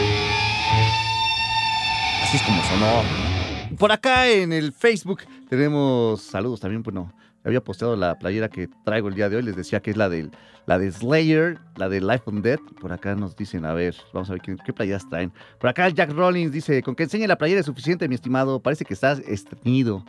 Así 2.23 2.37
es 2.37 2.43
como 2.43 2.61
sonó. 2.63 3.77
Por 3.77 3.93
acá 3.93 4.27
en 4.27 4.51
el 4.51 4.73
Facebook 4.73 5.21
tenemos 5.49 6.21
saludos 6.21 6.59
también. 6.59 6.83
Bueno, 6.83 7.13
había 7.45 7.63
posteado 7.63 7.95
la 7.95 8.19
playera 8.19 8.49
que 8.49 8.67
traigo 8.83 9.07
el 9.07 9.15
día 9.15 9.29
de 9.29 9.37
hoy. 9.37 9.43
Les 9.43 9.55
decía 9.55 9.81
que 9.81 9.91
es 9.91 9.97
la, 9.97 10.09
del, 10.09 10.31
la 10.65 10.77
de 10.77 10.91
Slayer, 10.91 11.59
la 11.77 11.87
de 11.87 12.01
Life 12.01 12.23
on 12.25 12.41
Death. 12.41 12.59
Por 12.81 12.91
acá 12.91 13.15
nos 13.15 13.37
dicen, 13.37 13.63
a 13.63 13.73
ver, 13.73 13.95
vamos 14.11 14.29
a 14.29 14.33
ver 14.33 14.41
qué, 14.41 14.57
qué 14.65 14.73
playeras 14.73 15.07
traen. 15.09 15.31
Por 15.59 15.69
acá 15.69 15.87
Jack 15.87 16.11
Rollins 16.11 16.51
dice, 16.51 16.83
con 16.83 16.93
que 16.93 17.03
enseñe 17.03 17.25
la 17.25 17.37
playera 17.37 17.61
es 17.61 17.65
suficiente, 17.65 18.09
mi 18.09 18.15
estimado. 18.15 18.59
Parece 18.59 18.83
que 18.83 18.93
estás 18.93 19.19
estreñido. 19.19 20.03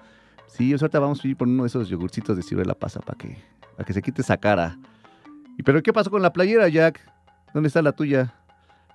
Sí, 0.49 0.73
ahorita 0.73 0.99
vamos 0.99 1.25
a 1.25 1.29
ir 1.29 1.37
por 1.37 1.49
uno 1.49 1.65
de 1.65 1.69
esos 1.69 1.89
yogurcitos 1.89 2.37
de 2.37 2.43
ciruela 2.43 2.75
pasa 2.75 3.01
para 3.01 3.19
que, 3.19 3.37
para 3.77 3.85
que 3.85 3.93
se 3.93 4.03
quite 4.03 4.23
esa 4.23 4.37
cara. 4.37 4.79
¿Y 5.59 5.63
pero 5.63 5.83
qué 5.83 5.93
pasó 5.93 6.11
con 6.11 6.23
la 6.23 6.33
playera, 6.33 6.69
Jack? 6.69 7.01
¿Dónde 7.53 7.69
está 7.69 7.83
la 7.83 7.93
tuya? 7.93 8.35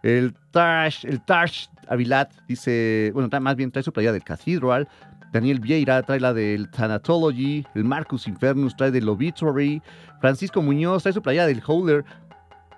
El 0.03 0.33
Tash, 0.51 1.05
el 1.05 1.21
Tash 1.21 1.67
Avilat 1.87 2.31
dice, 2.47 3.11
bueno, 3.13 3.29
más 3.39 3.55
bien 3.55 3.71
trae 3.71 3.83
su 3.83 3.93
playera 3.93 4.13
del 4.13 4.23
Cathedral. 4.23 4.87
Daniel 5.31 5.59
Vieira 5.59 6.01
trae 6.03 6.19
la 6.19 6.33
del 6.33 6.69
Thanatology. 6.69 7.65
El 7.75 7.85
Marcus 7.85 8.27
Infernus 8.27 8.75
trae 8.75 8.91
del 8.91 9.07
Obituary. 9.07 9.81
Francisco 10.19 10.61
Muñoz 10.61 11.03
trae 11.03 11.13
su 11.13 11.21
playera 11.21 11.45
del 11.45 11.61
Howler. 11.65 12.03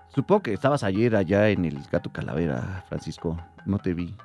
Supongo 0.09 0.43
que 0.43 0.53
estabas 0.53 0.83
ayer 0.83 1.15
allá 1.15 1.49
en 1.49 1.65
el 1.65 1.79
Gato 1.91 2.11
Calavera, 2.11 2.83
Francisco. 2.87 3.37
No 3.65 3.79
te 3.79 3.93
vi. 3.93 4.15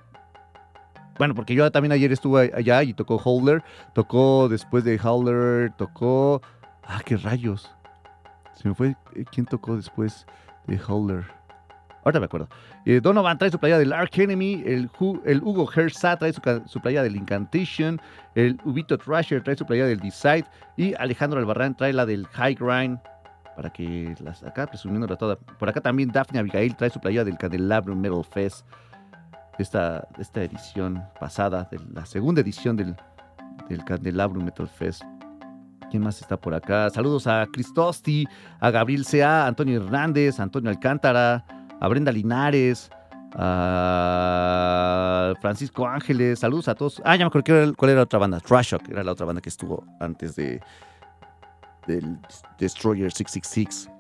Bueno, 1.19 1.35
porque 1.35 1.55
yo 1.55 1.71
también 1.71 1.93
ayer 1.93 2.13
estuve 2.13 2.53
allá 2.55 2.83
y 2.83 2.95
tocó 2.95 3.17
Howler. 3.23 3.63
Tocó 3.95 4.49
después 4.49 4.85
de 4.85 4.99
Howler, 5.03 5.73
tocó... 5.73 6.41
Ah, 6.85 7.01
qué 7.05 7.17
rayos. 7.17 7.71
Se 8.55 8.69
me 8.69 8.75
fue... 8.75 8.97
eh, 9.15 9.25
¿Quién 9.31 9.47
tocó 9.47 9.77
después 9.77 10.27
de 10.67 10.81
Howler? 10.87 11.25
Ahorita 12.05 12.21
me 12.21 12.27
acuerdo. 12.27 12.49
Eh, 12.87 13.01
Donovan 13.03 13.37
trae 13.37 13.51
su 13.51 13.59
playa 13.59 13.77
del 13.79 13.93
Ark 13.93 14.17
Enemy. 14.17 14.63
El, 14.65 14.89
Hu- 14.93 15.21
el 15.27 15.43
Hugo 15.43 15.69
Herza 15.71 16.17
trae 16.17 16.33
su, 16.33 16.81
playa 16.81 17.03
del 17.03 17.17
Incantation. 17.17 18.01
El 18.35 18.59
Ubito 18.65 18.97
Thrasher 18.97 19.43
trae 19.43 19.57
su 19.57 19.67
playa 19.67 19.85
del 19.87 19.99
Decide. 20.01 20.47
Y 20.77 20.95
Alejandro 20.95 21.39
Albarrán 21.41 21.77
trae 21.77 21.93
la 21.93 22.07
del 22.07 22.27
High 22.29 22.55
Grind. 22.55 22.99
Para 23.57 23.71
que 23.71 24.15
las 24.21 24.43
acá 24.45 24.67
presumiéndola 24.69 25.17
toda. 25.17 25.37
Por 25.37 25.69
acá 25.69 25.81
también 25.81 26.11
Daphne 26.11 26.39
Abigail 26.39 26.77
trae 26.77 26.91
su 26.91 27.01
playa 27.01 27.25
del 27.25 27.37
Candelabrum 27.37 27.99
Metal 28.01 28.25
Fest. 28.25 28.65
Esta, 29.59 30.07
esta 30.19 30.43
edición 30.43 31.03
pasada, 31.19 31.69
de 31.71 31.81
la 31.93 32.07
segunda 32.07 32.41
edición 32.41 32.77
del, 32.77 32.95
del 33.69 33.85
Candelabrum 33.85 34.45
Metal 34.45 34.69
Fest. 34.69 35.03
¿Quién 35.91 36.03
más 36.03 36.21
está 36.21 36.37
por 36.37 36.55
acá? 36.55 36.91
Saludos 36.91 37.27
a 37.27 37.47
Cristosti, 37.53 38.27
a 38.61 38.71
Gabriel 38.71 39.05
C.A., 39.05 39.45
a 39.45 39.47
Antonio 39.49 39.83
Hernández, 39.83 40.39
a 40.39 40.45
Antonio 40.45 40.71
Alcántara, 40.71 41.45
a 41.81 41.89
Brenda 41.89 42.13
Linares, 42.13 42.91
a 43.35 45.33
Francisco 45.41 45.87
Ángeles. 45.87 46.39
Saludos 46.39 46.69
a 46.69 46.75
todos. 46.75 47.03
Ah, 47.05 47.17
ya 47.17 47.25
me 47.25 47.29
acuerdo 47.29 47.75
cuál 47.75 47.91
era 47.91 47.99
la 47.99 48.05
otra 48.05 48.19
banda. 48.19 48.41
Trash 48.41 48.73
Shock 48.73 48.89
era 48.91 49.03
la 49.03 49.13
otra 49.13 49.27
banda 49.27 49.41
que 49.41 49.49
estuvo 49.49 49.85
antes 50.01 50.37
de 50.37 50.61
del 51.87 52.19
Destroyer 52.59 53.11
666. 53.11 53.91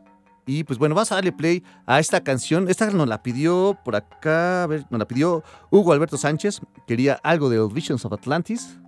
Y 0.49 0.65
pues 0.65 0.79
bueno, 0.79 0.95
vas 0.95 1.13
a 1.13 1.17
darle 1.17 1.31
play 1.31 1.63
a 1.85 2.01
esta 2.01 2.23
canción. 2.23 2.71
Esta 2.71 2.91
nos 2.91 3.07
la 3.07 3.23
pidió 3.23 3.79
por 3.85 3.95
acá, 3.95 4.63
a 4.63 4.67
ver, 4.67 4.87
nos 4.89 4.99
la 4.99 5.07
pidió 5.07 5.45
Hugo 5.71 5.93
Alberto 5.93 6.17
Sánchez. 6.17 6.63
Quería 6.87 7.21
algo 7.23 7.51
de 7.51 7.63
Visions 7.69 8.03
of 8.07 8.15
Atlantis. 8.15 8.79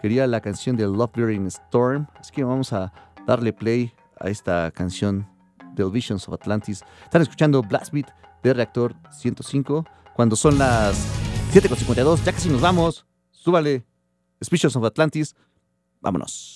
Quería 0.00 0.28
la 0.28 0.40
canción 0.40 0.76
de 0.76 0.84
Love 0.84 1.10
Bearing 1.16 1.46
Storm. 1.48 2.06
Así 2.20 2.30
que 2.30 2.44
vamos 2.44 2.72
a 2.72 2.92
darle 3.26 3.52
play 3.52 3.92
a 4.20 4.28
esta 4.28 4.70
canción 4.70 5.26
de 5.74 5.84
Visions 5.90 6.28
of 6.28 6.34
Atlantis. 6.34 6.84
Están 7.02 7.22
escuchando 7.22 7.62
Blast 7.62 7.92
Beat 7.92 8.06
de 8.44 8.54
Reactor 8.54 8.94
105. 9.10 9.84
Cuando 10.14 10.36
son 10.36 10.56
las 10.56 10.94
7.52, 11.52 12.22
ya 12.22 12.32
casi 12.32 12.48
nos 12.48 12.60
vamos. 12.60 13.04
Súbale. 13.32 13.84
Visions 14.48 14.76
of 14.76 14.84
Atlantis. 14.84 15.34
Vámonos. 16.00 16.54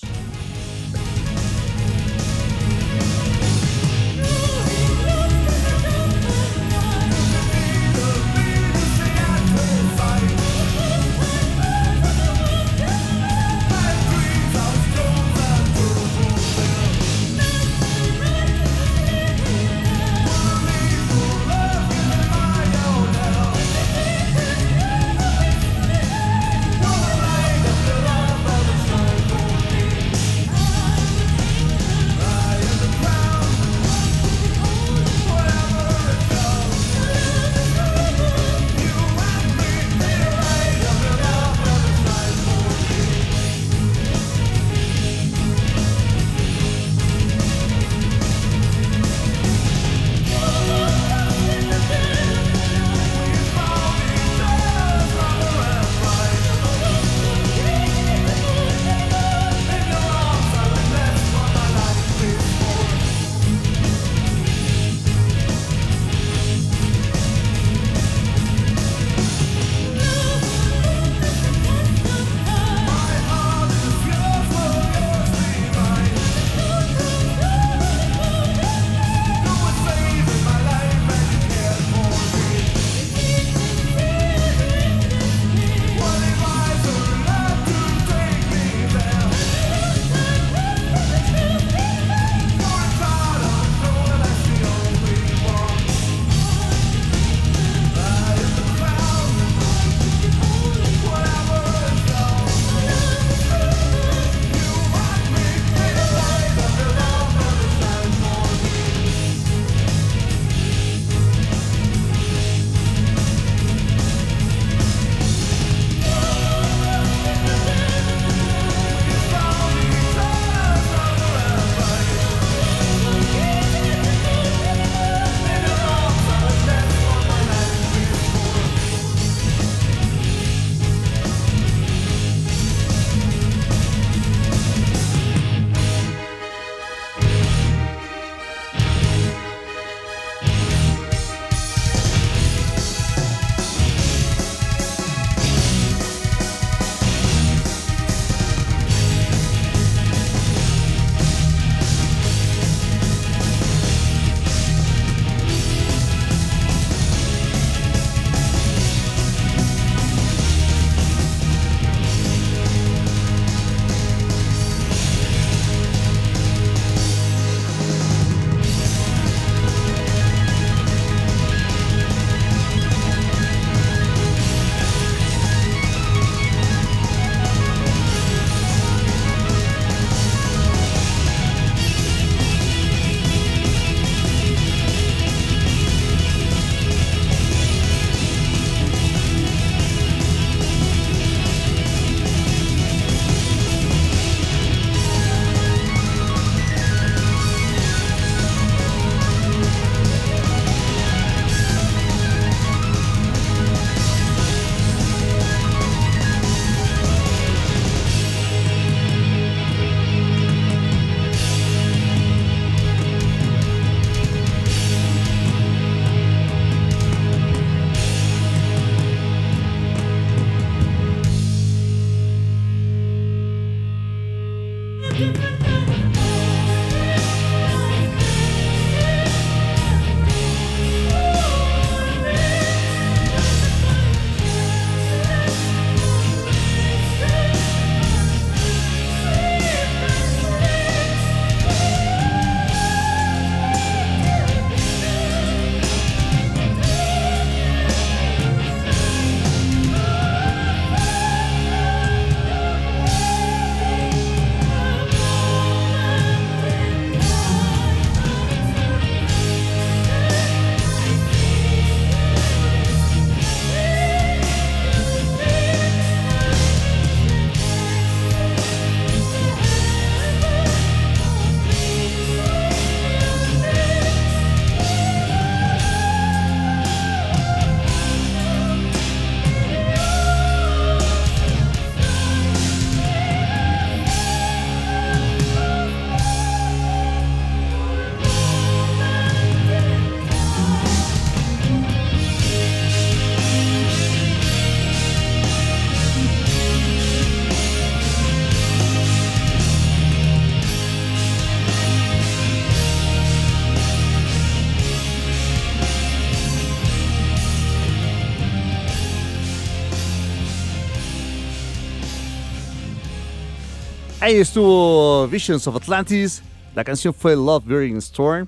Ahí 314.27 314.35
estuvo 314.35 315.25
Visions 315.29 315.65
of 315.67 315.77
Atlantis. 315.77 316.43
La 316.75 316.83
canción 316.83 317.13
fue 317.13 317.33
Love 317.33 317.63
Bearing 317.65 317.95
Storm. 317.95 318.45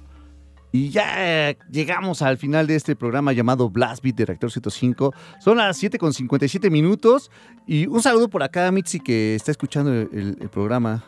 Y 0.73 0.89
ya 0.89 1.55
llegamos 1.71 2.21
al 2.21 2.37
final 2.37 2.67
de 2.67 2.75
este 2.75 2.97
programa 2.97 3.31
llamado 3.31 3.69
Blast 3.69 4.03
Beat 4.03 4.17
de 4.17 4.25
Reactor 4.25 4.51
105. 4.51 5.13
Son 5.39 5.55
las 5.55 5.77
7 5.77 5.97
con 5.97 6.13
57 6.13 6.69
minutos. 6.69 7.31
Y 7.65 7.87
un 7.87 8.01
saludo 8.01 8.27
por 8.29 8.43
acá 8.43 8.67
a 8.67 8.73
Mitzi 8.73 8.99
que 8.99 9.35
está 9.35 9.51
escuchando 9.51 9.93
el, 9.93 10.35
el 10.41 10.49
programa. 10.49 11.01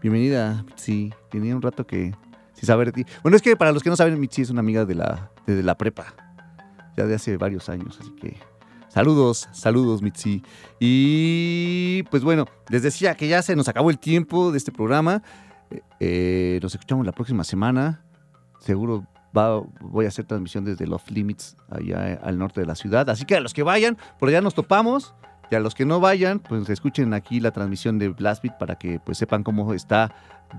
Bienvenida, 0.00 0.64
Mitzi. 0.68 1.12
Tenía 1.28 1.56
un 1.56 1.62
rato 1.62 1.84
que 1.84 2.14
sin 2.52 2.64
saber 2.64 2.92
de 2.92 3.02
ti. 3.02 3.10
Bueno, 3.24 3.34
es 3.34 3.42
que 3.42 3.56
para 3.56 3.72
los 3.72 3.82
que 3.82 3.90
no 3.90 3.96
saben, 3.96 4.20
Mitzi 4.20 4.42
es 4.42 4.50
una 4.50 4.60
amiga 4.60 4.84
de 4.84 4.94
la, 4.94 5.32
de 5.48 5.64
la 5.64 5.76
prepa. 5.76 6.14
Ya 6.96 7.06
de 7.06 7.16
hace 7.16 7.36
varios 7.38 7.68
años, 7.68 7.98
así 8.00 8.12
que 8.12 8.36
Saludos, 8.96 9.46
saludos, 9.52 10.00
Mitzi. 10.00 10.42
Y 10.80 12.02
pues 12.04 12.24
bueno, 12.24 12.46
les 12.70 12.82
decía 12.82 13.14
que 13.14 13.28
ya 13.28 13.42
se 13.42 13.54
nos 13.54 13.68
acabó 13.68 13.90
el 13.90 13.98
tiempo 13.98 14.52
de 14.52 14.56
este 14.56 14.72
programa. 14.72 15.22
Eh, 15.70 15.82
eh, 16.00 16.58
nos 16.62 16.74
escuchamos 16.74 17.04
la 17.04 17.12
próxima 17.12 17.44
semana. 17.44 18.02
Seguro 18.58 19.06
voy 19.82 20.06
a 20.06 20.08
hacer 20.08 20.24
transmisión 20.24 20.64
desde 20.64 20.86
Love 20.86 21.10
Limits, 21.10 21.58
allá 21.68 22.18
al 22.22 22.38
norte 22.38 22.62
de 22.62 22.66
la 22.66 22.74
ciudad. 22.74 23.10
Así 23.10 23.26
que 23.26 23.36
a 23.36 23.40
los 23.40 23.52
que 23.52 23.62
vayan, 23.62 23.98
por 24.18 24.30
allá 24.30 24.40
nos 24.40 24.54
topamos. 24.54 25.12
Y 25.50 25.56
a 25.56 25.60
los 25.60 25.74
que 25.74 25.84
no 25.84 26.00
vayan, 26.00 26.38
pues 26.38 26.66
escuchen 26.70 27.12
aquí 27.12 27.38
la 27.38 27.50
transmisión 27.50 27.98
de 27.98 28.08
Blast 28.08 28.42
Beat 28.42 28.56
para 28.56 28.76
que 28.76 28.98
pues 28.98 29.18
sepan 29.18 29.42
cómo 29.42 29.74
está 29.74 30.10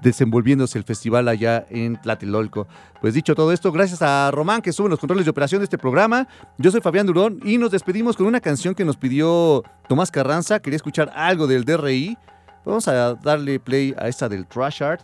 desenvolviéndose 0.02 0.78
el 0.78 0.84
festival 0.84 1.28
allá 1.28 1.66
en 1.70 2.00
Tlatelolco. 2.02 2.68
Pues 3.02 3.14
dicho 3.14 3.36
todo 3.36 3.52
esto, 3.52 3.72
gracias 3.72 4.02
a 4.02 4.32
Román 4.32 4.62
que 4.62 4.74
sube 4.74 4.90
los 4.90 5.00
controles 5.00 5.26
de 5.26 5.32
operación 5.32 5.60
de 5.60 5.66
este 5.66 5.78
programa. 5.78 6.28
Yo 6.58 6.72
soy 6.72 6.82
Fabián 6.82 7.08
Durón 7.08 7.40
y 7.44 7.58
nos 7.58 7.72
despedimos 7.72 8.16
con 8.16 8.26
una 8.26 8.42
canción 8.42 8.76
que 8.76 8.86
nos 8.86 8.98
pidió 8.98 9.64
Tomás 9.88 10.12
Carranza. 10.12 10.60
Quería 10.60 10.78
escuchar 10.78 11.12
algo 11.16 11.48
del 11.48 11.64
DRI. 11.64 12.18
Vamos 12.66 12.88
a 12.88 13.16
darle 13.16 13.60
play 13.60 13.96
a 13.98 14.08
esta 14.08 14.28
del 14.28 14.46
Trash 14.46 14.84
Art. 14.84 15.02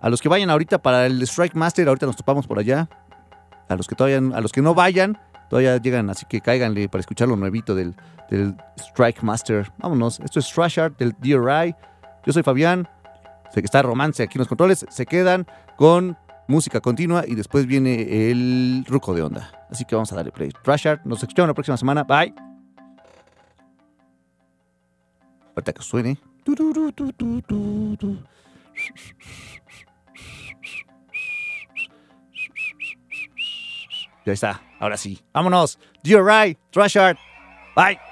A 0.00 0.10
los 0.10 0.20
que 0.20 0.28
vayan 0.28 0.50
ahorita 0.50 0.82
para 0.82 1.06
el 1.06 1.22
Strike 1.22 1.54
Master, 1.54 1.88
ahorita 1.88 2.06
nos 2.06 2.16
topamos 2.16 2.46
por 2.46 2.58
allá. 2.58 2.88
A 3.68 3.76
los 3.76 3.86
que 3.86 3.94
todavía, 3.94 4.18
a 4.18 4.40
los 4.40 4.52
que 4.52 4.62
no 4.62 4.74
vayan, 4.74 5.18
todavía 5.48 5.76
llegan, 5.76 6.10
así 6.10 6.26
que 6.28 6.40
cáiganle 6.40 6.88
para 6.88 7.00
escuchar 7.00 7.28
lo 7.28 7.36
nuevito 7.36 7.74
del, 7.74 7.94
del 8.30 8.56
Strike 8.78 9.22
Master. 9.22 9.70
Vámonos, 9.78 10.20
esto 10.20 10.40
es 10.40 10.50
Trash 10.52 10.80
Art 10.80 10.98
del 10.98 11.12
DRI. 11.20 11.74
Yo 12.24 12.32
soy 12.32 12.42
Fabián. 12.42 12.88
Que 13.60 13.60
está 13.60 13.82
romance 13.82 14.22
aquí 14.22 14.38
en 14.38 14.40
los 14.40 14.48
controles. 14.48 14.86
Se 14.88 15.06
quedan 15.06 15.46
con 15.76 16.16
música 16.48 16.80
continua 16.80 17.24
y 17.26 17.34
después 17.34 17.66
viene 17.66 18.30
el 18.30 18.84
ruco 18.88 19.14
de 19.14 19.22
onda. 19.22 19.50
Así 19.70 19.84
que 19.84 19.94
vamos 19.94 20.12
a 20.12 20.16
darle 20.16 20.32
play. 20.32 20.50
Trash 20.62 20.88
Art, 20.88 21.04
nos 21.04 21.22
escuchamos 21.22 21.48
la 21.48 21.54
próxima 21.54 21.76
semana. 21.76 22.04
Bye. 22.04 22.34
Ahorita 25.54 25.72
que 25.72 25.82
suene. 25.82 26.18
Ya 34.24 34.32
está, 34.32 34.62
ahora 34.78 34.96
sí. 34.96 35.20
Vámonos. 35.32 35.78
DRI, 36.02 36.56
Trash 36.70 36.98
Art. 36.98 37.18
Bye. 37.74 38.11